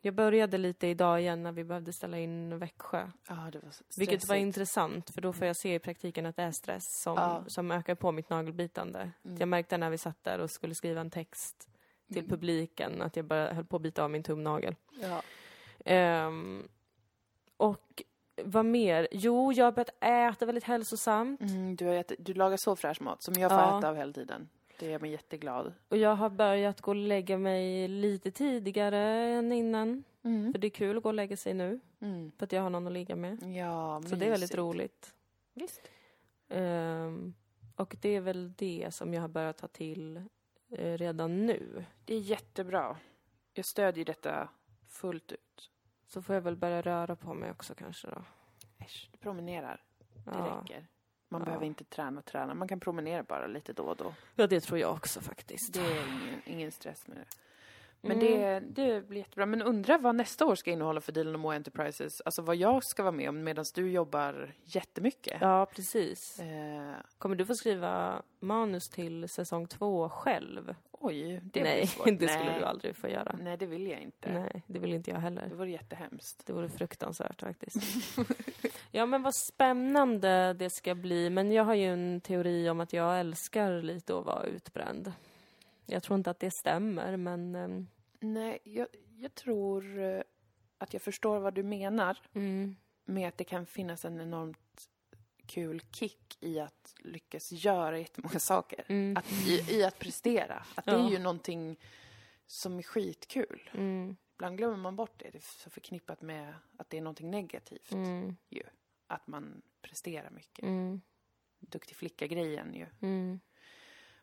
Jag 0.04 0.14
började 0.14 0.58
lite 0.58 0.86
idag 0.86 1.20
igen 1.20 1.42
när 1.42 1.52
vi 1.52 1.64
behövde 1.64 1.92
ställa 1.92 2.18
in 2.18 2.58
Växjö. 2.58 3.10
Ja, 3.28 3.34
det 3.52 3.58
var 3.58 3.70
stressigt. 3.70 3.98
Vilket 3.98 4.28
var 4.28 4.36
intressant, 4.36 5.10
för 5.14 5.20
då 5.20 5.32
får 5.32 5.46
jag 5.46 5.56
se 5.56 5.74
i 5.74 5.78
praktiken 5.78 6.26
att 6.26 6.36
det 6.36 6.42
är 6.42 6.50
stress 6.50 6.82
som, 7.02 7.14
Ja. 7.14 7.44
som 7.46 7.70
ökar 7.70 7.94
på 7.94 8.12
mitt 8.12 8.30
nagelbitande. 8.30 9.10
Mm. 9.24 9.36
Jag 9.38 9.48
märkte 9.48 9.78
när 9.78 9.90
vi 9.90 9.98
satt 9.98 10.24
där 10.24 10.38
och 10.38 10.50
skulle 10.50 10.74
skriva 10.74 11.00
en 11.00 11.10
text 11.10 11.68
till 12.08 12.18
Mm. 12.18 12.30
publiken 12.30 13.02
att 13.02 13.16
jag 13.16 13.24
bara 13.24 13.52
höll 13.52 13.64
på 13.64 13.76
att 13.76 13.82
bita 13.82 14.04
av 14.04 14.10
min 14.10 14.22
tumnagel. 14.22 14.74
Ja. 15.02 15.22
Ehm, 15.84 16.68
och 17.56 18.02
vad 18.44 18.64
mer? 18.64 19.08
Jo, 19.12 19.52
jag 19.52 19.64
har 19.64 19.72
börjat 19.72 19.94
äta 20.34 20.46
väldigt 20.46 20.64
hälsosamt. 20.64 21.40
Mm, 21.40 21.76
du, 21.76 21.86
har 21.86 21.94
ätit, 21.94 22.18
du 22.26 22.34
lagar 22.34 22.56
så 22.56 22.76
fräsch 22.76 23.02
mat 23.02 23.22
som 23.22 23.34
jag 23.34 23.50
får 23.50 23.60
Ja. 23.60 23.78
äta 23.78 23.88
av 23.88 23.96
hela 23.96 24.12
tiden. 24.12 24.48
Det 24.82 24.90
gör 24.90 24.98
mig 25.00 25.10
jätteglad. 25.10 25.72
Och 25.88 25.96
jag 25.96 26.14
har 26.16 26.30
börjat 26.30 26.80
gå 26.80 26.90
och 26.90 26.94
lägga 26.94 27.38
mig 27.38 27.88
lite 27.88 28.30
tidigare 28.30 28.98
än 29.32 29.52
innan. 29.52 30.04
Mm. 30.22 30.52
För 30.52 30.58
det 30.58 30.66
är 30.66 30.70
kul 30.70 30.96
att 30.96 31.02
gå 31.02 31.08
och 31.08 31.14
lägga 31.14 31.36
sig 31.36 31.54
nu, 31.54 31.80
Mm. 32.00 32.32
för 32.38 32.44
att 32.44 32.52
jag 32.52 32.62
har 32.62 32.70
någon 32.70 32.86
att 32.86 32.92
ligga 32.92 33.16
med. 33.16 33.42
Ja, 33.56 34.02
Så 34.06 34.14
det 34.16 34.26
är 34.26 34.30
väldigt 34.30 34.40
mysigt. 34.40 34.58
roligt. 34.58 35.14
Visst. 35.54 35.80
Ehm, 36.48 37.34
och 37.76 37.96
det 38.00 38.08
är 38.08 38.20
väl 38.20 38.52
det 38.52 38.88
som 38.94 39.14
jag 39.14 39.20
har 39.20 39.28
börjat 39.28 39.56
ta 39.58 39.68
till 39.68 40.16
eh, 40.70 40.96
redan 40.98 41.46
nu. 41.46 41.84
Det 42.04 42.14
är 42.14 42.20
jättebra. 42.20 42.96
Jag 43.54 43.64
stödjer 43.64 44.04
detta 44.04 44.48
fullt 44.88 45.32
ut. 45.32 45.70
Så 46.06 46.22
får 46.22 46.34
jag 46.34 46.42
väl 46.42 46.56
börja 46.56 46.82
röra 46.82 47.16
på 47.16 47.34
mig 47.34 47.50
också 47.50 47.74
kanske 47.74 48.08
då. 48.08 48.22
Äsch, 48.78 49.08
du 49.12 49.18
promenerar. 49.18 49.80
Det 50.24 50.30
Ja. 50.34 50.60
räcker. 50.64 50.86
Man 51.32 51.40
Ja. 51.40 51.44
behöver 51.44 51.66
inte 51.66 51.84
träna 51.84 52.22
träna. 52.22 52.54
Man 52.54 52.68
kan 52.68 52.80
promenera 52.80 53.22
bara 53.22 53.46
lite 53.46 53.72
då 53.72 53.82
och 53.84 53.96
då. 53.96 54.14
ja, 54.36 54.46
det 54.46 54.60
tror 54.60 54.78
jag 54.78 54.92
också 54.92 55.20
faktiskt. 55.20 55.72
Det 55.74 55.80
är 55.80 56.06
ingen, 56.08 56.42
ingen 56.44 56.72
stress 56.72 57.06
med 57.08 57.16
det. 57.16 57.24
Men 58.04 58.20
Mm. 58.20 58.74
det, 58.74 58.84
det 58.84 59.08
blir 59.08 59.18
jättebra. 59.18 59.46
Men 59.46 59.62
undra 59.62 59.98
vad 59.98 60.14
nästa 60.14 60.46
år 60.46 60.54
ska 60.54 60.70
innehålla 60.70 61.00
för 61.00 61.12
och 61.34 61.40
Moa 61.40 61.54
Enterprises. 61.54 62.20
Alltså 62.20 62.42
vad 62.42 62.56
jag 62.56 62.84
ska 62.84 63.02
vara 63.02 63.12
med 63.12 63.28
om 63.28 63.44
medan 63.44 63.64
du 63.74 63.90
jobbar 63.90 64.54
jättemycket. 64.64 65.38
Ja, 65.40 65.66
precis. 65.66 66.38
Eh, 66.40 66.94
Kommer 67.18 67.36
du 67.36 67.46
få 67.46 67.54
skriva 67.54 68.22
manus 68.40 68.88
till 68.88 69.28
säsong 69.28 69.66
två 69.66 70.08
själv? 70.08 70.74
Oj, 71.02 71.40
det 71.44 71.62
Nej, 71.62 71.86
svårt. 71.86 72.06
det 72.18 72.28
skulle 72.28 72.50
Nej. 72.50 72.58
du 72.58 72.64
aldrig 72.64 72.96
få 72.96 73.08
göra. 73.08 73.36
Nej, 73.40 73.56
det 73.56 73.66
vill 73.66 73.86
jag 73.86 74.00
inte. 74.00 74.32
Nej, 74.32 74.62
det 74.66 74.78
vill 74.78 74.92
inte 74.92 75.10
jag 75.10 75.18
heller. 75.18 75.46
Det 75.48 75.54
vore 75.54 75.70
jättehemskt. 75.70 76.46
Det 76.46 76.52
vore 76.52 76.68
fruktansvärt 76.68 77.40
faktiskt. 77.40 77.78
ja 78.90 79.06
men 79.06 79.22
vad 79.22 79.34
spännande 79.34 80.52
det 80.52 80.70
ska 80.70 80.94
bli. 80.94 81.30
Men 81.30 81.52
jag 81.52 81.64
har 81.64 81.74
ju 81.74 81.86
en 81.92 82.20
teori 82.20 82.70
om 82.70 82.80
att 82.80 82.92
jag 82.92 83.20
älskar 83.20 83.82
lite 83.82 84.18
att 84.18 84.24
vara 84.26 84.44
utbränd. 84.44 85.12
Jag 85.86 86.02
tror 86.02 86.16
inte 86.18 86.30
att 86.30 86.40
det 86.40 86.50
stämmer 86.50 87.16
men... 87.16 87.54
ehm, 87.54 87.86
Nej, 88.20 88.58
jag, 88.64 88.86
jag 89.18 89.34
tror 89.34 89.98
eh, 89.98 90.22
att 90.78 90.92
jag 90.92 91.02
förstår 91.02 91.38
vad 91.38 91.54
du 91.54 91.62
menar 91.62 92.18
mm, 92.34 92.76
med 93.04 93.28
att 93.28 93.38
det 93.38 93.44
kan 93.44 93.66
finnas 93.66 94.04
en 94.04 94.20
enormt 94.20 94.71
kul 95.52 95.80
kick 95.80 96.36
i 96.40 96.60
att 96.60 96.94
lyckas 96.98 97.52
göra 97.52 97.98
jättemånga 97.98 98.38
saker. 98.40 98.84
mm, 98.88 99.16
Att, 99.16 99.32
i, 99.46 99.64
I 99.68 99.84
att 99.84 99.98
prestera. 99.98 100.64
Att 100.74 100.84
det 100.84 100.90
Ja. 100.92 101.06
är 101.06 101.10
ju 101.10 101.18
någonting 101.18 101.76
som 102.46 102.78
är 102.78 102.82
skitkul. 102.82 103.70
mm, 103.74 104.16
Ibland 104.34 104.56
glömmer 104.56 104.76
man 104.76 104.96
bort 104.96 105.18
det. 105.18 105.30
Det 105.30 105.38
är 105.38 105.42
så 105.62 105.70
förknippat 105.70 106.22
med 106.22 106.54
att 106.78 106.90
det 106.90 106.96
är 106.96 107.02
någonting 107.02 107.30
negativt. 107.30 107.92
mm, 107.92 108.36
Att 109.06 109.26
man 109.26 109.62
presterar 109.82 110.30
mycket. 110.30 110.62
mm, 110.64 111.00
Duktig 111.58 111.96
flicka-grejen 111.96 112.74
ju. 112.74 112.86
mm, 113.00 113.40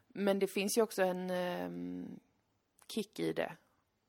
Men 0.08 0.40
det 0.40 0.48
finns 0.48 0.78
ju 0.78 0.82
också 0.82 1.04
en 1.04 1.30
ehm, 1.30 2.20
kick 2.88 3.20
i 3.20 3.34
det. 3.34 3.56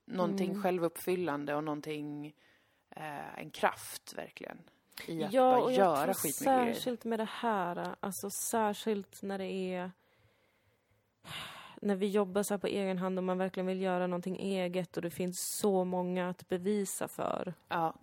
Någonting 0.05 0.51
Mm. 0.51 0.62
självuppfyllande 0.62 1.55
och 1.55 1.64
någonting, 1.64 2.27
eh, 2.91 3.39
en 3.39 3.51
kraft 3.51 4.14
verkligen. 4.16 4.59
I 5.09 5.25
att 5.25 5.33
Ja, 5.33 5.51
bara 5.51 5.63
och 5.63 5.73
jag 5.73 5.77
göra 5.77 6.05
tror 6.05 6.15
skitmycket 6.15 6.37
särskilt 6.77 7.05
med 7.05 7.19
det 7.19 7.29
här, 7.31 7.97
alltså 8.01 8.31
särskilt 8.31 9.23
när 9.23 9.39
det 9.39 9.45
är 9.75 9.91
när 11.83 11.97
vi 11.97 12.07
jobbar 12.09 12.43
så 12.43 12.55
här 12.55 12.59
på 12.59 12.67
egen 12.67 12.99
hand 12.99 13.19
och 13.19 13.25
man 13.25 13.39
verkligen 13.39 13.67
vill 13.67 13.81
göra 13.81 14.07
någonting 14.07 14.37
eget 14.39 14.97
och 14.97 15.03
det 15.03 15.11
finns 15.11 15.41
så 15.41 15.85
många 15.85 16.29
att 16.29 16.49
bevisa 16.49 17.09
för 17.09 17.55
Ja, 17.69 17.95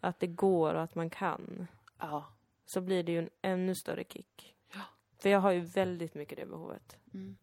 att 0.00 0.20
det 0.20 0.26
går 0.26 0.74
och 0.74 0.82
att 0.82 0.94
man 0.94 1.10
kan. 1.10 1.66
ja. 1.98 2.24
så 2.66 2.80
blir 2.80 3.02
det 3.02 3.12
ju 3.12 3.18
en 3.18 3.30
ännu 3.42 3.74
större 3.74 4.04
kick. 4.04 4.54
Ja. 4.74 4.80
För 5.18 5.28
jag 5.28 5.40
har 5.40 5.50
ju 5.50 5.60
väldigt 5.60 6.14
mycket 6.14 6.38
det 6.38 6.46
behovet. 6.46 6.96
Mm. 7.14 7.36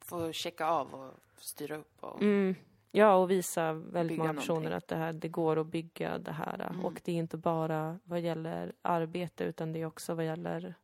Få 0.00 0.32
checka 0.32 0.66
av 0.66 0.94
och 0.94 1.12
styra 1.38 1.76
upp 1.76 1.96
och... 2.04 2.22
Mm. 2.22 2.54
Ja, 2.96 3.14
och 3.14 3.30
visa 3.30 3.72
väldigt 3.72 4.18
många 4.18 4.34
personer 4.34 4.54
någonting. 4.54 4.76
att 4.76 4.88
det, 4.88 4.96
här, 4.96 5.12
det 5.12 5.28
går 5.28 5.58
att 5.58 5.66
bygga 5.66 6.18
det 6.18 6.32
här. 6.32 6.70
Mm. 6.70 6.84
Och 6.84 7.00
det 7.04 7.12
är 7.12 7.16
inte 7.16 7.36
bara 7.36 7.98
vad 8.04 8.20
gäller 8.20 8.72
arbete 8.82 9.44
utan 9.44 9.72
det 9.72 9.80
är 9.80 9.86
också 9.86 10.14
vad 10.14 10.24
gäller 10.24 10.74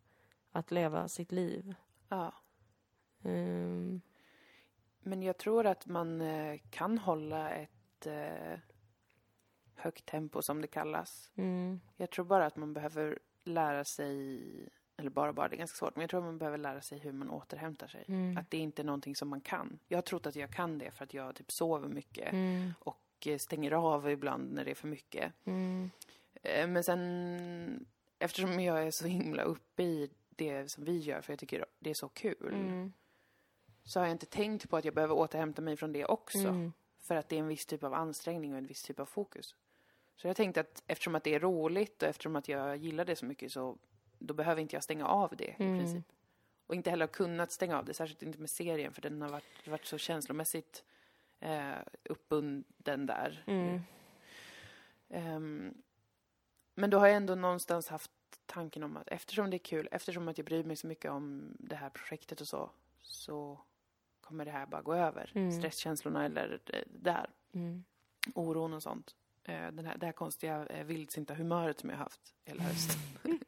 att 0.53 0.71
leva 0.71 1.09
sitt 1.09 1.33
liv. 1.33 1.75
Ja. 2.09 2.35
Mm. 3.25 4.01
Men 5.01 5.23
jag 5.23 5.39
tror 5.39 5.67
att 5.67 5.87
man 5.87 6.21
eh, 6.21 6.61
kan 6.71 6.99
hålla 6.99 7.51
ett 7.51 8.07
eh, 8.07 8.59
högt 9.75 10.07
tempo 10.07 10.43
som 10.43 10.61
det 10.61 10.69
kallas. 10.69 11.31
Mm. 11.37 11.81
Jag 11.97 12.11
tror 12.11 12.25
bara 12.25 12.47
att 12.47 12.57
man 12.57 12.75
behöver 12.75 13.19
lära 13.45 13.85
sig, 13.85 14.43
eller 15.01 15.11
bara 15.11 15.33
bara, 15.33 15.49
det 15.49 15.57
är 15.57 15.59
ganska 15.59 15.77
svårt, 15.77 15.97
men 15.97 16.01
jag 16.01 16.11
tror 16.11 16.21
att 16.21 16.27
man 16.27 16.39
behöver 16.39 16.59
lära 16.59 16.81
sig 16.81 16.99
hur 16.99 17.13
man 17.13 17.31
återhämtar 17.31 17.87
sig. 17.89 18.05
Mm. 18.09 18.37
Att 18.37 18.51
det 18.51 18.59
inte 18.59 18.83
är 18.83 18.85
någonting 18.85 19.17
som 19.17 19.29
man 19.29 19.41
kan. 19.41 19.79
Jag 19.89 19.97
har 19.97 20.03
trott 20.03 20.27
att 20.27 20.37
jag 20.37 20.51
kan 20.51 20.79
det 20.79 20.91
för 20.91 21.05
att 21.05 21.15
jag 21.15 21.35
typ 21.35 21.53
sover 21.53 21.89
mycket 21.89 22.33
Mm. 22.33 22.75
och 22.79 23.01
eh, 23.27 23.39
stänger 23.39 23.73
av 23.73 24.11
ibland 24.11 24.53
när 24.53 24.65
det 24.65 24.71
är 24.71 24.75
för 24.75 24.89
mycket. 24.89 25.33
Mm. 25.45 25.91
Eh, 26.43 26.67
Men 26.69 26.85
sen, 26.85 27.87
eftersom 28.19 28.61
jag 28.61 28.87
är 28.87 28.91
så 28.91 29.07
himla 29.07 29.43
uppe 29.43 29.83
i 29.83 30.11
det 30.31 30.71
som 30.71 30.85
vi 30.85 30.99
gör, 30.99 31.21
för 31.21 31.33
jag 31.33 31.39
tycker 31.41 31.67
det 31.79 31.91
är 31.91 31.95
så 31.95 32.09
kul, 32.09 32.53
Mm. 32.55 32.93
så 33.85 34.01
har 34.01 34.07
jag 34.07 34.15
inte 34.15 34.27
tänkt 34.27 34.71
på 34.71 34.77
att 34.77 34.85
jag 34.85 34.95
behöver 34.95 35.15
återhämta 35.15 35.63
mig 35.63 35.77
från 35.77 35.93
det 35.93 36.05
också. 36.05 36.39
Mm. 36.39 36.73
För 37.03 37.15
att 37.17 37.29
det 37.29 37.37
är 37.37 37.41
en 37.41 37.49
viss 37.49 37.67
typ 37.67 37.85
av 37.85 37.95
ansträngning 37.95 38.53
och 38.53 38.59
en 38.59 38.67
viss 38.67 38.83
typ 38.83 39.01
av 39.01 39.07
fokus. 39.07 39.55
Så 40.17 40.27
jag 40.27 40.37
tänkte 40.37 40.61
att 40.61 40.83
eftersom 40.87 41.15
att 41.15 41.25
det 41.25 41.35
är 41.35 41.41
roligt 41.41 42.03
och 42.03 42.09
eftersom 42.09 42.37
att 42.37 42.49
jag 42.49 42.77
gillar 42.77 43.05
det 43.05 43.17
så 43.17 43.27
mycket 43.27 43.53
så 43.53 43.79
då 44.21 44.35
behöver 44.35 44.63
inte 44.63 44.77
jag 44.77 44.83
stänga 44.83 45.07
av 45.07 45.37
det 45.37 45.55
Mm. 45.59 45.75
i 45.75 45.79
princip. 45.79 46.05
Och 46.67 46.75
inte 46.75 46.91
heller 46.91 47.07
kunnat 47.07 47.53
stänga 47.53 47.79
av 47.79 47.85
det, 47.85 47.95
särskilt 47.95 48.23
inte 48.23 48.39
med 48.39 48.51
serien 48.51 48.93
för 48.93 49.03
den 49.03 49.23
har 49.23 49.29
varit, 49.29 49.67
varit 49.69 49.87
så 49.87 49.99
känslomässigt 49.99 50.85
eh, 51.41 51.73
uppbunden 52.05 53.07
där. 53.07 53.45
Mm. 53.47 53.81
Ehm, 55.09 55.75
men 56.75 56.91
då 56.91 56.99
har 56.99 57.07
jag 57.07 57.17
ändå 57.17 57.35
någonstans 57.35 57.89
haft 57.89 58.11
tanken 58.47 58.83
om 58.83 58.97
att 58.97 59.09
eftersom 59.09 59.51
det 59.51 59.57
är 59.57 59.59
kul, 59.59 59.89
eftersom 59.91 60.29
att 60.29 60.39
jag 60.39 60.45
bryr 60.45 60.65
mig 60.65 60.77
så 60.77 60.87
mycket 60.87 61.11
om 61.11 61.57
det 61.59 61.77
här 61.77 61.91
projektet 61.91 62.41
och 62.41 62.49
så, 62.49 62.71
så 63.03 63.59
kommer 64.21 64.45
det 64.45 64.51
här 64.51 64.67
bara 64.67 64.83
gå 64.83 64.95
över. 64.95 65.33
Mm. 65.35 65.53
Stresskänslorna 65.53 66.25
eller 66.25 66.61
det 66.65 66.85
där, 66.87 67.31
Mm. 67.53 67.85
oron 68.35 68.73
och 68.75 68.83
sånt. 68.83 69.15
Eh, 69.45 69.71
Den 69.73 69.85
här, 69.87 69.97
det 69.99 70.07
här 70.07 70.13
konstiga 70.13 70.67
eh, 70.67 70.85
vildsinta 70.85 71.35
humöret 71.35 71.81
som 71.81 71.91
jag 71.91 71.97
haft 71.97 72.35
hela 72.45 72.63
hösten. 72.63 73.01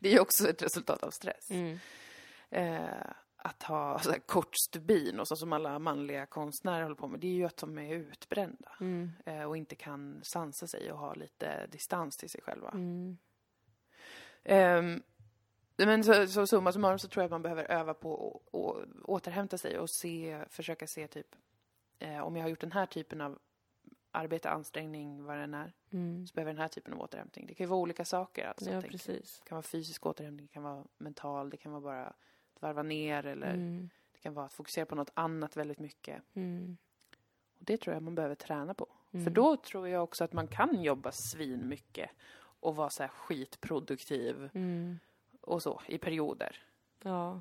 det 0.00 0.08
är 0.08 0.12
ju 0.12 0.20
också 0.20 0.48
ett 0.48 0.62
resultat 0.62 1.02
av 1.02 1.10
stress. 1.10 1.50
Mm. 1.50 1.78
Eh, 2.50 3.10
att 3.36 3.62
ha 3.62 3.98
så 3.98 4.10
här, 4.10 4.18
kort 4.18 4.56
stubin 4.68 5.20
och 5.20 5.28
så 5.28 5.36
som 5.36 5.52
alla 5.52 5.78
manliga 5.78 6.26
konstnärer 6.26 6.82
håller 6.82 6.96
på 6.96 7.08
med, 7.08 7.20
det 7.20 7.26
är 7.26 7.34
ju 7.34 7.44
att 7.44 7.56
de 7.56 7.78
är 7.78 7.94
utbrända 7.94 8.76
Mm. 8.80 9.12
eh, 9.26 9.42
och 9.42 9.56
inte 9.56 9.74
kan 9.74 10.20
sansa 10.22 10.66
sig 10.66 10.92
och 10.92 10.98
ha 10.98 11.14
lite 11.14 11.66
distans 11.66 12.16
till 12.16 12.30
sig 12.30 12.40
själva. 12.42 12.70
Mm. 12.70 13.18
Ehm, 14.44 15.02
men 15.76 16.04
så, 16.04 16.26
så 16.26 16.46
summa 16.46 16.72
summarum 16.72 16.98
så 16.98 17.08
tror 17.08 17.22
jag 17.22 17.24
att 17.24 17.30
man 17.30 17.42
behöver 17.42 17.64
öva 17.64 17.94
på 17.94 18.40
att 18.52 19.04
återhämta 19.04 19.58
sig 19.58 19.78
och 19.78 19.90
se, 19.90 20.44
försöka 20.48 20.86
se 20.86 21.08
typ 21.08 21.36
eh, 21.98 22.20
om 22.20 22.36
jag 22.36 22.44
har 22.44 22.50
gjort 22.50 22.60
den 22.60 22.72
här 22.72 22.86
typen 22.86 23.20
av 23.20 23.38
arbete, 24.14 24.50
ansträngning, 24.50 25.24
vad 25.24 25.38
den 25.38 25.54
är, 25.54 25.72
Mm. 25.90 26.26
så 26.26 26.34
behöver 26.34 26.52
den 26.52 26.60
här 26.60 26.68
typen 26.68 26.92
av 26.92 27.00
återhämtning. 27.00 27.46
Det 27.46 27.54
kan 27.54 27.64
ju 27.64 27.68
vara 27.68 27.80
olika 27.80 28.04
saker. 28.04 28.46
Alltså, 28.48 28.70
Ja, 28.70 28.80
precis. 28.80 29.38
Det 29.40 29.48
kan 29.48 29.56
vara 29.56 29.62
fysisk 29.62 30.06
återhämtning, 30.06 30.46
det 30.46 30.52
kan 30.52 30.62
vara 30.62 30.84
mental, 30.98 31.50
det 31.50 31.56
kan 31.56 31.72
vara 31.72 31.80
bara 31.80 32.06
att 32.06 32.62
varva 32.62 32.82
ner 32.82 33.26
eller 33.26 33.54
Mm. 33.54 33.90
det 34.12 34.18
kan 34.18 34.34
vara 34.34 34.46
att 34.46 34.52
fokusera 34.52 34.86
på 34.86 34.94
något 34.94 35.10
annat 35.14 35.56
väldigt 35.56 35.78
mycket. 35.78 36.22
Mm. 36.34 36.76
Och 37.58 37.64
det 37.64 37.76
tror 37.76 37.94
jag 37.94 38.02
man 38.02 38.14
behöver 38.14 38.34
träna 38.34 38.74
på. 38.74 38.86
Mm. 39.12 39.24
För 39.24 39.30
då 39.30 39.56
tror 39.56 39.88
jag 39.88 40.02
också 40.04 40.24
att 40.24 40.32
man 40.32 40.48
kan 40.48 40.82
jobba 40.82 41.12
svin 41.12 41.68
mycket 41.68 42.10
och 42.36 42.76
vara 42.76 42.90
så 42.90 43.02
här 43.02 43.08
skitproduktiv 43.08 44.50
Mm. 44.54 44.98
och 45.40 45.62
så 45.62 45.80
i 45.86 45.98
perioder. 45.98 46.56
Ja, 47.02 47.40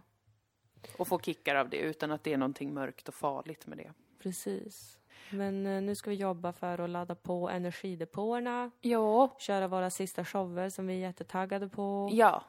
Och 0.97 1.07
få 1.07 1.19
kickar 1.19 1.55
av 1.55 1.69
det 1.69 1.77
utan 1.77 2.11
att 2.11 2.23
det 2.23 2.33
är 2.33 2.37
någonting 2.37 2.73
mörkt 2.73 3.07
och 3.07 3.13
farligt 3.13 3.67
med 3.67 3.77
det. 3.77 3.93
Precis. 4.23 4.99
Men 5.29 5.65
eh, 5.67 5.81
nu 5.81 5.95
ska 5.95 6.09
vi 6.09 6.15
jobba 6.15 6.53
för 6.53 6.79
att 6.81 6.89
ladda 6.89 7.15
på 7.15 7.49
energidepåerna, 7.49 8.71
Ja. 8.81 9.35
köra 9.39 9.67
våra 9.67 9.89
sista 9.89 10.25
shower 10.25 10.69
som 10.69 10.87
vi 10.87 10.93
är 10.93 10.97
jättetaggade 10.99 11.69
på. 11.69 12.09
Ja. 12.11 12.43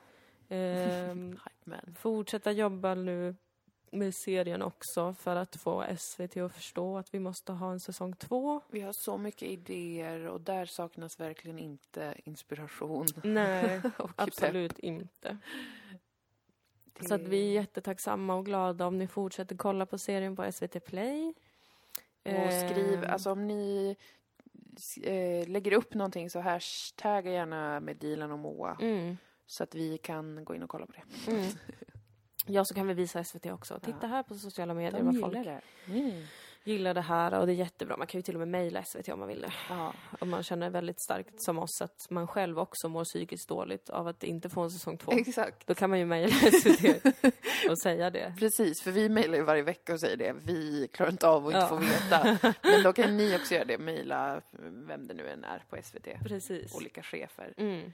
Ehm, 0.49 1.39
fortsätta 1.97 2.53
jobba 2.53 2.95
nu 2.95 3.37
med 3.91 4.14
serien 4.14 4.62
också 4.62 5.14
för 5.14 5.37
att 5.37 5.57
få 5.57 5.85
SVT 5.99 6.37
att 6.37 6.55
förstå 6.55 6.99
att 6.99 7.14
vi 7.14 7.18
måste 7.20 7.53
ha 7.53 7.72
en 7.72 7.81
säsong 7.81 8.16
två. 8.16 8.61
Vi 8.70 8.81
har 8.81 8.93
så 8.93 9.18
mycket 9.18 9.49
idéer 9.49 10.27
och 10.27 10.41
där 10.41 10.66
saknas 10.66 11.20
verkligen 11.20 11.59
inte 11.59 12.14
inspiration. 12.25 13.07
Nej, 13.25 13.81
absolut 14.16 14.79
inte. 14.79 15.39
pepp. 16.95 17.09
Så 17.09 17.14
att 17.14 17.20
vi 17.20 17.49
är 17.49 17.53
jättetacksamma 17.53 18.35
och 18.35 18.47
glada 18.47 18.87
om 18.87 18.99
ni 18.99 19.07
fortsätter 19.07 19.57
kolla 19.57 19.87
på 19.87 19.99
serien 19.99 20.37
på 20.37 20.53
SVT 20.53 20.85
Play. 20.85 21.35
Och 22.25 22.53
skriv, 22.53 23.05
Ehm, 23.05 23.11
alltså 23.12 23.33
om 23.33 23.47
ni 23.47 23.97
eh, 25.03 25.49
lägger 25.49 25.72
upp 25.72 25.95
någonting 25.95 26.31
så 26.31 26.41
hashtagga 26.41 27.31
gärna 27.33 27.81
med 27.81 27.97
Dilan 27.97 28.33
och 28.33 28.39
Moa. 28.39 28.77
Mm, 28.81 29.16
Så 29.47 29.62
att 29.64 29.75
vi 29.75 29.99
kan 29.99 30.45
gå 30.45 30.55
in 30.55 30.62
och 30.62 30.70
kolla 30.70 30.87
på 30.87 30.93
det. 30.93 31.31
mm. 31.33 31.47
Ja, 32.47 32.64
så 32.64 32.75
kan 32.75 32.87
vi 32.87 32.95
visa 32.95 33.25
SVT 33.25 33.47
också. 33.47 33.79
Titta 33.83 34.07
här 34.07 34.22
på 34.22 34.35
sociala 34.35 34.75
medier 34.75 34.99
De 35.01 35.07
vad 35.07 35.20
folk 35.20 35.35
det. 35.45 35.61
Mm. 35.87 36.22
Gillar 36.65 36.95
det 36.95 37.01
här 37.01 37.39
och 37.41 37.47
det 37.47 37.53
är 37.53 37.55
jättebra. 37.55 37.97
Man 37.97 38.07
kan 38.07 38.19
ju 38.19 38.23
till 38.23 38.35
och 38.35 38.39
med 38.39 38.49
mejla 38.49 38.85
SVT 38.85 39.09
om 39.09 39.19
man 39.19 39.29
vill 39.29 39.41
det. 39.41 39.53
Ja. 39.69 39.93
Om 40.19 40.31
man 40.31 40.43
känner 40.43 40.71
väldigt 40.71 41.01
starkt 41.01 41.43
som 41.43 41.59
oss 41.59 41.83
att 41.83 42.07
man 42.11 42.27
själv 42.27 42.59
också 42.59 42.89
mår 42.89 43.05
psykiskt 43.05 43.49
dåligt 43.49 43.91
av 43.91 44.09
att 44.09 44.23
inte 44.25 44.49
få 44.49 44.61
en 44.62 44.71
säsong 44.71 44.99
två. 44.99 45.12
Exakt. 45.12 45.67
Då 45.67 45.75
kan 45.75 45.91
man 45.91 45.99
ju 45.99 46.05
mejla 46.07 46.29
SVT 46.51 47.05
och 47.71 47.79
säga 47.79 48.11
det. 48.11 48.35
Precis, 48.39 48.83
för 48.83 48.91
vi 48.91 49.09
mejlar 49.09 49.39
ju 49.39 49.43
varje 49.43 49.62
vecka 49.62 49.93
och 49.95 50.01
säger 50.01 50.17
det. 50.17 50.35
Vi 50.45 50.89
klarar 50.93 51.11
inte 51.11 51.29
av 51.29 51.47
att 51.47 51.55
inte 51.55 51.59
Ja. 51.59 51.69
få 51.69 51.77
veta. 51.77 52.55
Men 52.62 52.83
då 52.83 52.93
kan 52.93 53.17
ni 53.17 53.37
också 53.37 53.55
göra 53.55 53.65
det. 53.65 53.79
Mejla 53.79 54.41
vem 54.87 55.07
det 55.07 55.15
nu 55.15 55.29
än 55.29 55.45
är 55.45 55.62
på 55.71 55.77
SVT. 55.83 56.09
Precis. 56.25 56.75
Olika 56.75 57.03
chefer. 57.03 57.55
Mm. 57.57 57.93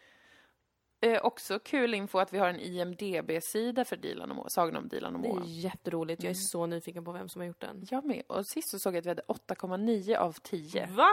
Eh, 1.02 1.24
också 1.24 1.58
kul 1.58 1.94
info 1.94 2.18
att 2.18 2.32
vi 2.32 2.38
har 2.38 2.48
en 2.48 2.60
IMDB-sida 2.60 3.84
för 3.84 3.96
Dilan 3.96 4.30
och 4.30 4.36
Moa. 4.36 4.48
Sagan 4.48 4.76
om 4.76 4.88
Dilan 4.88 5.14
och 5.16 5.22
Det 5.22 5.28
Moa. 5.28 5.40
är 5.40 5.46
jätteroligt. 5.46 6.22
Jag 6.22 6.30
är 6.30 6.34
Mm. 6.34 6.42
så 6.42 6.66
nyfiken 6.66 7.04
på 7.04 7.12
vem 7.12 7.28
som 7.28 7.40
har 7.40 7.46
gjort 7.46 7.60
den. 7.60 7.86
Jag 7.90 8.04
med. 8.04 8.22
Och 8.26 8.46
sist 8.46 8.68
så 8.70 8.78
såg 8.78 8.94
jag 8.94 8.98
att 8.98 9.06
vi 9.06 9.10
hade 9.10 9.22
8,9 9.28 10.16
av 10.18 10.32
10. 10.32 10.86
Va? 10.86 11.08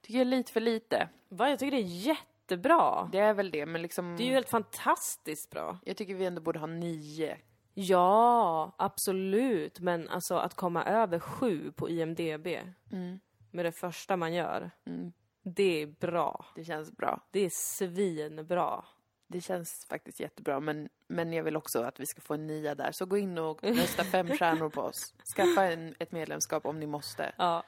Tycker 0.00 0.14
jag 0.18 0.20
är 0.20 0.24
lite 0.30 0.52
för 0.52 0.60
lite. 0.60 1.08
Va? 1.28 1.48
Jag 1.50 1.58
tycker 1.58 1.70
det 1.76 1.82
är 1.82 2.06
jättebra. 2.06 3.08
Det 3.12 3.18
är 3.18 3.34
väl 3.34 3.50
det, 3.50 3.66
men 3.66 3.82
liksom... 3.82 4.16
Det 4.16 4.22
är 4.22 4.26
ju 4.26 4.32
helt 4.32 4.48
fantastiskt 4.50 5.50
bra. 5.50 5.78
Jag 5.84 5.96
tycker 5.96 6.14
vi 6.14 6.24
ändå 6.24 6.42
borde 6.42 6.58
ha 6.58 6.66
9. 6.66 7.36
Ja, 7.74 8.74
absolut. 8.78 9.80
Men 9.80 10.08
alltså 10.08 10.34
att 10.36 10.54
komma 10.54 10.84
över 10.84 11.18
sju 11.18 11.72
på 11.72 11.88
IMDB 11.90 12.46
Mm. 12.92 13.20
med 13.50 13.64
det 13.64 13.72
första 13.72 14.16
man 14.16 14.34
gör, 14.34 14.70
Mm. 14.86 15.12
det 15.42 15.82
är 15.82 15.86
bra. 15.86 16.44
Det 16.54 16.64
känns 16.64 16.92
bra. 16.96 17.20
Det 17.30 17.40
är 17.40 17.50
svinbra. 17.52 18.84
Det 19.32 19.40
känns 19.40 19.86
faktiskt 19.88 20.20
jättebra, 20.20 20.60
men, 20.60 20.88
men 21.06 21.32
jag 21.32 21.44
vill 21.44 21.56
också 21.56 21.82
att 21.82 22.00
vi 22.00 22.06
ska 22.06 22.20
få 22.20 22.34
en 22.34 22.46
nia 22.46 22.74
där. 22.74 22.92
Så 22.92 23.06
gå 23.06 23.18
in 23.18 23.38
och 23.38 23.64
rösta 23.64 24.04
fem 24.04 24.28
stjärnor 24.38 24.68
på 24.68 24.80
oss. 24.80 25.14
Skaffa 25.36 25.64
en, 25.64 25.94
ett 25.98 26.12
medlemskap 26.12 26.66
om 26.66 26.80
ni 26.80 26.86
måste. 26.86 27.32
Ja. 27.36 27.64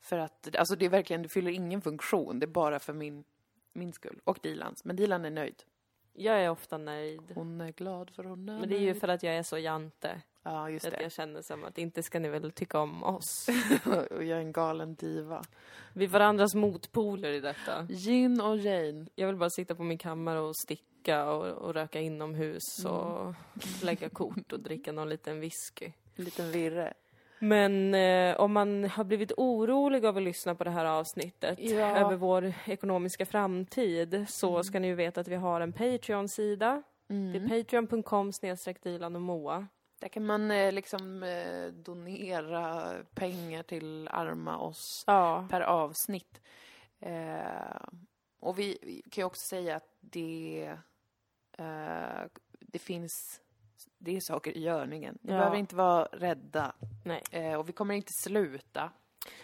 För 0.00 0.18
att, 0.18 0.56
alltså 0.56 0.76
det 0.76 0.84
är 0.84 0.90
verkligen, 0.90 1.22
det 1.22 1.28
fyller 1.28 1.50
ingen 1.50 1.82
funktion. 1.82 2.38
Det 2.40 2.44
är 2.44 2.48
bara 2.48 2.78
för 2.78 2.92
min, 2.92 3.24
min 3.72 3.92
skull. 3.92 4.20
Och 4.24 4.38
Dilans. 4.42 4.84
Men 4.84 4.96
Dilan 4.96 5.24
är 5.24 5.30
nöjd. 5.30 5.62
Jag 6.12 6.40
är 6.40 6.50
ofta 6.50 6.78
nöjd. 6.78 7.32
Hon 7.34 7.60
är 7.60 7.72
glad 7.72 8.10
för 8.10 8.24
hon 8.24 8.48
är 8.48 8.60
Men 8.60 8.68
det 8.68 8.76
är 8.76 8.80
ju 8.80 8.94
för 8.94 9.08
att 9.08 9.22
jag 9.22 9.34
är 9.34 9.42
så 9.42 9.58
jante. 9.58 10.22
Ja, 10.42 10.70
just 10.70 10.86
Att 10.86 10.92
det. 10.92 11.02
jag 11.02 11.12
känner 11.12 11.42
som 11.42 11.64
att 11.64 11.78
inte 11.78 12.02
ska 12.02 12.18
ni 12.18 12.28
väl 12.28 12.52
tycka 12.52 12.80
om 12.80 13.04
oss. 13.04 13.48
och 14.10 14.24
jag 14.24 14.38
är 14.38 14.42
en 14.42 14.52
galen 14.52 14.94
diva. 14.94 15.44
Vi 15.92 16.04
är 16.04 16.08
varandras 16.08 16.54
motpoler 16.54 17.32
i 17.32 17.40
detta. 17.40 17.86
Gin 17.88 18.40
och 18.40 18.56
Jane. 18.56 19.06
Jag 19.14 19.26
vill 19.26 19.36
bara 19.36 19.50
sitta 19.50 19.74
på 19.74 19.82
min 19.82 19.98
kammare 19.98 20.40
och 20.40 20.56
sticka 20.56 20.91
och, 21.08 21.46
och 21.46 21.74
röka 21.74 22.00
inomhus 22.00 22.84
och 22.84 23.34
lägga 23.82 24.08
kort 24.08 24.52
och 24.52 24.60
dricka 24.60 24.92
någon 24.92 25.08
liten 25.08 25.40
whisky. 25.40 25.92
En 26.16 26.24
liten 26.24 26.50
virre. 26.50 26.94
Men 27.38 27.94
eh, 27.94 28.36
om 28.40 28.52
man 28.52 28.84
har 28.84 29.04
blivit 29.04 29.32
orolig 29.36 30.04
av 30.06 30.16
att 30.16 30.22
lyssna 30.22 30.54
på 30.54 30.64
det 30.64 30.70
här 30.70 30.84
avsnittet 30.84 31.58
Ja. 31.60 31.96
över 31.96 32.16
vår 32.16 32.52
ekonomiska 32.66 33.26
framtid 33.26 34.24
så 34.28 34.64
ska 34.64 34.80
ni 34.80 34.86
ju 34.88 34.94
veta 34.94 35.20
att 35.20 35.28
vi 35.28 35.34
har 35.36 35.60
en 35.60 35.72
Patreon-sida. 35.72 36.82
Det 37.08 37.14
Mm. 37.14 37.44
är 37.44 37.48
patreon.com 37.48 38.32
snedstreck 38.32 38.82
Dilan 38.82 39.16
och 39.16 39.22
Moa. 39.22 39.66
Där 40.00 40.08
kan 40.08 40.26
man 40.26 40.50
eh, 40.50 40.72
liksom 40.72 41.22
eh, 41.22 41.72
donera 41.72 42.92
pengar 43.14 43.62
till 43.62 44.08
arma 44.08 44.58
oss 44.58 45.04
Ja, 45.06 45.46
per 45.50 45.60
avsnitt. 45.60 46.40
Eh, 47.00 47.86
och 48.40 48.58
vi, 48.58 48.78
vi 48.82 49.02
kan 49.10 49.22
ju 49.22 49.26
också 49.26 49.46
säga 49.48 49.76
att 49.76 49.96
det, 50.00 50.76
eh, 51.58 52.24
det 52.60 52.78
finns 52.78 53.40
det 53.98 54.16
är 54.16 54.20
saker 54.20 54.56
i 54.56 54.60
görningen. 54.60 55.18
Ni 55.22 55.32
Ja. 55.32 55.38
behöver 55.38 55.56
inte 55.56 55.76
vara 55.76 56.04
rädda. 56.04 56.72
Eh, 57.30 57.54
och 57.54 57.68
vi 57.68 57.72
kommer 57.72 57.94
inte 57.94 58.12
sluta. 58.12 58.90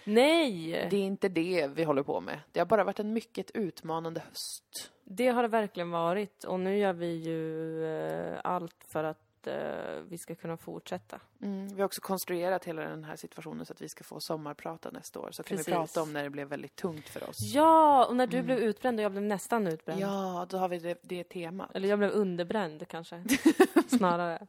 Nej! 0.04 0.86
Det 0.90 0.96
är 0.96 1.02
inte 1.02 1.28
det 1.28 1.66
vi 1.66 1.84
håller 1.84 2.02
på 2.02 2.20
med. 2.20 2.40
Det 2.52 2.60
har 2.60 2.66
bara 2.66 2.84
varit 2.84 3.00
en 3.00 3.12
mycket 3.12 3.50
utmanande 3.50 4.20
höst. 4.20 4.92
Det 5.04 5.28
har 5.28 5.42
det 5.42 5.48
verkligen 5.48 5.90
varit 5.90 6.44
och 6.44 6.60
nu 6.60 6.78
gör 6.78 6.92
vi 6.92 7.12
ju 7.14 7.84
eh, 7.86 8.40
allt 8.44 8.84
för 8.92 9.04
att 9.04 9.20
eh, 9.48 10.00
vi 10.08 10.18
ska 10.18 10.34
kunna 10.34 10.56
fortsätta. 10.56 11.20
Mm, 11.42 11.68
vi 11.68 11.80
har 11.80 11.84
också 11.86 12.00
konstruerat 12.00 12.64
hela 12.64 12.82
den 12.82 13.04
här 13.04 13.16
situationen 13.16 13.66
så 13.66 13.72
att 13.72 13.80
vi 13.80 13.88
ska 13.88 14.04
få 14.04 14.20
sommarprata 14.20 14.90
nästa 14.90 15.20
år. 15.20 15.30
Så 15.30 15.42
kan 15.42 15.56
Precis. 15.56 15.68
vi 15.68 15.72
prata 15.72 16.02
om 16.02 16.12
när 16.12 16.22
det 16.22 16.30
blev 16.30 16.48
väldigt 16.48 16.76
tungt 16.76 17.08
för 17.08 17.28
oss. 17.30 17.40
Ja, 17.40 18.04
och 18.06 18.16
när 18.16 18.26
du 18.26 18.42
blev 18.42 18.58
utbränd 18.58 18.98
och 18.98 19.04
jag 19.04 19.12
blev 19.12 19.24
nästan 19.24 19.66
utbränd. 19.66 20.00
Ja, 20.00 20.46
då 20.50 20.58
har 20.58 20.68
vi 20.68 20.78
det, 20.78 20.98
det 21.02 21.24
temat. 21.24 21.70
Eller 21.74 21.88
jag 21.88 21.98
blev 21.98 22.10
underbränd 22.10 22.88
kanske, 22.88 23.24
snarare. 23.88 24.46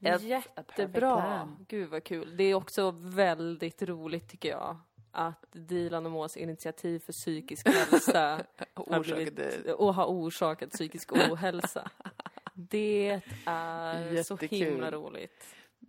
Ett- 0.00 0.22
Jättebra! 0.22 1.48
Gud 1.68 1.88
vad 1.90 2.04
kul. 2.04 2.36
Det 2.36 2.44
är 2.44 2.54
också 2.54 2.90
väldigt 2.90 3.82
roligt 3.82 4.28
tycker 4.28 4.48
jag. 4.48 4.76
Att 5.12 5.44
Dilan 5.52 6.06
och 6.06 6.12
Mås 6.12 6.36
initiativ 6.36 6.98
för 6.98 7.12
psykisk 7.12 7.68
hälsa 7.68 8.40
har 8.74 9.00
blivit, 9.02 9.66
och 9.70 9.94
har 9.94 10.06
orsakat 10.06 10.70
psykisk 10.70 11.12
ohälsa. 11.12 11.90
Det 12.70 13.20
är 13.46 14.22
så 14.22 14.34
Jättekul. 14.34 14.58
himla 14.58 14.90
roligt. 14.90 15.44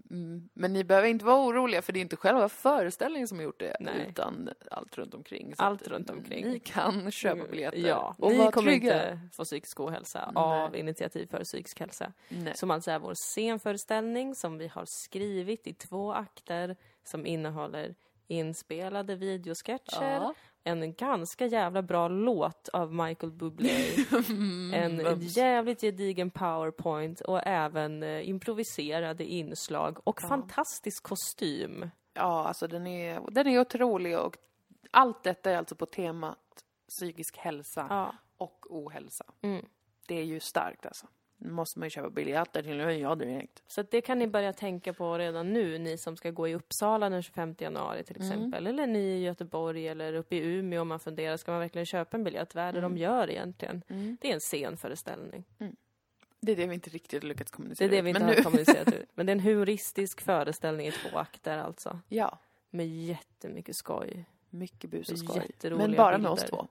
Mm. 0.10 0.50
Men 0.54 0.74
ni 0.74 0.84
behöver 0.84 1.08
inte 1.08 1.26
vara 1.26 1.46
oroliga 1.48 1.82
för 1.82 1.94
det 1.94 2.00
är 2.00 2.02
inte 2.02 2.16
själva 2.16 2.50
föreställningen 2.50 3.28
som 3.28 3.38
har 3.38 3.44
gjort 3.44 3.60
det 3.60 3.78
Nej. 3.80 4.08
utan 4.10 4.50
allt 4.72 4.98
runt 4.98 5.14
omkring. 5.14 5.56
Så 5.56 5.64
Allt 5.64 5.88
runt 5.88 6.10
omkring. 6.10 6.46
Ni 6.46 6.60
kan 6.60 7.12
köpa 7.12 7.48
biljetter 7.48 7.78
Ja, 7.78 8.16
och 8.20 8.32
ni 8.32 8.38
kommer 8.38 8.72
trygga. 8.72 9.12
inte 9.12 9.20
få 9.34 9.44
psykisk 9.44 9.80
ohälsa 9.80 10.32
Nej. 10.36 10.44
av 10.44 10.76
initiativ 10.76 11.28
för 11.28 11.44
psykisk 11.44 11.80
hälsa. 11.80 12.14
Nej. 12.30 12.56
Som 12.56 12.72
alltså 12.72 12.92
är 12.92 13.00
vår 13.00 13.14
scenföreställning 13.16 14.36
som 14.36 14.58
vi 14.58 14.68
har 14.68 14.86
skrivit 14.88 15.68
i 15.68 15.74
två 15.74 16.14
akter 16.14 16.76
som 17.04 17.26
innehåller 17.26 17.96
inspelade 18.28 19.16
videosketcher, 19.16 20.02
Ja. 20.02 20.34
En 20.64 20.94
ganska 20.94 21.46
jävla 21.46 21.82
bra 21.82 22.08
låt 22.08 22.70
av 22.74 22.94
Michael 22.94 23.32
Bublé, 23.32 23.86
en 24.74 25.20
jävligt 25.20 25.82
gedigen 25.82 26.30
powerpoint 26.32 27.22
och 27.22 27.40
även 27.48 28.04
eh, 28.04 28.30
improviserade 28.30 29.26
inslag 29.26 29.98
och 30.04 30.20
Ja. 30.24 30.28
fantastisk 30.28 31.04
kostym. 31.04 31.90
Ja, 32.14 32.48
alltså 32.48 32.68
den 32.68 32.88
är, 32.88 33.22
den 33.32 33.48
är 33.48 33.60
otrolig 33.60 34.18
och 34.20 34.38
allt 34.92 35.24
detta 35.24 35.52
är 35.52 35.58
alltså 35.58 35.76
på 35.76 35.86
temat 35.86 36.38
psykisk 36.90 37.38
hälsa 37.38 37.86
Ja. 37.90 38.16
och 38.38 38.66
ohälsa. 38.70 39.26
Mm. 39.42 39.66
Det 40.08 40.16
är 40.20 40.24
ju 40.24 40.40
starkt 40.40 40.86
alltså. 40.86 41.08
Nu 41.44 41.52
måste 41.52 41.80
man 41.80 41.86
ju 41.86 41.90
köpa 41.90 42.10
biljetter 42.10 42.64
till 42.64 42.80
ja 42.80 43.16
direkt. 43.16 43.64
Så 43.68 43.82
det 43.82 44.02
kan 44.02 44.20
ni 44.20 44.28
börja 44.28 44.54
tänka 44.54 44.94
på 44.94 45.18
redan 45.18 45.54
nu, 45.54 45.78
ni 45.78 45.98
som 45.98 46.18
ska 46.18 46.32
gå 46.32 46.48
i 46.48 46.56
Uppsala 46.56 47.10
den 47.10 47.24
25 47.24 47.56
januari 47.60 48.04
till 48.04 48.16
Mm. 48.16 48.28
exempel. 48.32 48.68
Eller 48.68 48.88
ni 48.88 49.00
i 49.00 49.24
Göteborg 49.24 49.88
eller 49.88 50.14
uppe 50.14 50.36
i 50.36 50.40
Umeå 50.40 50.82
om 50.82 50.88
man 50.88 51.00
funderar, 51.00 51.38
ska 51.38 51.52
man 51.52 51.60
verkligen 51.60 51.86
köpa 51.86 52.18
en 52.18 52.24
biljett? 52.24 52.56
Vad 52.56 52.64
är 52.64 52.72
det 52.74 52.80
Mm. 52.80 52.92
de 52.96 52.98
gör 53.02 53.30
egentligen? 53.30 53.82
Det 54.22 54.30
är 54.30 54.34
en 54.34 54.40
scenföreställning. 54.40 55.44
Det 56.40 56.52
är 56.52 56.56
det 56.56 56.66
vi 56.68 56.74
inte 56.74 56.90
riktigt 56.90 57.24
lyckats 57.24 57.52
Det 57.52 57.56
kommunicera 57.56 57.86
är 57.86 57.90
det 57.90 57.98
ut, 57.98 58.06
vi 58.06 58.10
inte 58.10 58.24
har 58.24 58.36
nu- 58.36 58.44
kommunicerat 58.44 58.94
ut. 58.94 59.10
Men 59.16 59.26
det 59.26 59.32
är 59.32 59.36
en 59.36 59.40
humoristisk 59.40 60.22
föreställning 60.22 60.88
i 60.88 60.92
två 60.92 61.18
akter 61.18 61.58
alltså. 61.58 62.00
Ja, 62.10 62.40
Med 62.70 62.88
jättemycket 62.88 63.76
skoj. 63.76 64.26
Mycket 64.52 64.90
bus 64.90 65.10
och 65.10 65.18
skoj. 65.20 65.52
Men 65.62 65.96
bara 65.96 66.18
med 66.18 66.32
oss 66.32 66.44
två. 66.44 66.68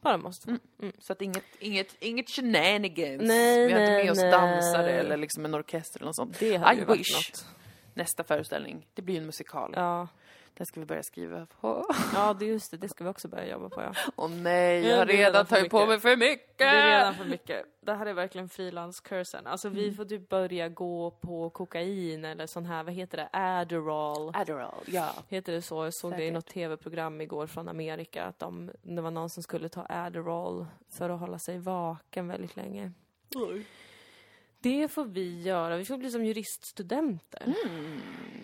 Bara 0.00 0.16
måste 0.16 0.50
Mm. 0.50 0.92
Så 0.98 1.12
att 1.12 1.22
inget, 1.22 1.44
inget, 1.58 1.96
inget 2.00 2.30
shenanigans. 2.30 3.22
Nej, 3.22 3.66
Vi 3.66 3.72
har 3.72 3.80
inte 3.80 3.92
nej, 3.92 4.04
med 4.04 4.12
oss 4.12 4.18
nej. 4.18 4.30
dansare 4.30 4.90
eller 4.90 5.16
liksom 5.16 5.44
en 5.44 5.54
orkester 5.54 5.98
eller 6.00 6.06
något 6.06 6.16
sånt. 6.16 6.38
Det 6.38 6.56
hade 6.56 6.74
I 6.76 6.78
ju 6.78 6.84
varit 6.84 7.00
wish. 7.00 7.14
något. 7.16 7.46
Nästa 7.94 8.24
föreställning, 8.24 8.86
det 8.94 9.02
blir 9.02 9.14
ju 9.14 9.20
en 9.20 9.26
musikal. 9.26 9.72
Ja. 9.76 10.08
Den 10.54 10.66
ska 10.66 10.80
vi 10.80 10.86
börja 10.86 11.02
skriva 11.02 11.46
på. 11.46 11.86
ja, 12.14 12.34
det 12.38 12.44
är 12.44 12.48
just 12.48 12.70
det. 12.70 12.76
Det 12.76 12.88
ska 12.88 13.04
vi 13.04 13.10
också 13.10 13.28
börja 13.28 13.46
jobba 13.48 13.68
på. 13.68 13.80
Ja. 13.82 13.92
Åh 14.16 14.30
nej, 14.30 14.82
Ja, 14.82 14.88
jag 14.90 14.96
har 14.98 15.06
redan 15.06 15.24
redan 15.26 15.46
tagit 15.46 15.70
på 15.70 15.86
mig 15.86 16.00
för 16.00 16.16
mycket! 16.16 16.58
Det 16.58 16.64
är 16.64 16.98
redan 16.98 17.14
för 17.14 17.24
mycket. 17.24 17.66
Det 17.80 17.92
här 17.94 18.06
är 18.06 18.12
verkligen 18.14 18.48
frilanskursen. 18.48 19.46
Alltså 19.46 19.68
vi 19.68 19.82
Mm. 19.84 19.96
får 19.96 20.04
typ 20.04 20.28
börja 20.28 20.68
gå 20.68 21.10
på 21.10 21.50
kokain 21.50 22.24
eller 22.24 22.46
sån 22.46 22.66
här, 22.66 22.84
vad 22.84 22.94
heter 22.94 23.16
det, 23.18 23.28
Adderall. 23.32 24.30
Adderall, 24.34 24.84
ja. 24.86 25.10
Heter 25.28 25.52
det 25.52 25.62
så? 25.62 25.84
Jag 25.84 25.94
såg 25.94 26.10
det 26.10 26.16
i 26.16 26.18
Säkert. 26.18 26.34
något 26.34 26.46
tv-program 26.46 27.20
igår 27.20 27.46
från 27.46 27.68
Amerika 27.68 28.24
att 28.24 28.38
de, 28.38 28.70
det 28.82 29.02
var 29.02 29.10
någon 29.10 29.30
som 29.30 29.42
skulle 29.42 29.68
ta 29.68 29.86
Adderall 29.88 30.66
för 30.90 31.10
att 31.10 31.20
hålla 31.20 31.38
sig 31.38 31.58
vaken 31.58 32.28
väldigt 32.28 32.56
länge. 32.56 32.92
Det 34.60 34.88
får 34.88 35.04
vi 35.04 35.42
göra. 35.42 35.76
Vi 35.76 35.84
får 35.84 35.96
bli 35.96 36.10
som 36.10 36.24
juriststudenter. 36.24 37.54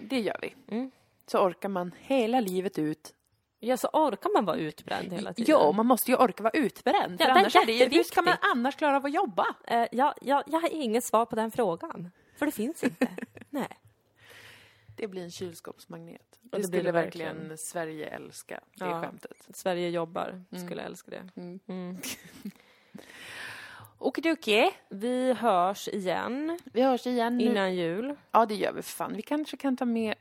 Det 0.03 0.21
gör 0.21 0.37
vi. 0.43 0.55
Mm. 0.77 0.91
Så 1.31 1.39
orkar 1.47 1.69
man 1.69 1.93
hela 1.99 2.41
livet 2.41 2.79
ut. 2.79 3.15
Ja, 3.61 3.77
så 3.77 3.89
orkar 3.93 4.31
man 4.35 4.45
vara 4.45 4.57
utbränd 4.57 5.13
hela 5.13 5.33
tiden. 5.35 5.51
Ja, 5.59 5.73
man 5.73 5.87
måste 5.87 6.11
ju 6.11 6.17
orka 6.17 6.43
vara 6.43 6.53
utbränd. 6.55 7.13
Ja, 7.21 7.25
för 7.27 7.27
det 7.27 7.31
är 7.31 7.39
annars 7.39 7.57
är 7.57 7.67
det, 7.67 7.97
hur 7.97 8.03
ska 8.03 8.23
man 8.23 8.35
annars 8.41 8.77
klara 8.77 8.97
av 8.97 9.07
att 9.07 9.15
jobba? 9.15 9.47
Eh, 9.67 9.87
ja, 9.93 10.15
ja, 10.23 10.43
jag 10.47 10.61
har 10.61 10.69
inget 10.69 11.05
svar 11.05 11.27
på 11.27 11.37
den 11.37 11.51
frågan. 11.51 12.11
För 12.37 12.47
det 12.47 12.53
finns 12.53 12.85
inte. 12.85 13.09
Nej. 13.51 13.69
Det 14.97 15.09
blir 15.09 15.23
en 15.23 15.31
kylskåpsmagnet. 15.31 16.23
det 16.31 16.39
Det 16.43 16.57
blir 16.57 16.63
skulle 16.67 16.83
det 16.83 16.93
verkligen 16.93 17.37
verkligen. 17.37 17.59
Sverige 17.59 18.07
älska, 18.07 18.61
det 18.75 18.85
Ja. 18.85 19.01
skämtet. 19.03 19.49
Sverige 19.55 19.89
jobbar. 19.91 20.45
Skulle 20.67 20.83
älska 20.83 21.11
det. 21.11 21.29
Mm. 21.41 21.61
Mm. 21.69 21.99
Okidoki. 23.99 24.71
Vi 24.89 25.33
hörs 25.33 25.89
igen 25.89 26.59
Vi 26.65 26.83
hörs 26.83 27.07
igen 27.07 27.39
nu. 27.39 27.45
innan 27.45 27.75
jul. 27.75 28.15
Ja, 28.31 28.47
det 28.47 28.55
gör 28.55 28.73
vi 28.73 28.83
för 28.83 28.91
fan. 28.93 29.13
Vi 29.17 29.23
kanske 29.23 29.57
kan 29.57 29.77
ta 29.77 29.85
med 29.85 30.15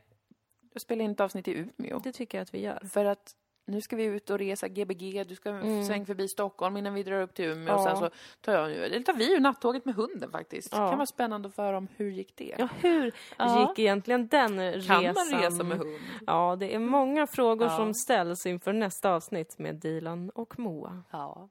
och 0.78 0.82
spela 0.82 1.04
in 1.04 1.10
ett 1.10 1.20
avsnitt 1.20 1.48
i 1.48 1.52
Umeå. 1.78 1.98
Det 1.98 2.12
tycker 2.12 2.38
jag 2.38 2.42
att 2.42 2.54
vi 2.54 2.60
gör. 2.60 2.80
För 2.92 3.04
att 3.04 3.32
nu 3.66 3.80
ska 3.80 3.96
vi 3.96 4.04
ut 4.04 4.30
och 4.30 4.38
resa 4.38 4.68
Gbg. 4.68 5.24
Du 5.28 5.34
ska 5.34 5.50
Mm. 5.50 5.84
sväng 5.84 6.06
förbi 6.06 6.28
Stockholm 6.28 6.76
innan 6.76 6.94
vi 6.94 7.02
drar 7.02 7.20
upp 7.22 7.34
till 7.34 7.44
Umeå. 7.44 7.74
Och 7.74 7.80
Ja. 7.80 7.84
sen 7.84 7.96
så 7.96 8.10
tar 8.40 8.52
jag 8.52 8.72
eller 8.72 9.00
tar 9.00 9.12
vi 9.12 9.34
ju 9.34 9.40
nattåget 9.40 9.84
med 9.84 9.94
hunden 9.94 10.30
faktiskt. 10.30 10.68
Ja. 10.72 10.82
Det 10.82 10.88
kan 10.88 10.98
vara 10.98 11.06
spännande 11.06 11.48
att 11.48 11.54
få 11.54 11.62
höra 11.62 11.76
om 11.78 11.88
hur 11.96 12.10
gick 12.10 12.36
det? 12.36 12.54
Ja, 12.58 12.68
hur 12.80 13.12
Ja. 13.38 13.68
gick 13.68 13.78
egentligen 13.78 14.28
den 14.28 14.48
kan 14.82 15.02
resan? 15.02 15.14
man 15.30 15.40
resa 15.40 15.62
med 15.64 15.78
hund? 15.78 15.96
Ja, 16.26 16.56
det 16.60 16.74
är 16.74 16.78
många 16.78 17.26
frågor 17.26 17.66
Ja. 17.68 17.76
som 17.76 17.94
ställs 17.94 18.46
inför 18.46 18.72
nästa 18.72 19.10
avsnitt 19.14 19.58
med 19.58 19.74
Dilan 19.76 20.30
och 20.30 20.58
Moa. 20.58 21.02
Ja. 21.10 21.48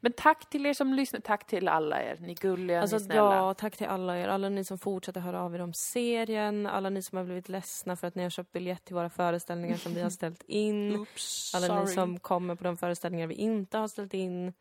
Men 0.00 0.12
tack 0.12 0.50
till 0.50 0.66
er 0.66 0.72
som 0.74 0.94
lyssnar. 0.94 1.20
Tack 1.20 1.46
till 1.46 1.68
alla 1.68 2.02
er. 2.02 2.16
Ni 2.20 2.34
gulliga, 2.34 2.80
Alltså, 2.80 2.96
ni 2.96 3.02
snälla. 3.04 3.34
ja, 3.36 3.54
tack 3.54 3.76
till 3.76 3.86
alla 3.86 4.18
er. 4.18 4.28
Alla 4.28 4.48
ni 4.48 4.64
som 4.64 4.78
fortsätter 4.78 5.20
höra 5.20 5.42
av 5.42 5.54
er 5.54 5.60
om 5.60 5.72
serien. 5.74 6.66
Alla 6.66 6.90
ni 6.90 7.02
som 7.02 7.18
har 7.18 7.24
blivit 7.24 7.48
ledsna 7.48 7.96
för 7.96 8.06
att 8.06 8.14
ni 8.14 8.22
har 8.22 8.30
köpt 8.30 8.52
biljett 8.52 8.84
till 8.84 8.94
våra 8.94 9.10
föreställningar 9.10 9.76
som 9.76 9.94
vi 9.94 10.00
har 10.02 10.10
ställt 10.10 10.42
in. 10.42 10.96
Oops, 11.00 11.54
Alla 11.54 11.74
ni 11.74 11.80
sorry. 11.86 11.94
som 11.94 12.20
kommer 12.20 12.54
på 12.54 12.64
de 12.64 12.76
föreställningar 12.76 13.26
vi 13.26 13.34
inte 13.34 13.78
har 13.78 13.88
ställt 13.88 14.14
in. 14.14 14.52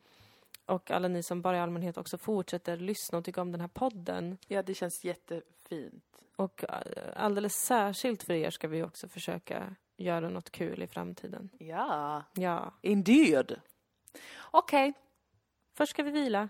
Och 0.66 0.92
alla 0.92 1.08
ni 1.08 1.24
som 1.24 1.42
bara 1.42 1.58
i 1.58 1.60
allmänhet 1.60 1.98
också 1.98 2.18
fortsätter 2.18 2.78
lyssna 2.78 3.18
och 3.18 3.26
tycka 3.26 3.42
om 3.42 3.52
den 3.52 3.62
här 3.62 3.68
podden. 3.68 4.38
Ja, 4.48 4.64
det 4.64 4.74
känns 4.74 5.04
jättefint. 5.04 6.04
Och 6.36 6.64
eh, 6.70 6.76
alldeles 7.16 7.54
särskilt 7.56 8.24
för 8.24 8.34
er 8.34 8.50
ska 8.50 8.68
vi 8.68 8.84
också 8.84 9.08
försöka 9.08 9.76
göra 9.98 10.30
något 10.30 10.50
kul 10.52 10.84
i 10.84 10.88
framtiden. 10.88 11.50
Ja, 11.60 12.24
Ja. 12.34 12.74
indeed. 12.82 13.60
Okej, 14.52 14.94
Först 15.78 15.90
ska 15.92 16.04
vi 16.04 16.12
vila 16.12 16.50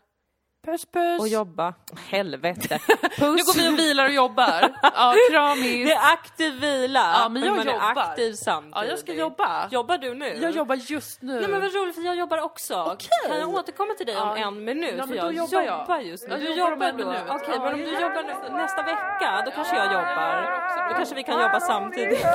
puss 0.66 0.86
puss. 0.86 1.20
och 1.22 1.28
jobba. 1.28 1.74
Helvete. 2.10 2.80
Nu 2.88 3.00
Puss. 3.26 3.46
går 3.46 3.62
vi 3.64 3.70
och 3.76 3.80
vilar 3.80 4.06
och 4.06 4.12
jobbar. 4.12 4.76
Ja, 4.84 5.14
kramis. 5.32 5.88
Det 5.88 5.94
är 5.94 6.14
aktiv 6.14 6.54
vila. 6.60 7.00
Ja, 7.20 7.30
men 7.30 7.44
jag 7.44 7.56
man 7.58 7.66
jobbar. 7.68 7.80
är 7.80 7.92
aktiv 8.12 8.34
samtidigt. 8.34 8.76
Ja, 8.76 8.86
jag 8.86 9.00
ska 9.00 9.14
jobba. 9.14 9.68
Jobbar 9.72 9.98
du 9.98 10.14
nu? 10.14 10.38
Jag 10.42 10.52
jobbar 10.52 10.76
just 10.76 11.22
nu. 11.22 11.40
Nej 11.40 11.50
men 11.50 11.62
vad 11.62 11.74
roligt 11.74 11.96
för 11.96 12.02
jag 12.02 12.16
jobbar 12.16 12.38
också. 12.42 12.84
Okej. 12.94 13.08
Kan 13.28 13.40
jag 13.40 13.50
återkomma 13.50 13.94
till 13.94 14.06
dig 14.06 14.18
om 14.18 14.28
Ja. 14.28 14.38
en 14.48 14.64
minut? 14.64 14.96
Ja, 14.98 15.06
men 15.06 15.10
då 15.18 15.24
jag 15.24 15.34
jobbar 15.34 15.62
jag. 15.90 16.04
just 16.04 16.24
nu. 16.28 16.30
Jag 16.32 16.40
du 16.42 16.54
jobbar 16.54 16.88
jobbar 16.88 17.04
då? 17.28 17.34
Okej, 17.36 17.50
Ja, 17.56 17.64
men 17.64 17.74
om 17.74 17.80
du 17.80 17.94
jobbar 17.94 18.24
nä- 18.50 18.62
nästa 18.62 18.84
vecka, 18.84 19.42
då 19.46 19.52
kanske 19.52 19.76
jag 19.76 19.86
Ja, 19.86 19.94
jobbar. 19.94 20.90
Då 20.90 20.96
kanske 20.96 21.16
vi 21.16 21.24
kan 21.24 21.42
jobba 21.42 21.60
samtidigt. 21.60 22.26